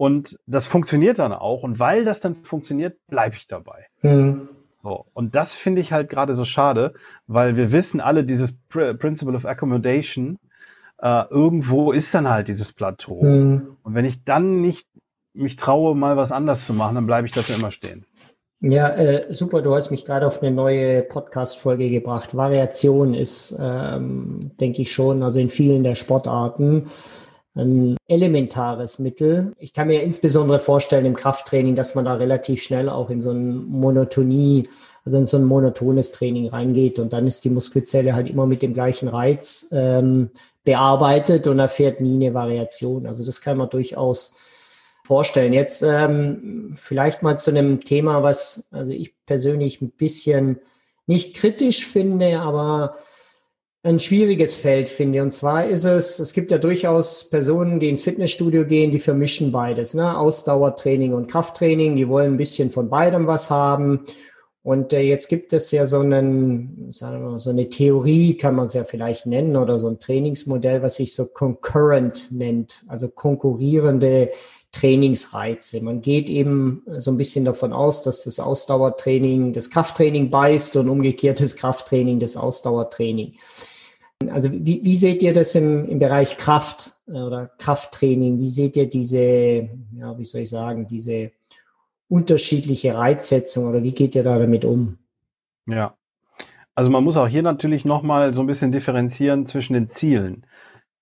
Und 0.00 0.38
das 0.46 0.66
funktioniert 0.66 1.18
dann 1.18 1.34
auch. 1.34 1.62
Und 1.62 1.78
weil 1.78 2.06
das 2.06 2.20
dann 2.20 2.36
funktioniert, 2.36 2.96
bleibe 3.08 3.36
ich 3.36 3.46
dabei. 3.46 3.84
Mhm. 4.00 4.48
So. 4.82 5.04
Und 5.12 5.34
das 5.34 5.56
finde 5.56 5.82
ich 5.82 5.92
halt 5.92 6.08
gerade 6.08 6.34
so 6.34 6.46
schade, 6.46 6.94
weil 7.26 7.54
wir 7.54 7.70
wissen 7.70 8.00
alle, 8.00 8.24
dieses 8.24 8.54
Pr 8.70 8.94
Principle 8.94 9.36
of 9.36 9.44
Accommodation, 9.44 10.38
äh, 11.02 11.24
irgendwo 11.28 11.92
ist 11.92 12.14
dann 12.14 12.30
halt 12.30 12.48
dieses 12.48 12.72
Plateau. 12.72 13.22
Mhm. 13.22 13.76
Und 13.82 13.94
wenn 13.94 14.06
ich 14.06 14.24
dann 14.24 14.62
nicht 14.62 14.86
mich 15.34 15.56
traue, 15.56 15.94
mal 15.94 16.16
was 16.16 16.32
anders 16.32 16.64
zu 16.64 16.72
machen, 16.72 16.94
dann 16.94 17.04
bleibe 17.04 17.26
ich 17.26 17.34
dafür 17.34 17.56
immer 17.56 17.70
stehen. 17.70 18.06
Ja, 18.62 18.88
äh, 18.88 19.30
super, 19.30 19.60
du 19.60 19.74
hast 19.74 19.90
mich 19.90 20.06
gerade 20.06 20.26
auf 20.26 20.40
eine 20.40 20.50
neue 20.50 21.02
Podcast-Folge 21.02 21.90
gebracht. 21.90 22.34
Variation 22.34 23.12
ist, 23.12 23.54
ähm, 23.60 24.52
denke 24.58 24.80
ich 24.80 24.92
schon, 24.92 25.22
also 25.22 25.40
in 25.40 25.50
vielen 25.50 25.84
der 25.84 25.94
Sportarten 25.94 26.86
ein 27.56 27.96
elementares 28.06 28.98
Mittel. 28.98 29.52
Ich 29.58 29.72
kann 29.72 29.88
mir 29.88 30.02
insbesondere 30.02 30.58
vorstellen 30.58 31.04
im 31.04 31.16
Krafttraining, 31.16 31.74
dass 31.74 31.94
man 31.94 32.04
da 32.04 32.14
relativ 32.14 32.62
schnell 32.62 32.88
auch 32.88 33.10
in 33.10 33.20
so 33.20 33.32
ein 33.32 33.64
Monotonie, 33.64 34.68
also 35.04 35.18
in 35.18 35.26
so 35.26 35.36
ein 35.36 35.44
monotones 35.44 36.12
Training 36.12 36.48
reingeht 36.48 36.98
und 36.98 37.12
dann 37.12 37.26
ist 37.26 37.44
die 37.44 37.50
Muskelzelle 37.50 38.14
halt 38.14 38.28
immer 38.28 38.46
mit 38.46 38.62
dem 38.62 38.72
gleichen 38.72 39.08
Reiz 39.08 39.68
ähm, 39.72 40.30
bearbeitet 40.64 41.46
und 41.46 41.58
erfährt 41.58 42.00
nie 42.00 42.14
eine 42.14 42.34
Variation. 42.34 43.06
Also 43.06 43.24
das 43.24 43.40
kann 43.40 43.56
man 43.56 43.70
durchaus 43.70 44.34
vorstellen. 45.04 45.52
Jetzt 45.52 45.82
ähm, 45.82 46.72
vielleicht 46.76 47.22
mal 47.22 47.36
zu 47.36 47.50
einem 47.50 47.80
Thema, 47.80 48.22
was 48.22 48.68
also 48.70 48.92
ich 48.92 49.14
persönlich 49.26 49.80
ein 49.80 49.90
bisschen 49.90 50.60
nicht 51.06 51.34
kritisch 51.34 51.86
finde, 51.86 52.38
aber 52.40 52.94
ein 53.82 53.98
schwieriges 53.98 54.54
Feld 54.54 54.88
finde. 54.88 55.22
Und 55.22 55.30
zwar 55.30 55.66
ist 55.66 55.84
es, 55.84 56.18
es 56.18 56.34
gibt 56.34 56.50
ja 56.50 56.58
durchaus 56.58 57.30
Personen, 57.30 57.80
die 57.80 57.88
ins 57.88 58.02
Fitnessstudio 58.02 58.66
gehen, 58.66 58.90
die 58.90 58.98
vermischen 58.98 59.52
beides, 59.52 59.94
ne? 59.94 60.18
Ausdauertraining 60.18 61.14
und 61.14 61.30
Krafttraining, 61.30 61.96
die 61.96 62.08
wollen 62.08 62.34
ein 62.34 62.36
bisschen 62.36 62.70
von 62.70 62.90
beidem 62.90 63.26
was 63.26 63.50
haben. 63.50 64.04
Und 64.62 64.92
äh, 64.92 65.00
jetzt 65.00 65.28
gibt 65.28 65.54
es 65.54 65.70
ja 65.70 65.86
so, 65.86 66.00
einen, 66.00 66.92
sagen 66.92 67.22
wir 67.22 67.30
mal, 67.30 67.38
so 67.38 67.48
eine 67.48 67.70
Theorie, 67.70 68.36
kann 68.36 68.54
man 68.54 68.66
es 68.66 68.74
ja 68.74 68.84
vielleicht 68.84 69.24
nennen, 69.24 69.56
oder 69.56 69.78
so 69.78 69.88
ein 69.88 69.98
Trainingsmodell, 69.98 70.82
was 70.82 70.96
sich 70.96 71.14
so 71.14 71.24
concurrent 71.24 72.28
nennt, 72.30 72.84
also 72.86 73.08
konkurrierende 73.08 74.30
Trainingsreize. 74.72 75.80
Man 75.80 76.00
geht 76.00 76.30
eben 76.30 76.82
so 76.96 77.10
ein 77.10 77.16
bisschen 77.16 77.44
davon 77.44 77.72
aus, 77.72 78.02
dass 78.02 78.24
das 78.24 78.38
Ausdauertraining 78.38 79.52
das 79.52 79.70
Krafttraining 79.70 80.30
beißt 80.30 80.76
und 80.76 80.88
umgekehrt 80.88 81.40
das 81.40 81.56
Krafttraining 81.56 82.18
das 82.18 82.36
Ausdauertraining. 82.36 83.34
Also 84.30 84.52
wie, 84.52 84.84
wie 84.84 84.96
seht 84.96 85.22
ihr 85.22 85.32
das 85.32 85.54
im, 85.54 85.88
im 85.88 85.98
Bereich 85.98 86.36
Kraft 86.36 86.94
äh, 87.08 87.12
oder 87.12 87.50
Krafttraining? 87.58 88.38
Wie 88.38 88.50
seht 88.50 88.76
ihr 88.76 88.88
diese, 88.88 89.68
ja, 89.96 90.16
wie 90.18 90.24
soll 90.24 90.42
ich 90.42 90.50
sagen, 90.50 90.86
diese 90.86 91.32
unterschiedliche 92.08 92.94
Reizsetzung 92.94 93.66
oder 93.66 93.82
wie 93.82 93.92
geht 93.92 94.14
ihr 94.14 94.22
da 94.22 94.38
damit 94.38 94.64
um? 94.64 94.98
Ja, 95.66 95.94
also 96.74 96.90
man 96.90 97.04
muss 97.04 97.16
auch 97.16 97.28
hier 97.28 97.42
natürlich 97.42 97.84
nochmal 97.84 98.34
so 98.34 98.40
ein 98.40 98.46
bisschen 98.46 98.72
differenzieren 98.72 99.46
zwischen 99.46 99.74
den 99.74 99.88
Zielen. 99.88 100.46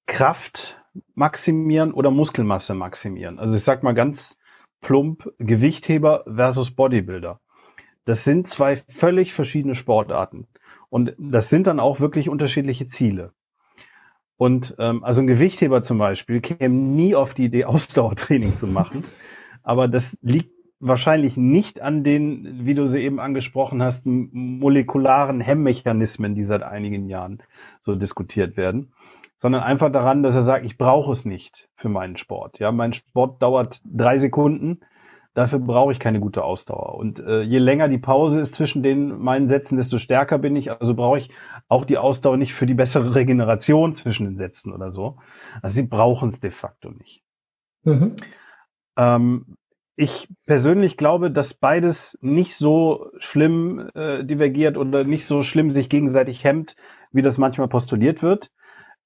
Kraft 0.06 0.76
maximieren 1.14 1.92
oder 1.92 2.10
Muskelmasse 2.10 2.74
maximieren. 2.74 3.38
Also 3.38 3.54
ich 3.54 3.64
sag 3.64 3.82
mal 3.82 3.94
ganz 3.94 4.38
plump, 4.80 5.28
Gewichtheber 5.38 6.24
versus 6.26 6.70
Bodybuilder. 6.70 7.40
Das 8.04 8.24
sind 8.24 8.46
zwei 8.46 8.76
völlig 8.76 9.32
verschiedene 9.32 9.74
Sportarten. 9.74 10.46
Und 10.88 11.14
das 11.18 11.50
sind 11.50 11.66
dann 11.66 11.80
auch 11.80 12.00
wirklich 12.00 12.28
unterschiedliche 12.28 12.86
Ziele. 12.86 13.32
Und 14.38 14.76
ähm, 14.78 15.04
also 15.04 15.20
ein 15.20 15.26
Gewichtheber 15.26 15.82
zum 15.82 15.98
Beispiel 15.98 16.40
käme 16.40 16.74
nie 16.74 17.14
auf 17.14 17.34
die 17.34 17.46
Idee, 17.46 17.64
Ausdauertraining 17.66 18.56
zu 18.56 18.66
machen. 18.66 19.04
Aber 19.62 19.88
das 19.88 20.16
liegt 20.22 20.52
wahrscheinlich 20.80 21.36
nicht 21.36 21.80
an 21.80 22.04
den, 22.04 22.64
wie 22.64 22.74
du 22.74 22.86
sie 22.86 23.00
eben 23.00 23.18
angesprochen 23.18 23.82
hast, 23.82 24.06
molekularen 24.06 25.40
Hemmmechanismen, 25.40 26.34
die 26.34 26.44
seit 26.44 26.62
einigen 26.62 27.08
Jahren 27.08 27.42
so 27.80 27.96
diskutiert 27.96 28.56
werden, 28.56 28.92
sondern 29.38 29.62
einfach 29.62 29.90
daran, 29.90 30.22
dass 30.22 30.34
er 30.34 30.42
sagt, 30.42 30.64
ich 30.64 30.76
brauche 30.76 31.12
es 31.12 31.24
nicht 31.24 31.68
für 31.76 31.88
meinen 31.88 32.16
Sport. 32.16 32.58
Ja, 32.58 32.72
mein 32.72 32.92
Sport 32.92 33.40
dauert 33.42 33.80
drei 33.84 34.18
Sekunden, 34.18 34.80
dafür 35.34 35.60
brauche 35.60 35.92
ich 35.92 36.00
keine 36.00 36.18
gute 36.18 36.42
Ausdauer. 36.42 36.96
Und 36.96 37.20
äh, 37.20 37.42
je 37.42 37.58
länger 37.58 37.88
die 37.88 37.98
Pause 37.98 38.40
ist 38.40 38.56
zwischen 38.56 38.82
den 38.82 39.16
meinen 39.18 39.48
Sätzen, 39.48 39.76
desto 39.76 39.98
stärker 39.98 40.38
bin 40.38 40.56
ich. 40.56 40.72
Also 40.72 40.94
brauche 40.94 41.18
ich 41.18 41.30
auch 41.68 41.84
die 41.84 41.98
Ausdauer 41.98 42.36
nicht 42.36 42.52
für 42.52 42.66
die 42.66 42.74
bessere 42.74 43.14
Regeneration 43.14 43.94
zwischen 43.94 44.26
den 44.26 44.36
Sätzen 44.36 44.72
oder 44.72 44.90
so. 44.90 45.18
Also 45.62 45.76
sie 45.76 45.86
brauchen 45.86 46.30
es 46.30 46.40
de 46.40 46.50
facto 46.50 46.90
nicht. 46.90 47.22
Mhm. 47.84 48.16
Ähm, 48.96 49.56
ich 49.94 50.28
persönlich 50.46 50.96
glaube, 50.96 51.30
dass 51.30 51.54
beides 51.54 52.18
nicht 52.20 52.56
so 52.56 53.10
schlimm 53.18 53.90
äh, 53.94 54.24
divergiert 54.24 54.76
oder 54.76 55.04
nicht 55.04 55.24
so 55.24 55.44
schlimm 55.44 55.70
sich 55.70 55.88
gegenseitig 55.88 56.42
hemmt, 56.42 56.74
wie 57.12 57.22
das 57.22 57.38
manchmal 57.38 57.68
postuliert 57.68 58.22
wird 58.22 58.50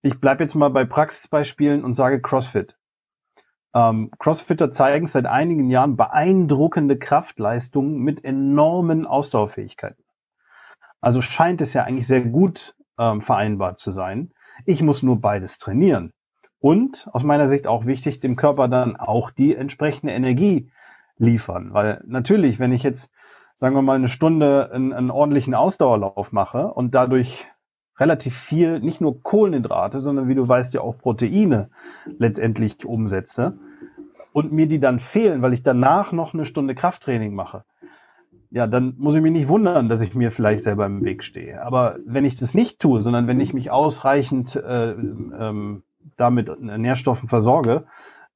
ich 0.02 0.20
bleibe 0.20 0.42
jetzt 0.42 0.54
mal 0.54 0.68
bei 0.68 0.84
Praxisbeispielen 0.84 1.84
und 1.84 1.94
sage 1.94 2.20
CrossFit. 2.20 2.76
Ähm, 3.74 4.10
Crossfitter 4.18 4.70
zeigen 4.70 5.06
seit 5.06 5.26
einigen 5.26 5.70
Jahren 5.70 5.96
beeindruckende 5.96 6.98
Kraftleistungen 6.98 7.98
mit 7.98 8.24
enormen 8.24 9.06
Ausdauerfähigkeiten. 9.06 10.04
Also 11.00 11.22
scheint 11.22 11.60
es 11.62 11.72
ja 11.72 11.84
eigentlich 11.84 12.06
sehr 12.06 12.20
gut 12.20 12.76
ähm, 12.98 13.20
vereinbart 13.20 13.78
zu 13.78 13.90
sein. 13.92 14.32
Ich 14.66 14.82
muss 14.82 15.02
nur 15.02 15.20
beides 15.20 15.58
trainieren. 15.58 16.12
Und 16.58 17.08
aus 17.12 17.24
meiner 17.24 17.48
Sicht 17.48 17.66
auch 17.66 17.86
wichtig, 17.86 18.20
dem 18.20 18.36
Körper 18.36 18.68
dann 18.68 18.96
auch 18.96 19.30
die 19.30 19.56
entsprechende 19.56 20.12
Energie 20.12 20.70
liefern. 21.16 21.72
Weil 21.72 22.02
natürlich, 22.06 22.58
wenn 22.60 22.72
ich 22.72 22.82
jetzt, 22.82 23.10
sagen 23.56 23.74
wir 23.74 23.82
mal, 23.82 23.96
eine 23.96 24.08
Stunde 24.08 24.70
einen, 24.72 24.92
einen 24.92 25.10
ordentlichen 25.10 25.54
Ausdauerlauf 25.54 26.30
mache 26.30 26.68
und 26.68 26.94
dadurch 26.94 27.46
relativ 27.98 28.36
viel, 28.36 28.80
nicht 28.80 29.00
nur 29.00 29.22
Kohlenhydrate, 29.22 29.98
sondern 29.98 30.28
wie 30.28 30.34
du 30.34 30.48
weißt 30.48 30.74
ja 30.74 30.80
auch 30.80 30.98
Proteine 30.98 31.70
letztendlich 32.18 32.84
umsetze 32.84 33.58
und 34.32 34.52
mir 34.52 34.66
die 34.66 34.80
dann 34.80 34.98
fehlen, 34.98 35.42
weil 35.42 35.52
ich 35.52 35.62
danach 35.62 36.12
noch 36.12 36.34
eine 36.34 36.44
Stunde 36.44 36.74
Krafttraining 36.74 37.34
mache, 37.34 37.64
ja, 38.50 38.66
dann 38.66 38.94
muss 38.98 39.14
ich 39.14 39.22
mich 39.22 39.32
nicht 39.32 39.48
wundern, 39.48 39.88
dass 39.88 40.02
ich 40.02 40.14
mir 40.14 40.30
vielleicht 40.30 40.62
selber 40.62 40.84
im 40.84 41.02
Weg 41.04 41.24
stehe. 41.24 41.64
Aber 41.64 41.98
wenn 42.04 42.26
ich 42.26 42.36
das 42.36 42.52
nicht 42.52 42.80
tue, 42.80 43.00
sondern 43.00 43.26
wenn 43.26 43.40
ich 43.40 43.54
mich 43.54 43.70
ausreichend 43.70 44.56
äh, 44.56 44.90
ähm, 44.90 45.82
damit 46.16 46.60
Nährstoffen 46.60 47.30
versorge, 47.30 47.86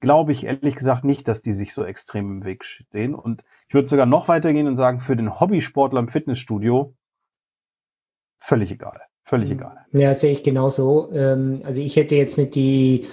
glaube 0.01 0.33
ich 0.33 0.47
ehrlich 0.47 0.75
gesagt 0.75 1.05
nicht, 1.05 1.29
dass 1.29 1.43
die 1.43 1.53
sich 1.53 1.75
so 1.75 1.85
extrem 1.85 2.31
im 2.31 2.45
Weg 2.45 2.65
stehen. 2.65 3.15
Und 3.15 3.45
ich 3.69 3.75
würde 3.75 3.89
sogar 3.89 4.07
noch 4.07 4.29
weitergehen 4.29 4.69
und 4.69 4.79
sagen, 4.79 5.01
für 5.01 5.17
den 5.17 5.39
Hobbysportler 5.39 6.01
im 6.01 6.09
Fitnessstudio 6.09 6.95
völlig 8.39 8.71
egal. 8.71 9.03
Völlig 9.27 9.51
mhm. 9.51 9.57
egal. 9.57 9.77
Ja, 9.93 10.15
sehe 10.15 10.33
ich 10.33 10.43
genauso. 10.43 11.11
Ähm, 11.13 11.61
also 11.65 11.81
ich 11.81 11.97
hätte 11.97 12.15
jetzt 12.15 12.39
nicht 12.39 12.55
die 12.55 13.05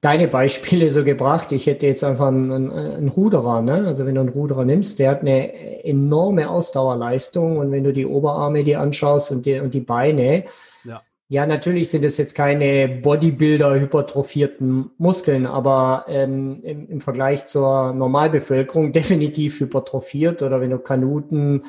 deine 0.00 0.26
Beispiele 0.28 0.88
so 0.88 1.04
gebracht. 1.04 1.52
Ich 1.52 1.66
hätte 1.66 1.86
jetzt 1.86 2.02
einfach 2.02 2.28
einen, 2.28 2.70
einen, 2.70 3.08
Ruderer, 3.08 3.60
ne? 3.60 3.86
Also 3.86 4.06
wenn 4.06 4.14
du 4.14 4.22
einen 4.22 4.30
Ruderer 4.30 4.64
nimmst, 4.64 4.98
der 4.98 5.10
hat 5.10 5.20
eine 5.20 5.84
enorme 5.84 6.48
Ausdauerleistung 6.48 7.58
und 7.58 7.70
wenn 7.70 7.84
du 7.84 7.92
die 7.92 8.06
Oberarme 8.06 8.64
dir 8.64 8.80
anschaust 8.80 9.30
und 9.30 9.44
die, 9.44 9.60
und 9.60 9.74
die 9.74 9.80
Beine, 9.80 10.44
ja. 10.84 11.02
ja, 11.28 11.44
natürlich 11.44 11.90
sind 11.90 12.06
es 12.06 12.16
jetzt 12.16 12.34
keine 12.34 12.88
Bodybuilder 12.88 13.78
hypertrophierten 13.78 14.90
Muskeln, 14.96 15.44
aber 15.44 16.06
ähm, 16.08 16.60
im, 16.62 16.88
im 16.88 17.00
Vergleich 17.00 17.44
zur 17.44 17.92
Normalbevölkerung 17.92 18.92
definitiv 18.92 19.60
hypertrophiert 19.60 20.40
oder 20.40 20.62
wenn 20.62 20.70
du 20.70 20.78
Kanuten 20.78 21.64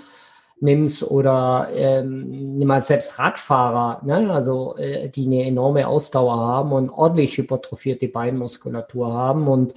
nimmst 0.62 1.03
oder 1.03 1.70
ähm, 1.74 2.57
nimm 2.57 2.68
mal 2.68 2.82
selbst 2.82 3.20
Radfahrer, 3.20 4.01
ne? 4.05 4.32
also 4.32 4.78
äh, 4.78 5.09
die 5.09 5.26
eine 5.26 5.43
enorme 5.45 5.88
Ausdauer 5.88 6.38
haben 6.38 6.72
und 6.72 6.89
ordentlich 6.89 7.38
hypertrophierte 7.38 8.07
Beinmuskulatur 8.07 9.14
haben. 9.14 9.47
Und 9.47 9.74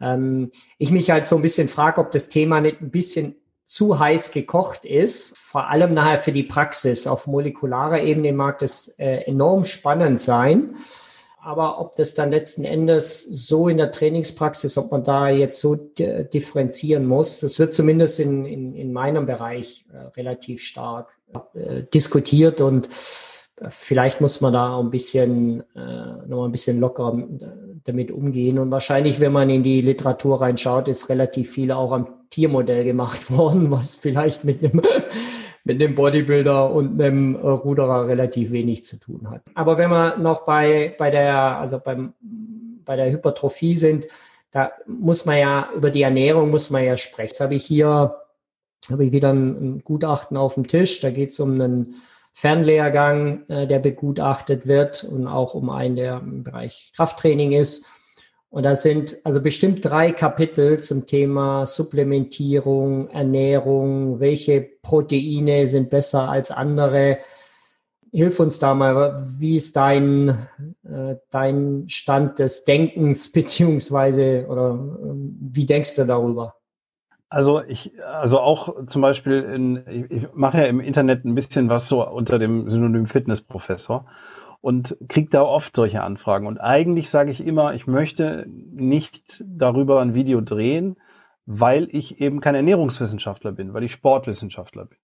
ähm, 0.00 0.50
ich 0.78 0.90
mich 0.90 1.10
halt 1.10 1.26
so 1.26 1.36
ein 1.36 1.42
bisschen 1.42 1.68
frage, 1.68 2.00
ob 2.00 2.10
das 2.10 2.28
Thema 2.28 2.60
nicht 2.60 2.80
ein 2.80 2.90
bisschen 2.90 3.36
zu 3.64 3.98
heiß 3.98 4.32
gekocht 4.32 4.84
ist, 4.84 5.36
vor 5.36 5.68
allem 5.68 5.94
nachher 5.94 6.18
für 6.18 6.32
die 6.32 6.42
Praxis. 6.42 7.06
Auf 7.06 7.26
molekularer 7.26 8.02
Ebene 8.02 8.32
mag 8.32 8.58
das 8.58 8.88
äh, 8.98 9.22
enorm 9.24 9.64
spannend 9.64 10.20
sein. 10.20 10.76
Aber 11.44 11.80
ob 11.80 11.96
das 11.96 12.14
dann 12.14 12.30
letzten 12.30 12.64
Endes 12.64 13.24
so 13.24 13.68
in 13.68 13.76
der 13.76 13.90
Trainingspraxis, 13.90 14.78
ob 14.78 14.92
man 14.92 15.02
da 15.02 15.28
jetzt 15.28 15.58
so 15.58 15.74
differenzieren 15.74 17.04
muss, 17.04 17.40
das 17.40 17.58
wird 17.58 17.74
zumindest 17.74 18.20
in, 18.20 18.44
in, 18.44 18.74
in 18.74 18.92
meinem 18.92 19.26
Bereich 19.26 19.84
äh, 19.92 19.96
relativ 20.16 20.62
stark 20.62 21.18
äh, 21.54 21.82
diskutiert 21.92 22.60
und 22.60 22.88
äh, 23.56 23.66
vielleicht 23.70 24.20
muss 24.20 24.40
man 24.40 24.52
da 24.52 24.74
auch 24.74 24.84
ein 24.84 24.90
bisschen, 24.90 25.64
äh, 25.74 26.28
noch 26.28 26.44
ein 26.44 26.52
bisschen 26.52 26.78
lockerer 26.78 27.18
äh, 27.18 27.46
damit 27.82 28.12
umgehen. 28.12 28.60
Und 28.60 28.70
wahrscheinlich, 28.70 29.18
wenn 29.18 29.32
man 29.32 29.50
in 29.50 29.64
die 29.64 29.80
Literatur 29.80 30.42
reinschaut, 30.42 30.86
ist 30.86 31.08
relativ 31.08 31.50
viel 31.50 31.72
auch 31.72 31.90
am 31.90 32.06
Tiermodell 32.30 32.84
gemacht 32.84 33.30
worden, 33.36 33.72
was 33.72 33.96
vielleicht 33.96 34.44
mit 34.44 34.62
einem 34.62 34.80
mit 35.64 35.80
einem 35.80 35.94
Bodybuilder 35.94 36.70
und 36.70 37.00
einem 37.00 37.36
äh, 37.36 37.38
Ruderer 37.38 38.08
relativ 38.08 38.50
wenig 38.50 38.84
zu 38.84 38.98
tun 38.98 39.30
hat. 39.30 39.42
Aber 39.54 39.78
wenn 39.78 39.90
wir 39.90 40.16
noch 40.16 40.44
bei, 40.44 40.94
bei 40.98 41.10
der, 41.10 41.58
also 41.58 41.78
beim, 41.78 42.14
bei 42.84 42.96
der 42.96 43.10
Hypertrophie 43.10 43.76
sind, 43.76 44.08
da 44.50 44.72
muss 44.86 45.24
man 45.24 45.38
ja 45.38 45.70
über 45.74 45.90
die 45.90 46.02
Ernährung 46.02 46.50
muss 46.50 46.70
man 46.70 46.84
ja 46.84 46.96
sprechen. 46.96 47.28
Jetzt 47.28 47.40
habe 47.40 47.54
ich 47.54 47.64
hier 47.64 48.14
habe 48.90 49.04
ich 49.04 49.12
wieder 49.12 49.32
ein, 49.32 49.76
ein 49.76 49.78
Gutachten 49.84 50.36
auf 50.36 50.54
dem 50.54 50.66
Tisch. 50.66 51.00
Da 51.00 51.10
geht 51.10 51.30
es 51.30 51.40
um 51.40 51.52
einen 51.52 52.02
Fernlehrgang, 52.32 53.48
äh, 53.48 53.66
der 53.66 53.78
begutachtet 53.78 54.66
wird 54.66 55.04
und 55.04 55.26
auch 55.26 55.54
um 55.54 55.70
einen, 55.70 55.96
der 55.96 56.18
im 56.18 56.42
Bereich 56.42 56.92
Krafttraining 56.96 57.52
ist. 57.52 57.86
Und 58.52 58.64
da 58.64 58.76
sind 58.76 59.16
also 59.24 59.40
bestimmt 59.40 59.82
drei 59.82 60.12
Kapitel 60.12 60.78
zum 60.78 61.06
Thema 61.06 61.64
Supplementierung, 61.64 63.08
Ernährung, 63.08 64.20
welche 64.20 64.60
Proteine 64.82 65.66
sind 65.66 65.88
besser 65.88 66.28
als 66.28 66.50
andere. 66.50 67.16
Hilf 68.12 68.38
uns 68.40 68.58
da 68.58 68.74
mal, 68.74 69.24
wie 69.38 69.56
ist 69.56 69.74
dein, 69.74 70.36
äh, 70.84 71.14
dein 71.30 71.84
Stand 71.88 72.40
des 72.40 72.64
Denkens, 72.64 73.32
beziehungsweise, 73.32 74.44
oder 74.46 74.74
äh, 74.74 75.14
wie 75.40 75.64
denkst 75.64 75.96
du 75.96 76.04
darüber? 76.04 76.54
Also 77.30 77.62
ich, 77.62 77.92
also 78.04 78.38
auch 78.38 78.84
zum 78.86 79.00
Beispiel 79.00 79.44
in, 79.44 80.10
ich 80.10 80.28
mache 80.34 80.58
ja 80.58 80.64
im 80.64 80.80
Internet 80.80 81.24
ein 81.24 81.34
bisschen 81.34 81.70
was 81.70 81.88
so 81.88 82.06
unter 82.06 82.38
dem 82.38 82.68
Synonym 82.68 83.06
Fitnessprofessor 83.06 84.04
und 84.62 84.96
kriege 85.08 85.28
da 85.28 85.42
oft 85.42 85.76
solche 85.76 86.02
Anfragen. 86.02 86.46
Und 86.46 86.58
eigentlich 86.58 87.10
sage 87.10 87.30
ich 87.30 87.44
immer, 87.44 87.74
ich 87.74 87.86
möchte 87.86 88.46
nicht 88.48 89.44
darüber 89.44 90.00
ein 90.00 90.14
Video 90.14 90.40
drehen, 90.40 90.96
weil 91.44 91.88
ich 91.90 92.20
eben 92.20 92.40
kein 92.40 92.54
Ernährungswissenschaftler 92.54 93.52
bin, 93.52 93.74
weil 93.74 93.82
ich 93.82 93.92
Sportwissenschaftler 93.92 94.86
bin. 94.86 94.98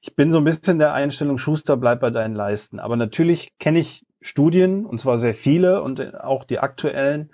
Ich 0.00 0.14
bin 0.14 0.32
so 0.32 0.38
ein 0.38 0.44
bisschen 0.44 0.78
der 0.78 0.92
Einstellung, 0.92 1.38
Schuster, 1.38 1.76
bleib 1.76 2.00
bei 2.00 2.10
deinen 2.10 2.34
Leisten. 2.34 2.80
Aber 2.80 2.96
natürlich 2.96 3.56
kenne 3.58 3.78
ich 3.78 4.04
Studien, 4.20 4.84
und 4.84 5.00
zwar 5.00 5.20
sehr 5.20 5.34
viele 5.34 5.80
und 5.82 6.20
auch 6.20 6.42
die 6.42 6.58
aktuellen 6.58 7.30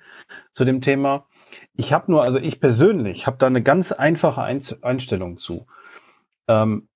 zu 0.52 0.66
dem 0.66 0.82
Thema. 0.82 1.26
Ich 1.74 1.94
habe 1.94 2.10
nur, 2.10 2.22
also 2.22 2.38
ich 2.38 2.60
persönlich, 2.60 3.26
habe 3.26 3.38
da 3.38 3.46
eine 3.46 3.62
ganz 3.62 3.90
einfache 3.90 4.42
Einstellung 4.42 5.38
zu. 5.38 5.66
Ähm, 6.46 6.88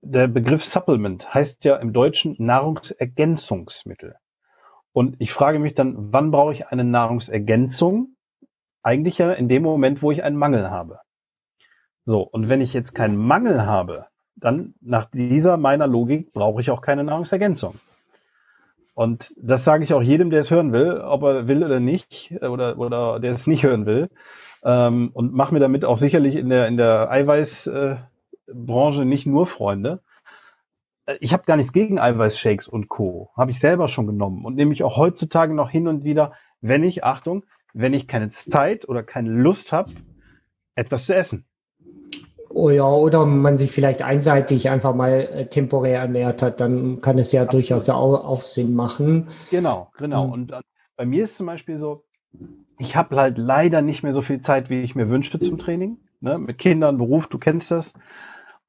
der 0.00 0.28
Begriff 0.28 0.64
Supplement 0.64 1.32
heißt 1.34 1.64
ja 1.64 1.76
im 1.76 1.92
Deutschen 1.92 2.36
Nahrungsergänzungsmittel. 2.38 4.16
Und 4.92 5.16
ich 5.18 5.32
frage 5.32 5.58
mich 5.58 5.74
dann, 5.74 5.94
wann 6.12 6.30
brauche 6.30 6.52
ich 6.52 6.68
eine 6.68 6.84
Nahrungsergänzung? 6.84 8.16
Eigentlich 8.82 9.18
ja 9.18 9.32
in 9.32 9.48
dem 9.48 9.62
Moment, 9.62 10.02
wo 10.02 10.10
ich 10.10 10.22
einen 10.22 10.36
Mangel 10.36 10.70
habe. 10.70 11.00
So, 12.04 12.22
und 12.22 12.48
wenn 12.48 12.60
ich 12.60 12.72
jetzt 12.72 12.94
keinen 12.94 13.16
Mangel 13.16 13.66
habe, 13.66 14.06
dann 14.34 14.74
nach 14.80 15.06
dieser 15.10 15.56
meiner 15.56 15.86
Logik 15.86 16.32
brauche 16.32 16.60
ich 16.60 16.70
auch 16.70 16.80
keine 16.80 17.04
Nahrungsergänzung. 17.04 17.74
Und 18.94 19.34
das 19.40 19.64
sage 19.64 19.84
ich 19.84 19.92
auch 19.92 20.02
jedem, 20.02 20.30
der 20.30 20.40
es 20.40 20.50
hören 20.50 20.72
will, 20.72 21.00
ob 21.00 21.22
er 21.22 21.46
will 21.46 21.62
oder 21.62 21.78
nicht, 21.78 22.32
oder, 22.42 22.78
oder 22.78 23.20
der 23.20 23.32
es 23.32 23.46
nicht 23.46 23.62
hören 23.62 23.86
will. 23.86 24.08
Ähm, 24.64 25.10
und 25.12 25.32
mache 25.32 25.54
mir 25.54 25.60
damit 25.60 25.84
auch 25.84 25.96
sicherlich 25.96 26.34
in 26.34 26.48
der, 26.48 26.66
in 26.66 26.76
der 26.76 27.10
Eiweiß, 27.10 27.68
äh, 27.68 27.96
Branche 28.52 29.04
nicht 29.04 29.26
nur 29.26 29.46
Freunde. 29.46 30.02
Äh, 31.06 31.16
ich 31.20 31.32
habe 31.32 31.44
gar 31.44 31.56
nichts 31.56 31.72
gegen 31.72 31.98
Eiweißshakes 31.98 32.68
und 32.68 32.88
Co. 32.88 33.30
Habe 33.36 33.50
ich 33.50 33.60
selber 33.60 33.88
schon 33.88 34.06
genommen 34.06 34.44
und 34.44 34.54
nehme 34.54 34.72
ich 34.72 34.82
auch 34.82 34.96
heutzutage 34.96 35.54
noch 35.54 35.70
hin 35.70 35.88
und 35.88 36.04
wieder, 36.04 36.32
wenn 36.60 36.84
ich, 36.84 37.04
Achtung, 37.04 37.44
wenn 37.72 37.94
ich 37.94 38.08
keine 38.08 38.28
Zeit 38.28 38.88
oder 38.88 39.02
keine 39.02 39.30
Lust 39.30 39.72
habe, 39.72 39.92
etwas 40.74 41.06
zu 41.06 41.14
essen. 41.14 41.44
Oh 42.50 42.70
ja, 42.70 42.84
oder 42.84 43.26
man 43.26 43.56
sich 43.56 43.70
vielleicht 43.70 44.02
einseitig 44.02 44.70
einfach 44.70 44.94
mal 44.94 45.12
äh, 45.12 45.46
temporär 45.46 46.00
ernährt 46.00 46.40
hat, 46.40 46.60
dann 46.60 47.00
kann 47.00 47.18
es 47.18 47.30
ja 47.32 47.42
Absolut. 47.42 47.62
durchaus 47.62 47.88
auch, 47.90 48.24
auch, 48.24 48.40
Sinn 48.40 48.74
machen. 48.74 49.28
Genau, 49.50 49.90
genau. 49.98 50.26
Mhm. 50.26 50.32
Und 50.32 50.52
äh, 50.52 50.60
bei 50.96 51.04
mir 51.04 51.24
ist 51.24 51.36
zum 51.36 51.46
Beispiel 51.46 51.76
so, 51.76 52.04
ich 52.78 52.96
habe 52.96 53.16
halt 53.16 53.38
leider 53.38 53.82
nicht 53.82 54.02
mehr 54.02 54.14
so 54.14 54.22
viel 54.22 54.40
Zeit, 54.40 54.70
wie 54.70 54.80
ich 54.80 54.94
mir 54.94 55.10
wünschte 55.10 55.38
zum 55.40 55.58
Training. 55.58 55.98
Ne? 56.20 56.38
Mit 56.38 56.58
Kindern, 56.58 56.98
Beruf, 56.98 57.26
du 57.26 57.38
kennst 57.38 57.70
das. 57.70 57.94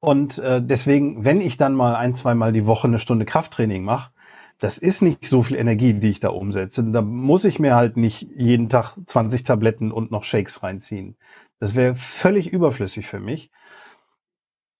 Und 0.00 0.38
äh, 0.38 0.62
deswegen, 0.62 1.24
wenn 1.24 1.40
ich 1.40 1.58
dann 1.58 1.74
mal 1.74 1.94
ein, 1.94 2.14
zwei 2.14 2.34
Mal 2.34 2.52
die 2.52 2.66
Woche 2.66 2.88
eine 2.88 2.98
Stunde 2.98 3.26
Krafttraining 3.26 3.84
mache, 3.84 4.10
das 4.58 4.76
ist 4.78 5.00
nicht 5.02 5.24
so 5.24 5.42
viel 5.42 5.56
Energie, 5.56 5.94
die 5.94 6.10
ich 6.10 6.20
da 6.20 6.30
umsetze. 6.30 6.84
Da 6.84 7.00
muss 7.02 7.44
ich 7.44 7.58
mir 7.58 7.74
halt 7.74 7.96
nicht 7.96 8.28
jeden 8.34 8.68
Tag 8.68 8.96
20 9.06 9.44
Tabletten 9.44 9.90
und 9.90 10.10
noch 10.10 10.24
Shakes 10.24 10.62
reinziehen. 10.62 11.16
Das 11.60 11.74
wäre 11.74 11.94
völlig 11.94 12.48
überflüssig 12.48 13.06
für 13.06 13.20
mich. 13.20 13.50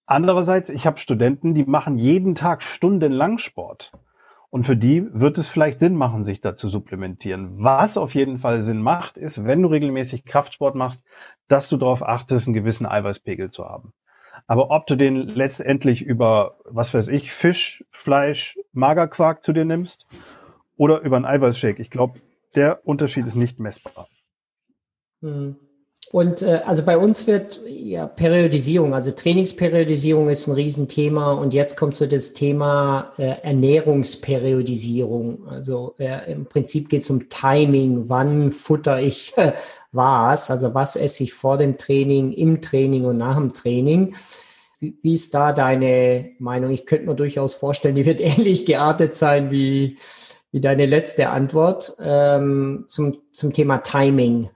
Andererseits, 0.07 0.71
ich 0.71 0.87
habe 0.87 0.99
Studenten, 0.99 1.55
die 1.55 1.65
machen 1.65 1.97
jeden 1.97 2.35
Tag 2.35 2.63
stundenlang 2.63 3.39
Sport. 3.39 3.93
Und 4.51 4.65
für 4.65 4.77
die 4.77 5.07
wird 5.13 5.39
es 5.39 5.49
vielleicht 5.49 5.79
Sinn 5.79 5.95
machen, 5.95 6.25
sich 6.25 6.41
da 6.41 6.57
zu 6.57 6.69
supplementieren. 6.69 7.63
Was 7.63 7.97
auf 7.97 8.15
jeden 8.15 8.39
Fall 8.39 8.63
Sinn 8.63 8.83
macht, 8.83 9.17
ist, 9.17 9.45
wenn 9.45 9.63
du 9.63 9.69
regelmäßig 9.69 10.25
Kraftsport 10.25 10.75
machst, 10.75 11.05
dass 11.47 11.69
du 11.69 11.77
darauf 11.77 12.03
achtest, 12.03 12.49
einen 12.49 12.55
gewissen 12.55 12.87
Eiweißpegel 12.87 13.51
zu 13.51 13.65
haben. 13.65 13.93
Aber 14.47 14.71
ob 14.71 14.87
du 14.87 14.97
den 14.97 15.17
letztendlich 15.17 16.03
über, 16.03 16.59
was 16.65 16.93
weiß 16.93 17.09
ich, 17.09 17.33
Fisch, 17.33 17.85
Fleisch, 17.91 18.59
Magerquark 18.73 19.43
zu 19.43 19.53
dir 19.53 19.65
nimmst 19.65 20.07
oder 20.77 21.01
über 21.01 21.17
einen 21.17 21.25
Eiweißshake, 21.25 21.81
ich 21.81 21.91
glaube, 21.91 22.21
der 22.55 22.87
Unterschied 22.87 23.27
ist 23.27 23.37
nicht 23.37 23.61
messbar. 23.61 24.09
Mhm. 25.21 25.57
Und 26.13 26.43
äh, 26.43 26.61
also 26.67 26.83
bei 26.83 26.99
uns 26.99 27.29
wird 27.29 27.61
ja 27.67 28.09
Periodisierung, 28.09 28.95
also 28.95 29.13
Trainingsperiodisierung 29.13 30.29
ist 30.29 30.49
ein 30.49 30.55
Riesenthema 30.55 31.35
und 31.35 31.55
jetzt 31.55 31.77
kommt 31.77 31.95
so 31.95 32.05
das 32.07 32.33
Thema 32.33 33.13
äh, 33.17 33.37
Ernährungsperiodisierung. 33.43 35.47
Also 35.47 35.95
äh, 35.99 36.33
im 36.33 36.47
Prinzip 36.47 36.89
geht 36.89 37.03
es 37.03 37.11
um 37.11 37.29
Timing, 37.29 38.09
wann 38.09 38.51
futter 38.51 39.01
ich 39.01 39.33
äh, 39.37 39.53
was, 39.93 40.51
also 40.51 40.75
was 40.75 40.97
esse 40.97 41.23
ich 41.23 41.33
vor 41.33 41.59
dem 41.59 41.79
Training, 41.79 42.33
im 42.33 42.61
Training 42.61 43.05
und 43.05 43.19
nach 43.19 43.37
dem 43.37 43.53
Training. 43.53 44.17
Wie, 44.81 44.99
wie 45.03 45.13
ist 45.13 45.33
da 45.33 45.53
deine 45.53 46.33
Meinung? 46.41 46.73
Ich 46.73 46.87
könnte 46.87 47.07
mir 47.07 47.15
durchaus 47.15 47.55
vorstellen, 47.55 47.95
die 47.95 48.07
wird 48.07 48.21
ähnlich 48.21 48.67
geartet 48.67 49.15
sein 49.15 49.53
wie, 49.53 49.97
wie 50.51 50.61
deine 50.61 50.87
letzte 50.87 51.29
Antwort 51.29 51.95
ähm, 52.01 52.87
zum, 52.89 53.19
zum 53.31 53.53
Thema 53.53 53.79
Timing. 53.79 54.51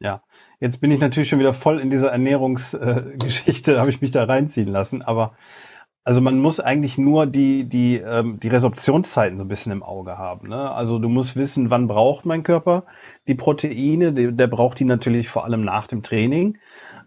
Ja, 0.00 0.22
Jetzt 0.62 0.80
bin 0.80 0.92
ich 0.92 1.00
natürlich 1.00 1.28
schon 1.28 1.40
wieder 1.40 1.54
voll 1.54 1.80
in 1.80 1.90
dieser 1.90 2.12
Ernährungsgeschichte, 2.12 3.74
äh, 3.74 3.78
habe 3.80 3.90
ich 3.90 4.00
mich 4.00 4.12
da 4.12 4.22
reinziehen 4.22 4.68
lassen. 4.68 5.02
Aber 5.02 5.32
also 6.04 6.20
man 6.20 6.38
muss 6.38 6.60
eigentlich 6.60 6.98
nur 6.98 7.26
die, 7.26 7.64
die, 7.64 7.96
ähm, 7.96 8.38
die 8.40 8.46
Resorptionszeiten 8.46 9.38
so 9.38 9.44
ein 9.44 9.48
bisschen 9.48 9.72
im 9.72 9.82
Auge 9.82 10.18
haben. 10.18 10.50
Ne? 10.50 10.70
Also 10.70 11.00
du 11.00 11.08
musst 11.08 11.34
wissen, 11.34 11.70
wann 11.70 11.88
braucht 11.88 12.26
mein 12.26 12.44
Körper 12.44 12.84
die 13.26 13.34
Proteine. 13.34 14.12
Der, 14.12 14.30
der 14.30 14.46
braucht 14.46 14.78
die 14.78 14.84
natürlich 14.84 15.28
vor 15.28 15.44
allem 15.44 15.64
nach 15.64 15.88
dem 15.88 16.04
Training. 16.04 16.58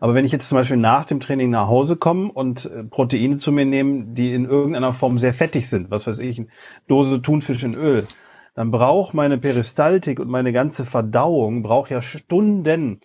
Aber 0.02 0.16
wenn 0.16 0.26
ich 0.26 0.34
jetzt 0.34 0.50
zum 0.50 0.58
Beispiel 0.58 0.76
nach 0.76 1.06
dem 1.06 1.22
Training 1.22 1.50
nach 1.50 1.70
Hause 1.70 1.96
komme 1.96 2.30
und 2.34 2.66
äh, 2.66 2.84
Proteine 2.84 3.38
zu 3.38 3.54
mir 3.54 3.66
nehme, 3.66 4.04
die 4.16 4.34
in 4.34 4.44
irgendeiner 4.44 4.92
Form 4.92 5.18
sehr 5.18 5.34
fettig 5.34 5.70
sind, 5.70 5.90
was 5.92 6.08
weiß 6.08 6.20
ich, 6.20 6.40
eine 6.40 6.48
Dose 6.90 7.22
Thunfisch 7.22 7.64
in 7.64 7.74
Öl, 7.74 8.06
dann 8.54 8.72
braucht 8.72 9.14
meine 9.14 9.38
Peristaltik 9.38 10.20
und 10.20 10.28
meine 10.28 10.52
ganze 10.52 10.84
Verdauung 10.84 11.64
braucht 11.64 11.90
ja 11.90 12.02
Stunden, 12.02 13.00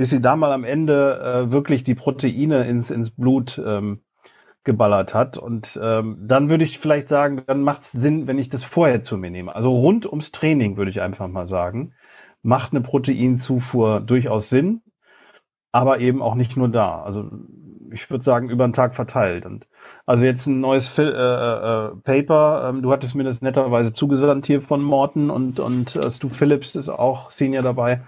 bis 0.00 0.08
sie 0.08 0.22
da 0.22 0.34
mal 0.34 0.50
am 0.50 0.64
Ende 0.64 1.20
äh, 1.20 1.52
wirklich 1.52 1.84
die 1.84 1.94
Proteine 1.94 2.66
ins, 2.66 2.90
ins 2.90 3.10
Blut 3.10 3.60
ähm, 3.62 4.00
geballert 4.64 5.12
hat. 5.12 5.36
Und 5.36 5.78
ähm, 5.82 6.16
dann 6.22 6.48
würde 6.48 6.64
ich 6.64 6.78
vielleicht 6.78 7.10
sagen, 7.10 7.42
dann 7.46 7.60
macht 7.60 7.82
es 7.82 7.92
Sinn, 7.92 8.26
wenn 8.26 8.38
ich 8.38 8.48
das 8.48 8.64
vorher 8.64 9.02
zu 9.02 9.18
mir 9.18 9.30
nehme. 9.30 9.54
Also 9.54 9.68
rund 9.68 10.06
ums 10.06 10.32
Training 10.32 10.78
würde 10.78 10.90
ich 10.90 11.02
einfach 11.02 11.28
mal 11.28 11.46
sagen, 11.46 11.92
macht 12.40 12.72
eine 12.72 12.80
Proteinzufuhr 12.80 14.00
durchaus 14.00 14.48
Sinn, 14.48 14.80
aber 15.70 16.00
eben 16.00 16.22
auch 16.22 16.34
nicht 16.34 16.56
nur 16.56 16.70
da. 16.70 17.02
Also 17.02 17.30
ich 17.92 18.10
würde 18.10 18.24
sagen, 18.24 18.48
über 18.48 18.66
den 18.66 18.72
Tag 18.72 18.94
verteilt. 18.94 19.44
Und 19.44 19.66
also 20.06 20.24
jetzt 20.24 20.46
ein 20.46 20.60
neues 20.60 20.98
äh, 20.98 21.02
äh, 21.02 21.90
Paper, 22.04 22.70
ähm, 22.70 22.80
du 22.80 22.90
hattest 22.90 23.14
mir 23.14 23.24
das 23.24 23.42
netterweise 23.42 23.92
zugesandt 23.92 24.46
hier 24.46 24.62
von 24.62 24.82
Morten 24.82 25.28
und, 25.28 25.60
und 25.60 25.94
äh, 25.96 26.10
Stu 26.10 26.30
Phillips 26.30 26.74
ist 26.74 26.88
auch 26.88 27.30
Senior 27.30 27.62
dabei 27.62 28.00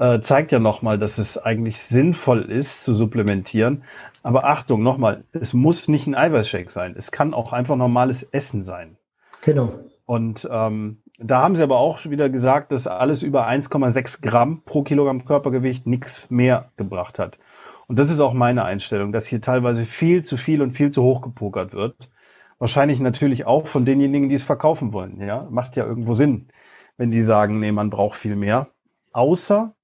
äh, 0.00 0.20
zeigt 0.22 0.50
ja 0.50 0.58
nochmal, 0.58 0.98
dass 0.98 1.18
es 1.18 1.36
eigentlich 1.38 1.82
sinnvoll 1.82 2.40
ist 2.40 2.82
zu 2.82 2.94
supplementieren. 2.94 3.84
Aber 4.22 4.44
Achtung, 4.44 4.82
nochmal, 4.82 5.24
es 5.32 5.52
muss 5.52 5.88
nicht 5.88 6.06
ein 6.06 6.14
Eiweißshake 6.14 6.70
sein. 6.70 6.94
Es 6.96 7.12
kann 7.12 7.34
auch 7.34 7.52
einfach 7.52 7.76
normales 7.76 8.22
Essen 8.22 8.62
sein. 8.62 8.96
Genau. 9.42 9.74
Und 10.06 10.48
ähm, 10.50 11.02
da 11.18 11.42
haben 11.42 11.54
sie 11.54 11.62
aber 11.62 11.78
auch 11.78 12.04
wieder 12.06 12.30
gesagt, 12.30 12.72
dass 12.72 12.86
alles 12.86 13.22
über 13.22 13.46
1,6 13.46 14.22
Gramm 14.22 14.62
pro 14.64 14.82
Kilogramm 14.82 15.26
Körpergewicht 15.26 15.86
nichts 15.86 16.30
mehr 16.30 16.72
gebracht 16.76 17.18
hat. 17.18 17.38
Und 17.86 17.98
das 17.98 18.10
ist 18.10 18.20
auch 18.20 18.32
meine 18.32 18.64
Einstellung, 18.64 19.12
dass 19.12 19.26
hier 19.26 19.42
teilweise 19.42 19.84
viel 19.84 20.24
zu 20.24 20.38
viel 20.38 20.62
und 20.62 20.70
viel 20.70 20.90
zu 20.90 21.02
hoch 21.02 21.20
gepokert 21.20 21.74
wird. 21.74 22.10
Wahrscheinlich 22.58 23.00
natürlich 23.00 23.46
auch 23.46 23.66
von 23.66 23.84
denjenigen, 23.84 24.30
die 24.30 24.34
es 24.34 24.42
verkaufen 24.42 24.94
wollen. 24.94 25.20
Ja, 25.20 25.46
macht 25.50 25.76
ja 25.76 25.84
irgendwo 25.84 26.14
Sinn, 26.14 26.48
wenn 26.96 27.10
die 27.10 27.22
sagen, 27.22 27.60
nee, 27.60 27.72
man 27.72 27.90
braucht 27.90 28.16
viel 28.16 28.36
mehr. 28.36 28.68
Außer 29.12 29.74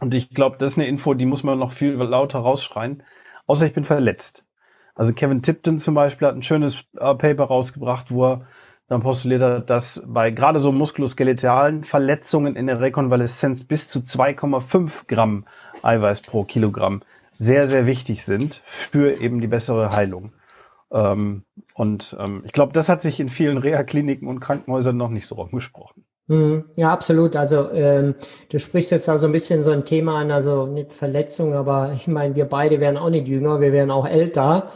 und 0.00 0.14
ich 0.14 0.30
glaube, 0.30 0.56
das 0.58 0.72
ist 0.72 0.78
eine 0.78 0.88
Info, 0.88 1.14
die 1.14 1.26
muss 1.26 1.44
man 1.44 1.58
noch 1.58 1.72
viel 1.72 1.92
lauter 1.92 2.40
rausschreien. 2.40 3.02
Außer 3.46 3.66
ich 3.66 3.74
bin 3.74 3.84
verletzt. 3.84 4.46
Also 4.94 5.12
Kevin 5.12 5.42
Tipton 5.42 5.78
zum 5.78 5.94
Beispiel 5.94 6.28
hat 6.28 6.34
ein 6.34 6.42
schönes 6.42 6.84
äh, 6.96 7.14
Paper 7.14 7.44
rausgebracht, 7.44 8.10
wo 8.10 8.26
er 8.26 8.46
dann 8.88 9.02
postuliert 9.02 9.42
hat, 9.42 9.70
dass 9.70 10.02
bei 10.04 10.30
gerade 10.30 10.58
so 10.58 10.72
muskuloskeletalen 10.72 11.84
Verletzungen 11.84 12.56
in 12.56 12.66
der 12.66 12.80
Rekonvaleszenz 12.80 13.64
bis 13.64 13.88
zu 13.88 14.00
2,5 14.00 15.06
Gramm 15.06 15.46
Eiweiß 15.82 16.22
pro 16.22 16.44
Kilogramm 16.44 17.02
sehr, 17.38 17.68
sehr 17.68 17.86
wichtig 17.86 18.24
sind 18.24 18.60
für 18.64 19.20
eben 19.20 19.40
die 19.40 19.46
bessere 19.46 19.90
Heilung. 19.90 20.32
Ähm, 20.92 21.44
und 21.74 22.16
ähm, 22.18 22.42
ich 22.44 22.52
glaube, 22.52 22.72
das 22.72 22.88
hat 22.88 23.00
sich 23.00 23.20
in 23.20 23.28
vielen 23.28 23.58
Reha-Kliniken 23.58 24.28
und 24.28 24.40
Krankenhäusern 24.40 24.96
noch 24.96 25.08
nicht 25.08 25.26
so 25.26 25.36
rumgesprochen. 25.36 26.04
Hm, 26.30 26.64
ja, 26.76 26.92
absolut. 26.92 27.34
Also 27.34 27.72
ähm, 27.72 28.14
du 28.50 28.58
sprichst 28.60 28.92
jetzt 28.92 29.08
also 29.08 29.26
ein 29.26 29.32
bisschen 29.32 29.64
so 29.64 29.72
ein 29.72 29.84
Thema 29.84 30.20
an, 30.20 30.30
also 30.30 30.64
nicht 30.64 30.92
Verletzung, 30.92 31.54
aber 31.54 31.92
ich 31.92 32.06
meine, 32.06 32.36
wir 32.36 32.44
beide 32.44 32.78
werden 32.78 32.98
auch 32.98 33.10
nicht 33.10 33.26
jünger, 33.26 33.60
wir 33.60 33.72
werden 33.72 33.90
auch 33.90 34.06
älter. 34.06 34.70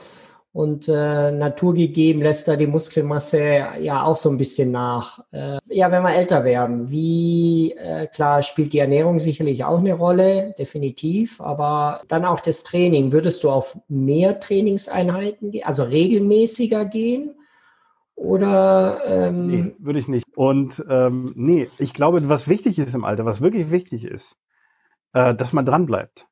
Und 0.53 0.89
äh, 0.89 1.31
naturgegeben 1.31 2.23
lässt 2.23 2.49
da 2.49 2.57
die 2.57 2.67
Muskelmasse 2.67 3.39
ja 3.79 4.03
auch 4.03 4.17
so 4.17 4.31
ein 4.31 4.37
bisschen 4.37 4.73
nach. 4.73 5.21
Äh, 5.31 5.59
ja, 5.69 5.93
wenn 5.93 6.03
wir 6.03 6.15
älter 6.15 6.45
werden, 6.45 6.91
wie 6.91 7.73
äh, 7.73 8.09
klar 8.09 8.43
spielt 8.43 8.73
die 8.73 8.79
Ernährung 8.81 9.21
sicherlich 9.21 9.65
auch 9.65 9.79
eine 9.79 9.95
Rolle, 9.95 10.55
definitiv, 10.59 11.41
aber 11.41 12.03
dann 12.09 12.25
auch 12.25 12.41
das 12.41 12.65
Training. 12.65 13.13
Würdest 13.13 13.45
du 13.45 13.51
auf 13.51 13.79
mehr 13.89 14.41
Trainingseinheiten 14.41 15.53
also 15.65 15.85
regelmäßiger 15.85 16.85
gehen? 16.85 17.37
Oder 18.17 19.03
ähm 19.07 19.47
nee, 19.47 19.75
würde 19.79 20.01
ich 20.01 20.09
nicht. 20.09 20.24
Und 20.35 20.85
ähm, 20.89 21.33
nee, 21.37 21.71
ich 21.79 21.95
glaube, 21.95 22.29
was 22.29 22.49
wichtig 22.49 22.79
ist 22.79 22.95
im 22.95 23.05
Alter, 23.05 23.25
was 23.25 23.41
wirklich 23.41 23.71
wichtig 23.71 24.05
ist, 24.05 24.39
äh, 25.13 25.35
dass 25.35 25.53
man 25.53 25.65
dran 25.65 25.87
bleibt. 25.87 26.29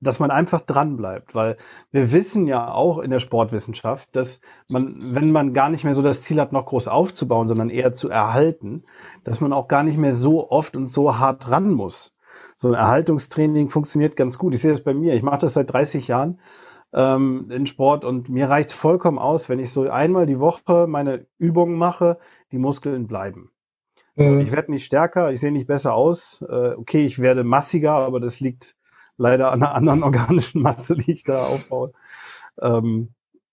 Dass 0.00 0.18
man 0.18 0.30
einfach 0.30 0.60
dran 0.60 0.96
bleibt, 0.96 1.34
weil 1.34 1.56
wir 1.90 2.12
wissen 2.12 2.46
ja 2.46 2.70
auch 2.70 2.98
in 2.98 3.10
der 3.10 3.20
Sportwissenschaft, 3.20 4.14
dass 4.14 4.40
man, 4.68 4.96
wenn 4.98 5.30
man 5.30 5.54
gar 5.54 5.70
nicht 5.70 5.84
mehr 5.84 5.94
so 5.94 6.02
das 6.02 6.22
Ziel 6.22 6.40
hat, 6.40 6.52
noch 6.52 6.66
groß 6.66 6.88
aufzubauen, 6.88 7.46
sondern 7.46 7.70
eher 7.70 7.92
zu 7.92 8.10
erhalten, 8.10 8.84
dass 9.22 9.40
man 9.40 9.52
auch 9.52 9.68
gar 9.68 9.82
nicht 9.82 9.96
mehr 9.96 10.12
so 10.12 10.50
oft 10.50 10.76
und 10.76 10.86
so 10.86 11.18
hart 11.18 11.50
ran 11.50 11.70
muss. 11.70 12.12
So 12.56 12.68
ein 12.68 12.74
Erhaltungstraining 12.74 13.70
funktioniert 13.70 14.16
ganz 14.16 14.38
gut. 14.38 14.52
Ich 14.52 14.60
sehe 14.60 14.72
das 14.72 14.82
bei 14.82 14.92
mir. 14.92 15.14
Ich 15.14 15.22
mache 15.22 15.38
das 15.38 15.54
seit 15.54 15.72
30 15.72 16.08
Jahren 16.08 16.40
ähm, 16.94 17.50
in 17.50 17.66
Sport 17.66 18.04
und 18.04 18.28
mir 18.28 18.48
reicht 18.48 18.72
vollkommen 18.72 19.18
aus, 19.18 19.48
wenn 19.48 19.58
ich 19.58 19.72
so 19.72 19.90
einmal 19.90 20.26
die 20.26 20.38
Woche 20.38 20.86
meine 20.86 21.26
Übungen 21.38 21.76
mache, 21.76 22.18
die 22.54 22.60
Muskeln 22.60 23.06
bleiben. 23.06 23.50
So, 24.16 24.28
mhm. 24.28 24.40
Ich 24.40 24.52
werde 24.52 24.70
nicht 24.70 24.84
stärker, 24.84 25.32
ich 25.32 25.40
sehe 25.40 25.52
nicht 25.52 25.66
besser 25.66 25.94
aus. 25.94 26.42
Äh, 26.48 26.74
okay, 26.74 27.04
ich 27.04 27.18
werde 27.18 27.42
massiger, 27.42 27.92
aber 27.92 28.20
das 28.20 28.40
liegt 28.40 28.76
leider 29.16 29.52
an 29.52 29.62
einer 29.62 29.74
anderen 29.74 30.02
organischen 30.04 30.62
Masse, 30.62 30.96
die 30.96 31.12
ich 31.12 31.24
da 31.24 31.44
aufbaue. 31.44 31.92
Ähm, 32.60 33.10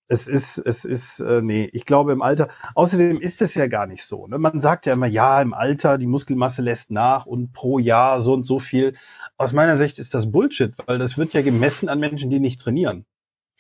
es 0.08 0.28
ist, 0.28 0.58
es 0.58 0.84
ist, 0.84 1.20
äh, 1.22 1.42
nee, 1.42 1.70
ich 1.72 1.86
glaube 1.86 2.12
im 2.12 2.22
Alter, 2.22 2.50
außerdem 2.76 3.20
ist 3.22 3.42
es 3.42 3.56
ja 3.56 3.68
gar 3.68 3.88
nicht 3.88 4.04
so. 4.04 4.28
Ne? 4.28 4.38
Man 4.38 4.60
sagt 4.60 4.86
ja 4.86 4.94
immer, 4.94 5.08
ja, 5.08 5.42
im 5.42 5.54
Alter, 5.54 5.98
die 5.98 6.06
Muskelmasse 6.06 6.62
lässt 6.62 6.92
nach 6.92 7.26
und 7.26 7.54
pro 7.54 7.80
Jahr 7.80 8.22
so 8.22 8.34
und 8.34 8.44
so 8.44 8.60
viel. 8.60 8.96
Aus 9.38 9.54
meiner 9.54 9.78
Sicht 9.78 10.00
ist 10.00 10.14
das 10.14 10.32
Bullshit, 10.32 10.74
weil 10.86 11.00
das 11.00 11.18
wird 11.18 11.34
ja 11.34 11.42
gemessen 11.42 11.90
an 11.90 12.00
Menschen, 12.00 12.30
die 12.30 12.40
nicht 12.40 12.62
trainieren. 12.62 13.06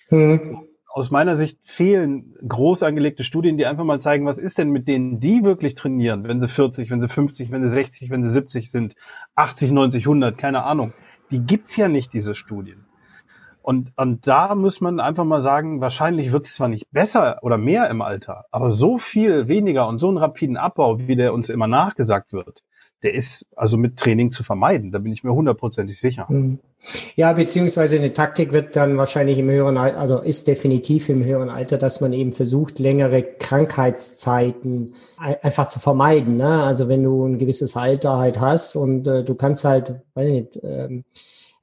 Mhm. 0.10 0.68
Aus 0.94 1.10
meiner 1.10 1.38
Sicht 1.38 1.60
fehlen 1.64 2.36
groß 2.46 2.84
angelegte 2.84 3.24
Studien, 3.24 3.58
die 3.58 3.66
einfach 3.66 3.86
mal 3.86 4.02
zeigen, 4.02 4.26
was 4.26 4.38
ist 4.38 4.58
denn 4.58 4.72
mit 4.72 4.90
denen, 4.90 5.22
die 5.22 5.44
wirklich 5.44 5.76
trainieren, 5.76 6.28
wenn 6.28 6.42
sie 6.42 6.50
40, 6.50 6.90
wenn 6.90 7.00
sie 7.00 7.08
50, 7.08 7.50
wenn 7.50 7.64
sie 7.64 7.70
60, 7.70 8.10
wenn 8.10 8.24
sie 8.24 8.30
70 8.30 8.70
sind, 8.72 8.96
80, 9.36 9.72
90, 9.72 10.04
100, 10.04 10.38
keine 10.38 10.64
Ahnung. 10.64 10.94
Die 11.32 11.46
gibt's 11.46 11.78
ja 11.78 11.88
nicht, 11.88 12.12
diese 12.14 12.36
Studien. 12.36 12.86
Und, 13.62 13.94
und 13.96 14.28
da 14.28 14.56
muss 14.56 14.82
man 14.82 15.00
einfach 15.00 15.24
mal 15.24 15.40
sagen, 15.40 15.82
wahrscheinlich 15.82 16.32
wird 16.32 16.48
es 16.48 16.56
zwar 16.56 16.68
nicht 16.68 16.92
besser 16.92 17.40
oder 17.42 17.58
mehr 17.58 17.90
im 17.90 18.02
Alter, 18.02 18.46
aber 18.52 18.72
so 18.72 18.98
viel 18.98 19.48
weniger 19.48 19.88
und 19.88 20.00
so 20.00 20.08
einen 20.08 20.18
rapiden 20.18 20.58
Abbau, 20.58 21.00
wie 21.00 21.16
der 21.16 21.34
uns 21.34 21.50
immer 21.50 21.68
nachgesagt 21.68 22.34
wird, 22.34 22.64
der 23.04 23.14
ist 23.14 23.46
also 23.56 23.78
mit 23.78 23.98
Training 23.98 24.32
zu 24.32 24.44
vermeiden. 24.44 24.92
Da 24.92 25.00
bin 25.00 25.12
ich 25.12 25.24
mir 25.24 25.34
hundertprozentig 25.34 26.00
sicher. 26.00 26.28
Mhm. 26.30 26.60
Ja, 27.16 27.34
beziehungsweise 27.34 27.98
eine 27.98 28.12
Taktik 28.12 28.54
wird 28.54 28.76
dann 28.76 28.98
wahrscheinlich 28.98 29.38
im 29.38 29.50
höheren 29.50 29.78
Alter, 29.78 30.00
also 30.00 30.20
ist 30.20 30.48
definitiv 30.48 31.10
im 31.10 31.24
höheren 31.24 31.50
Alter, 31.50 31.78
dass 31.78 32.02
man 32.02 32.12
eben 32.12 32.34
versucht, 32.34 32.80
längere 32.80 33.22
Krankheitszeiten 33.22 34.96
einfach 35.18 35.68
zu 35.68 35.80
vermeiden. 35.80 36.38
Ne? 36.38 36.64
Also 36.64 36.90
wenn 36.90 37.04
du 37.04 37.26
ein 37.26 37.38
gewisses 37.38 37.78
Alter 37.78 38.18
halt 38.18 38.40
hast 38.40 38.76
und 38.76 39.08
äh, 39.08 39.24
du 39.24 39.36
kannst 39.36 39.64
halt, 39.64 40.02
weiß 40.16 40.28
nicht, 40.28 40.60
ähm, 40.64 41.04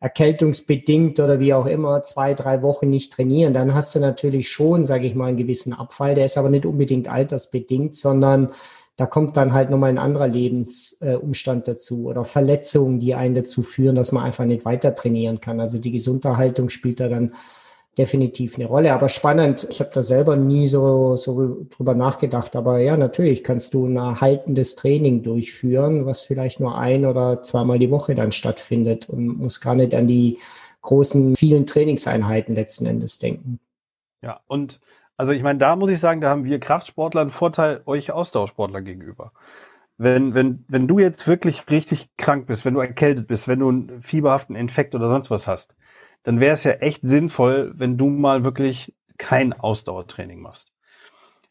erkältungsbedingt 0.00 1.18
oder 1.18 1.40
wie 1.40 1.52
auch 1.52 1.66
immer 1.66 2.02
zwei, 2.02 2.34
drei 2.34 2.62
Wochen 2.62 2.88
nicht 2.88 3.12
trainieren, 3.12 3.52
dann 3.52 3.74
hast 3.74 3.96
du 3.96 3.98
natürlich 3.98 4.48
schon, 4.48 4.84
sage 4.84 5.06
ich 5.06 5.16
mal, 5.16 5.26
einen 5.26 5.36
gewissen 5.36 5.72
Abfall. 5.72 6.14
Der 6.14 6.26
ist 6.26 6.38
aber 6.38 6.50
nicht 6.50 6.66
unbedingt 6.66 7.08
altersbedingt, 7.08 7.96
sondern 7.96 8.50
da 8.98 9.06
kommt 9.06 9.36
dann 9.36 9.52
halt 9.52 9.70
nochmal 9.70 9.90
ein 9.90 9.98
anderer 9.98 10.26
Lebensumstand 10.26 11.68
dazu 11.68 12.06
oder 12.06 12.24
Verletzungen, 12.24 12.98
die 12.98 13.14
einen 13.14 13.36
dazu 13.36 13.62
führen, 13.62 13.94
dass 13.94 14.10
man 14.10 14.24
einfach 14.24 14.44
nicht 14.44 14.64
weiter 14.64 14.92
trainieren 14.92 15.40
kann. 15.40 15.60
Also 15.60 15.78
die 15.78 15.92
Gesunderhaltung 15.92 16.68
spielt 16.68 16.98
da 16.98 17.08
dann 17.08 17.32
definitiv 17.96 18.56
eine 18.56 18.66
Rolle. 18.66 18.92
Aber 18.92 19.08
spannend, 19.08 19.68
ich 19.70 19.78
habe 19.78 19.90
da 19.94 20.02
selber 20.02 20.34
nie 20.34 20.66
so, 20.66 21.14
so 21.14 21.64
drüber 21.70 21.94
nachgedacht. 21.94 22.56
Aber 22.56 22.80
ja, 22.80 22.96
natürlich 22.96 23.44
kannst 23.44 23.72
du 23.72 23.86
ein 23.86 23.94
erhaltendes 23.94 24.74
Training 24.74 25.22
durchführen, 25.22 26.04
was 26.04 26.22
vielleicht 26.22 26.58
nur 26.58 26.76
ein 26.76 27.06
oder 27.06 27.40
zweimal 27.42 27.78
die 27.78 27.92
Woche 27.92 28.16
dann 28.16 28.32
stattfindet 28.32 29.08
und 29.08 29.28
muss 29.28 29.60
gar 29.60 29.76
nicht 29.76 29.94
an 29.94 30.08
die 30.08 30.38
großen, 30.82 31.36
vielen 31.36 31.66
Trainingseinheiten 31.66 32.56
letzten 32.56 32.86
Endes 32.86 33.20
denken. 33.20 33.60
Ja, 34.22 34.40
und 34.48 34.80
also 35.18 35.32
ich 35.32 35.42
meine, 35.42 35.58
da 35.58 35.76
muss 35.76 35.90
ich 35.90 35.98
sagen, 35.98 36.20
da 36.20 36.30
haben 36.30 36.44
wir 36.44 36.60
Kraftsportler 36.60 37.20
einen 37.20 37.30
Vorteil 37.30 37.82
euch 37.86 38.12
Ausdauersportler 38.12 38.80
gegenüber. 38.82 39.32
Wenn, 39.98 40.32
wenn, 40.32 40.64
wenn 40.68 40.86
du 40.86 41.00
jetzt 41.00 41.26
wirklich 41.26 41.68
richtig 41.70 42.08
krank 42.16 42.46
bist, 42.46 42.64
wenn 42.64 42.74
du 42.74 42.80
erkältet 42.80 43.26
bist, 43.26 43.48
wenn 43.48 43.58
du 43.58 43.68
einen 43.68 44.00
fieberhaften 44.00 44.54
Infekt 44.54 44.94
oder 44.94 45.08
sonst 45.08 45.28
was 45.28 45.48
hast, 45.48 45.76
dann 46.22 46.38
wäre 46.38 46.54
es 46.54 46.62
ja 46.62 46.72
echt 46.72 47.02
sinnvoll, 47.02 47.72
wenn 47.74 47.98
du 47.98 48.08
mal 48.08 48.44
wirklich 48.44 48.94
kein 49.18 49.52
Ausdauertraining 49.52 50.40
machst. 50.40 50.72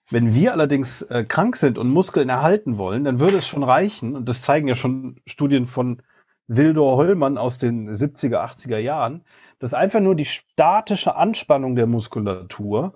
Wenn 0.09 0.33
wir 0.33 0.53
allerdings 0.53 1.01
äh, 1.01 1.25
krank 1.25 1.57
sind 1.57 1.77
und 1.77 1.89
Muskeln 1.89 2.29
erhalten 2.29 2.77
wollen, 2.77 3.03
dann 3.03 3.19
würde 3.19 3.37
es 3.37 3.47
schon 3.47 3.63
reichen, 3.63 4.15
und 4.15 4.29
das 4.29 4.41
zeigen 4.41 4.69
ja 4.69 4.75
schon 4.75 5.19
Studien 5.25 5.65
von 5.65 6.01
Wildor 6.47 6.95
Hollmann 6.95 7.37
aus 7.37 7.57
den 7.57 7.93
70er, 7.93 8.37
80er 8.37 8.77
Jahren, 8.77 9.25
dass 9.59 9.73
einfach 9.73 9.99
nur 9.99 10.15
die 10.15 10.23
statische 10.23 11.17
Anspannung 11.17 11.75
der 11.75 11.87
Muskulatur 11.87 12.93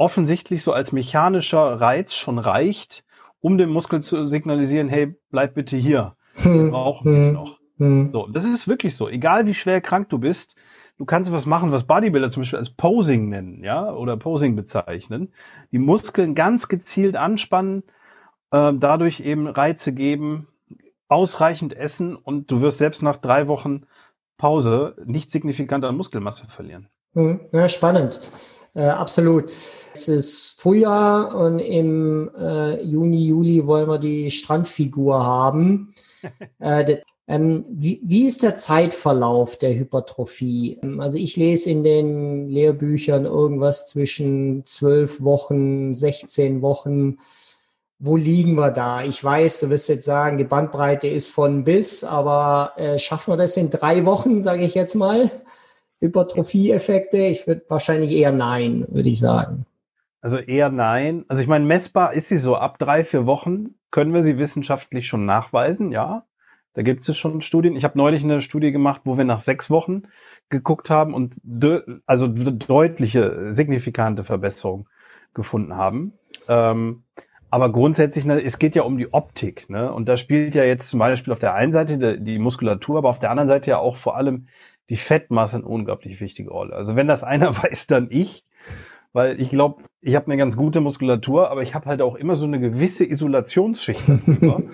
offensichtlich 0.00 0.62
so 0.62 0.72
als 0.72 0.92
mechanischer 0.92 1.78
Reiz 1.78 2.14
schon 2.14 2.38
reicht, 2.38 3.04
um 3.40 3.58
dem 3.58 3.70
Muskel 3.70 4.00
zu 4.00 4.24
signalisieren, 4.24 4.88
hey, 4.88 5.14
bleib 5.30 5.54
bitte 5.54 5.76
hier. 5.76 6.16
Wir 6.36 6.44
hm. 6.44 6.70
brauchen 6.70 7.12
dich 7.12 7.26
hm. 7.26 7.32
noch. 7.34 7.58
Hm. 7.76 8.10
So, 8.10 8.26
das 8.26 8.46
ist 8.46 8.66
wirklich 8.66 8.96
so. 8.96 9.10
Egal 9.10 9.46
wie 9.46 9.52
schwer 9.52 9.82
krank 9.82 10.08
du 10.08 10.18
bist, 10.18 10.56
du 10.96 11.04
kannst 11.04 11.32
was 11.32 11.44
machen, 11.44 11.70
was 11.70 11.84
Bodybuilder 11.84 12.30
zum 12.30 12.40
Beispiel 12.40 12.58
als 12.58 12.70
Posing 12.70 13.28
nennen, 13.28 13.62
ja, 13.62 13.92
oder 13.92 14.16
Posing 14.16 14.56
bezeichnen. 14.56 15.34
Die 15.70 15.78
Muskeln 15.78 16.34
ganz 16.34 16.68
gezielt 16.68 17.14
anspannen, 17.14 17.82
äh, 18.52 18.72
dadurch 18.74 19.20
eben 19.20 19.48
Reize 19.48 19.92
geben, 19.92 20.48
ausreichend 21.08 21.76
essen 21.76 22.16
und 22.16 22.50
du 22.50 22.62
wirst 22.62 22.78
selbst 22.78 23.02
nach 23.02 23.18
drei 23.18 23.48
Wochen 23.48 23.82
Pause 24.38 24.96
nicht 25.04 25.30
signifikant 25.30 25.84
an 25.84 25.94
Muskelmasse 25.94 26.48
verlieren. 26.48 26.88
Ja, 27.52 27.68
spannend. 27.68 28.20
Äh, 28.74 28.84
absolut. 28.84 29.52
Es 29.94 30.08
ist 30.08 30.60
Frühjahr 30.60 31.34
und 31.34 31.58
im 31.58 32.30
äh, 32.38 32.82
Juni, 32.82 33.26
Juli 33.26 33.66
wollen 33.66 33.88
wir 33.88 33.98
die 33.98 34.30
Strandfigur 34.30 35.24
haben. 35.24 35.94
äh, 36.60 36.98
ähm, 37.26 37.64
wie, 37.70 38.00
wie, 38.02 38.26
ist 38.26 38.42
der 38.42 38.56
Zeitverlauf 38.56 39.56
der 39.56 39.74
Hypertrophie? 39.74 40.80
Also 40.98 41.16
ich 41.18 41.36
lese 41.36 41.70
in 41.70 41.84
den 41.84 42.48
Lehrbüchern 42.48 43.24
irgendwas 43.24 43.86
zwischen 43.86 44.64
zwölf 44.64 45.22
Wochen, 45.22 45.94
16 45.94 46.62
Wochen 46.62 47.18
wo 48.00 48.16
liegen 48.16 48.54
wir 48.54 48.70
da? 48.70 49.04
Ich 49.04 49.22
weiß, 49.22 49.60
du 49.60 49.68
wirst 49.68 49.90
jetzt 49.90 50.06
sagen, 50.06 50.38
die 50.38 50.44
Bandbreite 50.44 51.06
ist 51.06 51.28
von 51.28 51.64
bis, 51.64 52.02
aber 52.02 52.72
äh, 52.76 52.98
schaffen 52.98 53.32
wir 53.32 53.36
das 53.36 53.58
in 53.58 53.68
drei 53.68 54.06
Wochen, 54.06 54.40
sage 54.40 54.64
ich 54.64 54.74
jetzt 54.74 54.94
mal? 54.94 55.30
Hypertrophie-Effekte? 56.00 57.18
Ich 57.18 57.46
würde 57.46 57.62
wahrscheinlich 57.68 58.10
eher 58.10 58.32
nein, 58.32 58.86
würde 58.88 59.08
ich 59.08 59.18
sagen. 59.18 59.66
Also 60.20 60.38
eher 60.38 60.70
nein. 60.70 61.24
Also 61.28 61.42
ich 61.42 61.48
meine, 61.48 61.64
messbar 61.64 62.12
ist 62.12 62.28
sie 62.28 62.36
so. 62.36 62.56
Ab 62.56 62.78
drei, 62.78 63.04
vier 63.04 63.26
Wochen 63.26 63.74
können 63.90 64.12
wir 64.12 64.22
sie 64.22 64.38
wissenschaftlich 64.38 65.06
schon 65.06 65.24
nachweisen, 65.26 65.92
ja. 65.92 66.24
Da 66.74 66.82
gibt 66.82 67.08
es 67.08 67.16
schon 67.16 67.40
Studien. 67.40 67.74
Ich 67.74 67.84
habe 67.84 67.98
neulich 67.98 68.22
eine 68.22 68.40
Studie 68.40 68.70
gemacht, 68.70 69.02
wo 69.04 69.18
wir 69.18 69.24
nach 69.24 69.40
sechs 69.40 69.70
Wochen 69.70 70.02
geguckt 70.50 70.88
haben 70.88 71.14
und 71.14 71.40
de 71.42 71.82
also 72.06 72.28
deutliche, 72.28 73.52
signifikante 73.52 74.22
Verbesserungen 74.22 74.86
gefunden 75.34 75.76
haben. 75.76 76.12
Ähm, 76.48 77.02
aber 77.50 77.72
grundsätzlich, 77.72 78.24
ne, 78.24 78.40
es 78.40 78.60
geht 78.60 78.76
ja 78.76 78.82
um 78.82 78.96
die 78.96 79.12
Optik, 79.12 79.68
ne? 79.68 79.92
Und 79.92 80.08
da 80.08 80.16
spielt 80.16 80.54
ja 80.54 80.62
jetzt 80.62 80.90
zum 80.90 81.00
Beispiel 81.00 81.32
auf 81.32 81.40
der 81.40 81.54
einen 81.54 81.72
Seite 81.72 81.98
die, 81.98 82.22
die 82.22 82.38
Muskulatur, 82.38 82.98
aber 82.98 83.08
auf 83.08 83.18
der 83.18 83.30
anderen 83.30 83.48
Seite 83.48 83.72
ja 83.72 83.78
auch 83.78 83.96
vor 83.96 84.16
allem 84.16 84.46
die 84.90 84.96
Fettmasse 84.96 85.56
eine 85.56 85.66
unglaublich 85.66 86.20
wichtige 86.20 86.50
Rolle. 86.50 86.74
Also 86.74 86.96
wenn 86.96 87.08
das 87.08 87.24
einer 87.24 87.56
weiß, 87.56 87.86
dann 87.86 88.08
ich, 88.10 88.44
weil 89.12 89.40
ich 89.40 89.50
glaube, 89.50 89.84
ich 90.00 90.14
habe 90.14 90.26
eine 90.26 90.36
ganz 90.36 90.56
gute 90.56 90.80
Muskulatur, 90.80 91.50
aber 91.50 91.62
ich 91.62 91.74
habe 91.74 91.86
halt 91.86 92.02
auch 92.02 92.16
immer 92.16 92.36
so 92.36 92.44
eine 92.44 92.60
gewisse 92.60 93.04
Isolationsschicht 93.04 94.04
darüber. 94.08 94.62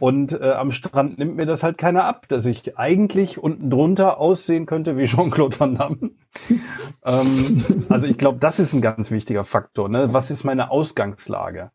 Und 0.00 0.32
äh, 0.32 0.50
am 0.50 0.72
Strand 0.72 1.18
nimmt 1.18 1.36
mir 1.36 1.46
das 1.46 1.62
halt 1.62 1.78
keiner 1.78 2.06
ab, 2.06 2.26
dass 2.26 2.44
ich 2.44 2.76
eigentlich 2.76 3.38
unten 3.38 3.70
drunter 3.70 4.18
aussehen 4.18 4.66
könnte 4.66 4.96
wie 4.96 5.04
Jean-Claude 5.04 5.60
Van 5.60 5.76
Damme. 5.76 6.10
ähm, 7.04 7.84
also 7.88 8.08
ich 8.08 8.18
glaube, 8.18 8.40
das 8.40 8.58
ist 8.58 8.72
ein 8.72 8.82
ganz 8.82 9.12
wichtiger 9.12 9.44
Faktor. 9.44 9.88
Ne? 9.88 10.12
Was 10.12 10.32
ist 10.32 10.42
meine 10.42 10.72
Ausgangslage? 10.72 11.70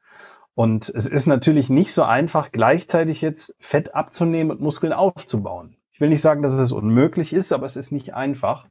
Und 0.56 0.90
es 0.90 1.06
ist 1.06 1.26
natürlich 1.26 1.70
nicht 1.70 1.94
so 1.94 2.04
einfach, 2.04 2.52
gleichzeitig 2.52 3.22
jetzt 3.22 3.56
Fett 3.60 3.96
abzunehmen 3.96 4.52
und 4.52 4.60
Muskeln 4.60 4.92
aufzubauen. 4.92 5.77
Ich 5.98 6.02
will 6.02 6.10
nicht 6.10 6.22
sagen, 6.22 6.44
dass 6.44 6.54
es 6.54 6.72
unmöglich 6.72 7.34
ist, 7.34 7.52
aber 7.52 7.66
es 7.66 7.76
ist 7.76 7.92
nicht 7.92 8.14
einfach. 8.14 8.68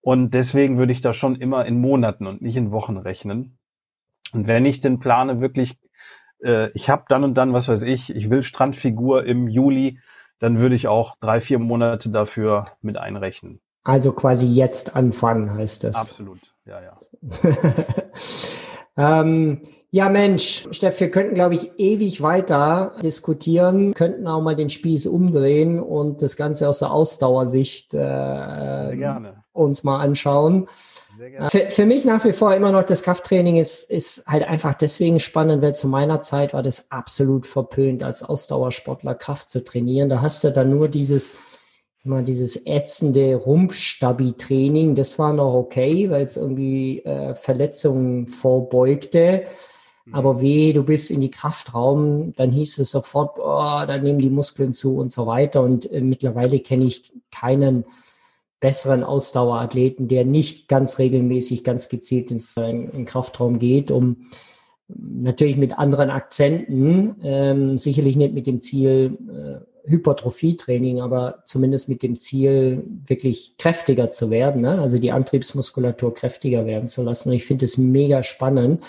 Und 0.00 0.34
deswegen 0.34 0.76
würde 0.76 0.90
ich 0.92 1.00
da 1.00 1.12
schon 1.12 1.36
immer 1.36 1.64
in 1.66 1.80
Monaten 1.80 2.26
und 2.26 2.42
nicht 2.42 2.56
in 2.56 2.72
Wochen 2.72 2.96
rechnen. 2.96 3.58
Und 4.32 4.48
wenn 4.48 4.66
ich 4.66 4.80
denn 4.80 4.98
plane, 4.98 5.40
wirklich, 5.40 5.78
äh, 6.42 6.68
ich 6.72 6.90
habe 6.90 7.04
dann 7.08 7.22
und 7.22 7.34
dann, 7.34 7.52
was 7.52 7.68
weiß 7.68 7.82
ich, 7.82 8.10
ich 8.12 8.28
will 8.28 8.42
Strandfigur 8.42 9.24
im 9.24 9.46
Juli, 9.46 10.00
dann 10.40 10.58
würde 10.58 10.74
ich 10.74 10.88
auch 10.88 11.14
drei, 11.20 11.40
vier 11.40 11.60
Monate 11.60 12.10
dafür 12.10 12.64
mit 12.82 12.96
einrechnen. 12.96 13.60
Also 13.84 14.10
quasi 14.10 14.48
jetzt 14.48 14.96
anfangen, 14.96 15.54
heißt 15.54 15.84
das. 15.84 15.94
Absolut, 15.94 16.40
ja, 16.64 16.80
ja. 16.82 16.96
ähm, 19.20 19.62
ja, 19.90 20.10
Mensch, 20.10 20.68
Steff, 20.70 21.00
wir 21.00 21.10
könnten, 21.10 21.34
glaube 21.34 21.54
ich, 21.54 21.70
ewig 21.78 22.20
weiter 22.20 22.94
diskutieren, 23.02 23.94
könnten 23.94 24.26
auch 24.26 24.42
mal 24.42 24.54
den 24.54 24.68
Spieß 24.68 25.06
umdrehen 25.06 25.80
und 25.80 26.20
das 26.20 26.36
Ganze 26.36 26.68
aus 26.68 26.80
der 26.80 26.90
Ausdauersicht 26.90 27.94
äh, 27.94 29.22
uns 29.52 29.84
mal 29.84 30.00
anschauen. 30.00 30.68
Für, 31.48 31.70
für, 31.70 31.86
mich 31.86 32.04
nach 32.04 32.24
wie 32.24 32.32
vor 32.32 32.54
immer 32.54 32.70
noch 32.70 32.84
das 32.84 33.02
Krafttraining 33.02 33.56
ist, 33.56 33.90
ist 33.90 34.26
halt 34.26 34.44
einfach 34.44 34.74
deswegen 34.74 35.18
spannend, 35.18 35.62
weil 35.62 35.74
zu 35.74 35.88
meiner 35.88 36.20
Zeit 36.20 36.52
war 36.52 36.62
das 36.62 36.90
absolut 36.90 37.46
verpönt, 37.46 38.02
als 38.02 38.22
Ausdauersportler 38.22 39.14
Kraft 39.14 39.48
zu 39.48 39.64
trainieren. 39.64 40.10
Da 40.10 40.20
hast 40.20 40.44
du 40.44 40.52
dann 40.52 40.70
nur 40.70 40.88
dieses, 40.88 41.32
mal, 42.04 42.22
dieses 42.22 42.66
ätzende 42.66 43.36
Rumpfstabi-Training. 43.36 44.94
Das 44.94 45.18
war 45.18 45.32
noch 45.32 45.54
okay, 45.54 46.10
weil 46.10 46.22
es 46.22 46.36
irgendwie 46.36 47.00
äh, 47.04 47.34
Verletzungen 47.34 48.28
vorbeugte. 48.28 49.44
Aber 50.12 50.40
weh, 50.40 50.72
du 50.72 50.82
bist 50.82 51.10
in 51.10 51.20
die 51.20 51.30
Kraftraum, 51.30 52.32
dann 52.36 52.50
hieß 52.50 52.78
es 52.78 52.90
sofort, 52.90 53.38
oh, 53.38 53.42
da 53.86 53.98
nehmen 53.98 54.18
die 54.18 54.30
Muskeln 54.30 54.72
zu 54.72 54.96
und 54.96 55.12
so 55.12 55.26
weiter. 55.26 55.62
Und 55.62 55.90
äh, 55.90 56.00
mittlerweile 56.00 56.60
kenne 56.60 56.84
ich 56.84 57.12
keinen 57.30 57.84
besseren 58.60 59.04
Ausdauerathleten, 59.04 60.08
der 60.08 60.24
nicht 60.24 60.68
ganz 60.68 60.98
regelmäßig, 60.98 61.62
ganz 61.64 61.88
gezielt 61.88 62.30
ins 62.30 62.56
äh, 62.56 62.70
in 62.70 63.04
Kraftraum 63.04 63.58
geht, 63.58 63.90
um 63.90 64.16
natürlich 64.88 65.56
mit 65.56 65.78
anderen 65.78 66.10
Akzenten, 66.10 67.16
ähm, 67.22 67.78
sicherlich 67.78 68.16
nicht 68.16 68.34
mit 68.34 68.46
dem 68.46 68.60
Ziel 68.60 69.18
äh, 69.28 69.90
Hypertrophietraining, 69.90 71.00
aber 71.00 71.42
zumindest 71.44 71.88
mit 71.88 72.02
dem 72.02 72.18
Ziel, 72.18 72.84
wirklich 73.06 73.54
kräftiger 73.58 74.10
zu 74.10 74.30
werden, 74.30 74.62
ne? 74.62 74.80
also 74.80 74.98
die 74.98 75.12
Antriebsmuskulatur 75.12 76.14
kräftiger 76.14 76.66
werden 76.66 76.88
zu 76.88 77.02
lassen. 77.02 77.30
Und 77.30 77.36
ich 77.36 77.44
finde 77.44 77.64
es 77.64 77.78
mega 77.78 78.22
spannend 78.22 78.84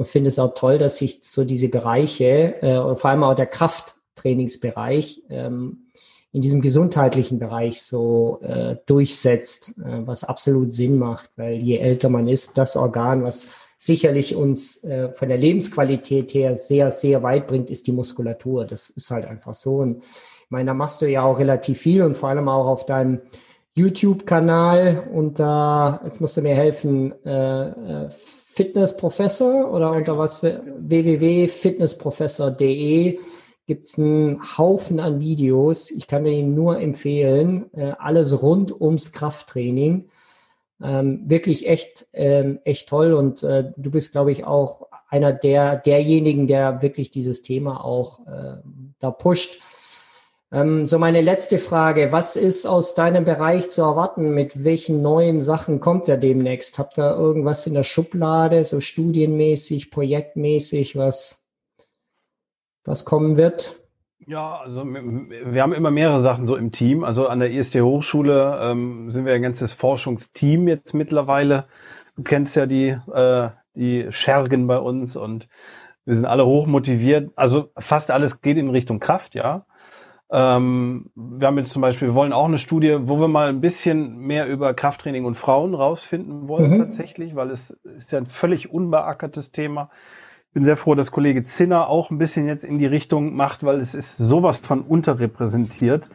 und 0.00 0.06
finde 0.06 0.28
es 0.28 0.38
auch 0.38 0.54
toll, 0.54 0.78
dass 0.78 0.96
sich 0.96 1.18
so 1.20 1.44
diese 1.44 1.68
Bereiche, 1.68 2.62
äh, 2.62 2.96
vor 2.96 3.10
allem 3.10 3.22
auch 3.22 3.34
der 3.34 3.44
Krafttrainingsbereich, 3.44 5.24
ähm, 5.28 5.90
in 6.32 6.40
diesem 6.40 6.62
gesundheitlichen 6.62 7.38
Bereich 7.38 7.82
so 7.82 8.40
äh, 8.40 8.76
durchsetzt, 8.86 9.74
äh, 9.76 10.06
was 10.06 10.24
absolut 10.24 10.72
Sinn 10.72 10.96
macht, 10.98 11.28
weil 11.36 11.56
je 11.56 11.76
älter 11.76 12.08
man 12.08 12.28
ist, 12.28 12.56
das 12.56 12.78
Organ, 12.78 13.24
was 13.24 13.48
sicherlich 13.76 14.34
uns 14.34 14.82
äh, 14.84 15.12
von 15.12 15.28
der 15.28 15.36
Lebensqualität 15.36 16.32
her 16.32 16.56
sehr, 16.56 16.90
sehr 16.90 17.22
weit 17.22 17.46
bringt, 17.46 17.70
ist 17.70 17.86
die 17.86 17.92
Muskulatur. 17.92 18.64
Das 18.64 18.88
ist 18.88 19.10
halt 19.10 19.26
einfach 19.26 19.52
so. 19.52 19.80
Und 19.80 19.98
ich 20.02 20.50
meine, 20.50 20.68
da 20.68 20.74
machst 20.74 21.02
du 21.02 21.10
ja 21.10 21.24
auch 21.24 21.38
relativ 21.38 21.78
viel 21.78 22.00
und 22.00 22.16
vor 22.16 22.30
allem 22.30 22.48
auch 22.48 22.68
auf 22.68 22.86
deinem 22.86 23.20
YouTube-Kanal 23.76 25.10
unter, 25.12 26.00
äh, 26.00 26.06
jetzt 26.06 26.22
musst 26.22 26.38
du 26.38 26.40
mir 26.40 26.54
helfen, 26.54 27.12
äh, 27.26 28.04
äh 28.04 28.08
Fitnessprofessor 28.52 29.72
oder 29.72 29.92
unter 29.92 30.18
was 30.18 30.38
für 30.38 30.64
www.fitnessprofessor.de 30.78 33.20
gibt 33.66 33.86
es 33.86 33.96
einen 33.96 34.40
Haufen 34.58 34.98
an 34.98 35.20
Videos. 35.20 35.92
Ich 35.92 36.08
kann 36.08 36.24
dir 36.24 36.42
nur 36.42 36.80
empfehlen. 36.80 37.72
Äh, 37.72 37.92
alles 37.98 38.42
rund 38.42 38.80
ums 38.80 39.12
Krafttraining. 39.12 40.08
Ähm, 40.82 41.30
wirklich 41.30 41.68
echt, 41.68 42.08
ähm, 42.12 42.58
echt 42.64 42.88
toll. 42.88 43.12
Und 43.12 43.44
äh, 43.44 43.70
du 43.76 43.92
bist, 43.92 44.10
glaube 44.10 44.32
ich, 44.32 44.44
auch 44.44 44.88
einer 45.08 45.32
der 45.32 45.76
derjenigen, 45.76 46.48
der 46.48 46.82
wirklich 46.82 47.12
dieses 47.12 47.42
Thema 47.42 47.84
auch 47.84 48.26
äh, 48.26 48.56
da 48.98 49.12
pusht. 49.12 49.60
Ähm, 50.52 50.84
so 50.84 50.98
meine 50.98 51.20
letzte 51.20 51.58
Frage, 51.58 52.10
was 52.10 52.34
ist 52.34 52.66
aus 52.66 52.94
deinem 52.94 53.24
Bereich 53.24 53.70
zu 53.70 53.82
erwarten? 53.82 54.34
Mit 54.34 54.64
welchen 54.64 55.00
neuen 55.00 55.40
Sachen 55.40 55.78
kommt 55.78 56.08
er 56.08 56.16
demnächst? 56.16 56.78
Habt 56.78 56.98
ihr 56.98 57.10
irgendwas 57.10 57.66
in 57.66 57.74
der 57.74 57.84
Schublade, 57.84 58.64
so 58.64 58.80
studienmäßig, 58.80 59.90
projektmäßig, 59.90 60.96
was, 60.96 61.46
was 62.84 63.04
kommen 63.04 63.36
wird? 63.36 63.76
Ja, 64.26 64.58
also 64.58 64.84
wir 64.84 65.62
haben 65.62 65.72
immer 65.72 65.90
mehrere 65.90 66.20
Sachen 66.20 66.46
so 66.46 66.56
im 66.56 66.72
Team. 66.72 67.04
Also 67.04 67.26
an 67.28 67.40
der 67.40 67.50
IST 67.50 67.76
Hochschule 67.76 68.58
ähm, 68.60 69.10
sind 69.10 69.26
wir 69.26 69.34
ein 69.34 69.42
ganzes 69.42 69.72
Forschungsteam 69.72 70.68
jetzt 70.68 70.94
mittlerweile. 70.94 71.66
Du 72.16 72.22
kennst 72.22 72.56
ja 72.56 72.66
die, 72.66 72.88
äh, 72.88 73.48
die 73.74 74.06
Schergen 74.10 74.66
bei 74.66 74.78
uns 74.78 75.16
und 75.16 75.48
wir 76.04 76.16
sind 76.16 76.26
alle 76.26 76.44
hoch 76.44 76.66
motiviert. 76.66 77.30
Also 77.36 77.70
fast 77.78 78.10
alles 78.10 78.40
geht 78.40 78.56
in 78.56 78.68
Richtung 78.70 79.00
Kraft, 79.00 79.34
ja. 79.34 79.64
Ähm, 80.32 81.10
wir 81.14 81.46
haben 81.46 81.58
jetzt 81.58 81.72
zum 81.72 81.82
Beispiel, 81.82 82.08
wir 82.08 82.14
wollen 82.14 82.32
auch 82.32 82.46
eine 82.46 82.58
Studie, 82.58 82.98
wo 83.02 83.18
wir 83.20 83.28
mal 83.28 83.48
ein 83.48 83.60
bisschen 83.60 84.18
mehr 84.18 84.46
über 84.46 84.74
Krafttraining 84.74 85.24
und 85.24 85.34
Frauen 85.34 85.74
rausfinden 85.74 86.48
wollen 86.48 86.72
mhm. 86.72 86.78
tatsächlich, 86.78 87.34
weil 87.34 87.50
es 87.50 87.70
ist 87.96 88.12
ja 88.12 88.18
ein 88.18 88.26
völlig 88.26 88.72
unbeackertes 88.72 89.50
Thema 89.50 89.90
bin 90.52 90.64
sehr 90.64 90.76
froh, 90.76 90.94
dass 90.94 91.12
Kollege 91.12 91.44
Zinner 91.44 91.88
auch 91.88 92.10
ein 92.10 92.18
bisschen 92.18 92.46
jetzt 92.46 92.64
in 92.64 92.78
die 92.78 92.86
Richtung 92.86 93.34
macht, 93.34 93.62
weil 93.62 93.80
es 93.80 93.94
ist 93.94 94.16
sowas 94.16 94.58
von 94.58 94.82
unterrepräsentiert. 94.82 96.08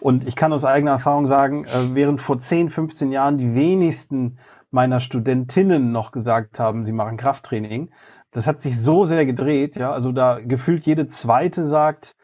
Und 0.00 0.26
ich 0.26 0.36
kann 0.36 0.52
aus 0.52 0.64
eigener 0.64 0.92
Erfahrung 0.92 1.26
sagen, 1.26 1.64
äh, 1.64 1.94
während 1.94 2.20
vor 2.20 2.40
10, 2.40 2.70
15 2.70 3.12
Jahren 3.12 3.38
die 3.38 3.54
wenigsten 3.54 4.38
meiner 4.70 5.00
Studentinnen 5.00 5.92
noch 5.92 6.12
gesagt 6.12 6.60
haben, 6.60 6.84
sie 6.84 6.92
machen 6.92 7.16
Krafttraining, 7.16 7.90
das 8.30 8.46
hat 8.46 8.60
sich 8.60 8.78
so 8.78 9.04
sehr 9.04 9.24
gedreht, 9.24 9.76
ja, 9.76 9.92
also 9.92 10.12
da 10.12 10.40
gefühlt 10.40 10.84
jede 10.84 11.08
zweite 11.08 11.64
sagt, 11.64 12.16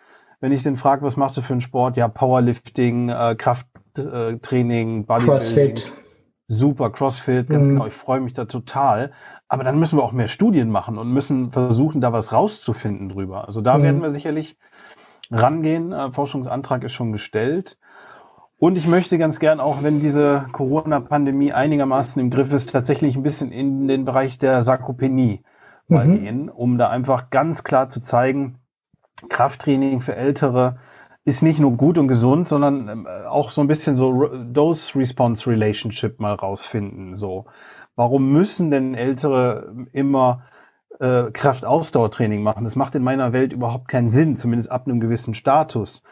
wenn 0.44 0.52
ich 0.52 0.62
den 0.62 0.76
frage, 0.76 1.00
was 1.00 1.16
machst 1.16 1.38
du 1.38 1.40
für 1.40 1.54
einen 1.54 1.62
Sport? 1.62 1.96
Ja, 1.96 2.06
Powerlifting, 2.06 3.08
äh, 3.08 3.34
Krafttraining, 3.34 5.06
Bodybuilding. 5.06 5.26
Crossfit. 5.26 5.92
Super, 6.48 6.90
Crossfit, 6.90 7.48
ganz 7.48 7.66
mhm. 7.66 7.70
genau. 7.70 7.86
Ich 7.86 7.94
freue 7.94 8.20
mich 8.20 8.34
da 8.34 8.44
total. 8.44 9.12
Aber 9.48 9.64
dann 9.64 9.78
müssen 9.78 9.98
wir 9.98 10.02
auch 10.02 10.12
mehr 10.12 10.28
Studien 10.28 10.68
machen 10.68 10.98
und 10.98 11.10
müssen 11.10 11.50
versuchen, 11.50 12.02
da 12.02 12.12
was 12.12 12.34
rauszufinden 12.34 13.08
drüber. 13.08 13.48
Also 13.48 13.62
da 13.62 13.78
mhm. 13.78 13.82
werden 13.84 14.02
wir 14.02 14.10
sicherlich 14.10 14.58
rangehen. 15.30 15.92
Äh, 15.92 16.10
Forschungsantrag 16.10 16.84
ist 16.84 16.92
schon 16.92 17.12
gestellt. 17.12 17.78
Und 18.58 18.76
ich 18.76 18.86
möchte 18.86 19.16
ganz 19.16 19.40
gern 19.40 19.60
auch, 19.60 19.82
wenn 19.82 20.00
diese 20.00 20.44
Corona-Pandemie 20.52 21.54
einigermaßen 21.54 22.20
im 22.20 22.28
Griff 22.28 22.52
ist, 22.52 22.70
tatsächlich 22.70 23.16
ein 23.16 23.22
bisschen 23.22 23.50
in 23.50 23.88
den 23.88 24.04
Bereich 24.04 24.38
der 24.38 24.62
Sarkopenie 24.62 25.40
mhm. 25.88 25.96
mal 25.96 26.06
gehen, 26.06 26.50
um 26.50 26.76
da 26.76 26.90
einfach 26.90 27.30
ganz 27.30 27.64
klar 27.64 27.88
zu 27.88 28.02
zeigen, 28.02 28.58
Krafttraining 29.28 30.00
für 30.00 30.16
Ältere 30.16 30.76
ist 31.24 31.42
nicht 31.42 31.58
nur 31.58 31.72
gut 31.72 31.98
und 31.98 32.08
gesund, 32.08 32.48
sondern 32.48 32.88
ähm, 32.88 33.06
auch 33.28 33.50
so 33.50 33.60
ein 33.60 33.66
bisschen 33.66 33.96
so 33.96 34.28
Dose-Response-Relationship 34.28 36.20
mal 36.20 36.34
rausfinden. 36.34 37.16
So, 37.16 37.46
warum 37.96 38.30
müssen 38.30 38.70
denn 38.70 38.94
Ältere 38.94 39.74
immer 39.92 40.42
äh, 41.00 41.30
Kraftausdauertraining 41.30 42.42
machen? 42.42 42.64
Das 42.64 42.76
macht 42.76 42.94
in 42.94 43.02
meiner 43.02 43.32
Welt 43.32 43.52
überhaupt 43.52 43.88
keinen 43.88 44.10
Sinn, 44.10 44.36
zumindest 44.36 44.70
ab 44.70 44.86
einem 44.86 45.00
gewissen 45.00 45.34
Status. 45.34 46.02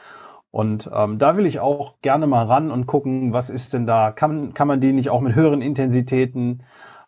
Und 0.51 0.91
ähm, 0.95 1.19
da 1.19 1.37
will 1.37 1.47
ich 1.47 1.61
auch 1.61 2.01
gerne 2.03 2.27
mal 2.27 2.45
ran 2.45 2.71
und 2.71 2.87
gucken, 2.87 3.33
was 3.33 3.51
ist 3.51 3.73
denn 3.73 3.87
da? 3.87 4.13
Kann, 4.13 4.55
kann 4.55 4.69
man 4.69 4.81
die 4.81 4.93
nicht 4.93 5.11
auch 5.11 5.21
mit 5.21 5.35
höheren 5.35 5.63
Intensitäten 5.63 6.63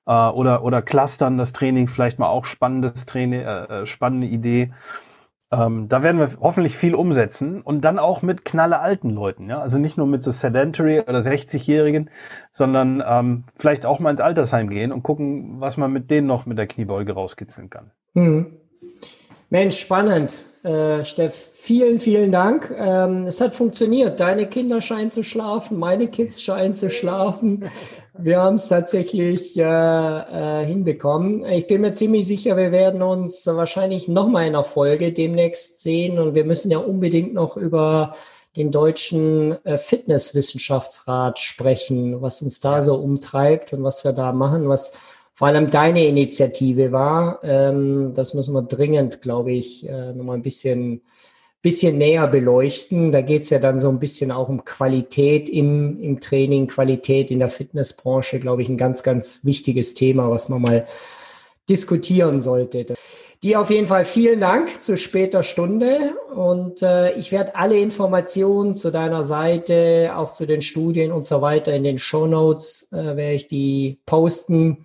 äh, 0.06 0.12
oder, 0.12 0.62
oder 0.64 0.82
clustern 0.82 1.38
das 1.38 1.52
Training 1.52 1.88
vielleicht 1.88 2.18
mal 2.18 2.28
auch 2.28 2.44
spannendes 2.44 3.06
Training, 3.06 3.40
äh, 3.40 3.82
äh 3.82 3.86
spannende 3.86 4.26
Idee. 4.26 4.72
Ähm, 5.54 5.88
da 5.88 6.02
werden 6.02 6.18
wir 6.18 6.30
hoffentlich 6.40 6.76
viel 6.76 6.94
umsetzen 6.94 7.60
und 7.60 7.82
dann 7.82 7.98
auch 7.98 8.22
mit 8.22 8.44
knalle 8.44 8.80
alten 8.80 9.10
Leuten, 9.10 9.48
ja. 9.48 9.60
Also 9.60 9.78
nicht 9.78 9.96
nur 9.96 10.06
mit 10.06 10.22
so 10.22 10.30
Sedentary 10.30 11.00
oder 11.00 11.20
60-Jährigen, 11.20 12.10
sondern 12.50 13.02
ähm, 13.06 13.44
vielleicht 13.56 13.86
auch 13.86 14.00
mal 14.00 14.10
ins 14.10 14.20
Altersheim 14.20 14.68
gehen 14.70 14.92
und 14.92 15.02
gucken, 15.02 15.60
was 15.60 15.76
man 15.76 15.92
mit 15.92 16.10
denen 16.10 16.26
noch 16.26 16.46
mit 16.46 16.58
der 16.58 16.66
Kniebeuge 16.66 17.12
rauskitzeln 17.12 17.70
kann. 17.70 17.90
Hm. 18.14 18.58
Mensch, 19.54 19.78
spannend. 19.78 20.46
Äh, 20.64 21.04
Steff, 21.04 21.50
vielen, 21.52 22.00
vielen 22.00 22.32
Dank. 22.32 22.74
Ähm, 22.76 23.28
es 23.28 23.40
hat 23.40 23.54
funktioniert. 23.54 24.18
Deine 24.18 24.48
Kinder 24.48 24.80
scheinen 24.80 25.12
zu 25.12 25.22
schlafen, 25.22 25.78
meine 25.78 26.08
Kids 26.08 26.42
scheinen 26.42 26.74
zu 26.74 26.90
schlafen. 26.90 27.70
Wir 28.18 28.40
haben 28.40 28.56
es 28.56 28.66
tatsächlich 28.66 29.56
äh, 29.56 29.62
äh, 29.62 30.64
hinbekommen. 30.64 31.44
Ich 31.44 31.68
bin 31.68 31.82
mir 31.82 31.92
ziemlich 31.92 32.26
sicher, 32.26 32.56
wir 32.56 32.72
werden 32.72 33.00
uns 33.00 33.46
wahrscheinlich 33.46 34.08
nochmal 34.08 34.48
in 34.48 34.56
einer 34.56 34.64
Folge 34.64 35.12
demnächst 35.12 35.80
sehen 35.80 36.18
und 36.18 36.34
wir 36.34 36.44
müssen 36.44 36.72
ja 36.72 36.78
unbedingt 36.78 37.32
noch 37.32 37.56
über 37.56 38.10
den 38.56 38.72
deutschen 38.72 39.64
äh, 39.64 39.78
Fitnesswissenschaftsrat 39.78 41.38
sprechen, 41.38 42.20
was 42.20 42.42
uns 42.42 42.58
da 42.58 42.82
so 42.82 42.96
umtreibt 42.96 43.72
und 43.72 43.84
was 43.84 44.02
wir 44.02 44.12
da 44.12 44.32
machen, 44.32 44.68
was 44.68 45.23
vor 45.34 45.48
allem 45.48 45.68
deine 45.68 46.06
Initiative 46.06 46.92
war. 46.92 47.40
Ähm, 47.42 48.12
das 48.14 48.32
müssen 48.32 48.54
wir 48.54 48.62
dringend, 48.62 49.20
glaube 49.20 49.52
ich, 49.52 49.86
äh, 49.86 50.12
nochmal 50.12 50.36
ein 50.36 50.42
bisschen 50.42 51.02
bisschen 51.64 51.96
näher 51.96 52.28
beleuchten. 52.28 53.10
Da 53.10 53.22
geht 53.22 53.42
es 53.42 53.50
ja 53.50 53.58
dann 53.58 53.78
so 53.78 53.88
ein 53.88 53.98
bisschen 53.98 54.30
auch 54.30 54.50
um 54.50 54.64
Qualität 54.64 55.48
im, 55.48 55.98
im 55.98 56.20
Training, 56.20 56.66
Qualität 56.66 57.30
in 57.30 57.38
der 57.38 57.48
Fitnessbranche, 57.48 58.38
glaube 58.38 58.60
ich, 58.60 58.68
ein 58.68 58.76
ganz, 58.76 59.02
ganz 59.02 59.40
wichtiges 59.44 59.94
Thema, 59.94 60.30
was 60.30 60.50
man 60.50 60.60
mal 60.60 60.84
diskutieren 61.66 62.38
sollte. 62.38 62.84
Die 63.42 63.56
auf 63.56 63.70
jeden 63.70 63.86
Fall 63.86 64.04
vielen 64.04 64.40
Dank 64.40 64.80
zu 64.82 64.98
später 64.98 65.42
Stunde 65.42 66.14
und 66.34 66.82
äh, 66.82 67.12
ich 67.14 67.32
werde 67.32 67.56
alle 67.56 67.78
Informationen 67.78 68.74
zu 68.74 68.90
deiner 68.90 69.24
Seite, 69.24 70.12
auch 70.14 70.32
zu 70.32 70.46
den 70.46 70.60
Studien 70.60 71.12
und 71.12 71.24
so 71.24 71.40
weiter 71.40 71.74
in 71.74 71.82
den 71.82 71.96
Show 71.96 72.26
Notes 72.26 72.88
äh, 72.92 72.96
werde 72.96 73.32
ich 73.32 73.46
die 73.46 73.98
posten, 74.04 74.84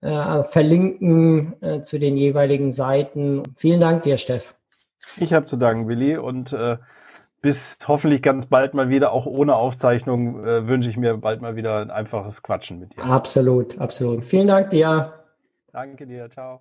äh, 0.00 0.42
verlinken 0.42 1.54
äh, 1.62 1.80
zu 1.80 1.98
den 1.98 2.16
jeweiligen 2.16 2.72
Seiten. 2.72 3.42
Vielen 3.56 3.80
Dank 3.80 4.02
dir, 4.02 4.16
Steff. 4.16 4.54
Ich 5.18 5.32
habe 5.32 5.46
zu 5.46 5.56
danken, 5.56 5.88
Willi. 5.88 6.16
Und 6.16 6.52
äh, 6.52 6.76
bis 7.40 7.78
hoffentlich 7.86 8.22
ganz 8.22 8.46
bald 8.46 8.74
mal 8.74 8.88
wieder, 8.88 9.12
auch 9.12 9.26
ohne 9.26 9.54
Aufzeichnung, 9.54 10.44
äh, 10.44 10.66
wünsche 10.66 10.90
ich 10.90 10.96
mir 10.96 11.16
bald 11.16 11.40
mal 11.40 11.56
wieder 11.56 11.80
ein 11.80 11.90
einfaches 11.90 12.42
Quatschen 12.42 12.80
mit 12.80 12.96
dir. 12.96 13.04
Absolut, 13.04 13.78
absolut. 13.78 14.24
Vielen 14.24 14.48
Dank 14.48 14.70
dir. 14.70 15.12
Danke 15.72 16.06
dir, 16.06 16.28
ciao. 16.30 16.60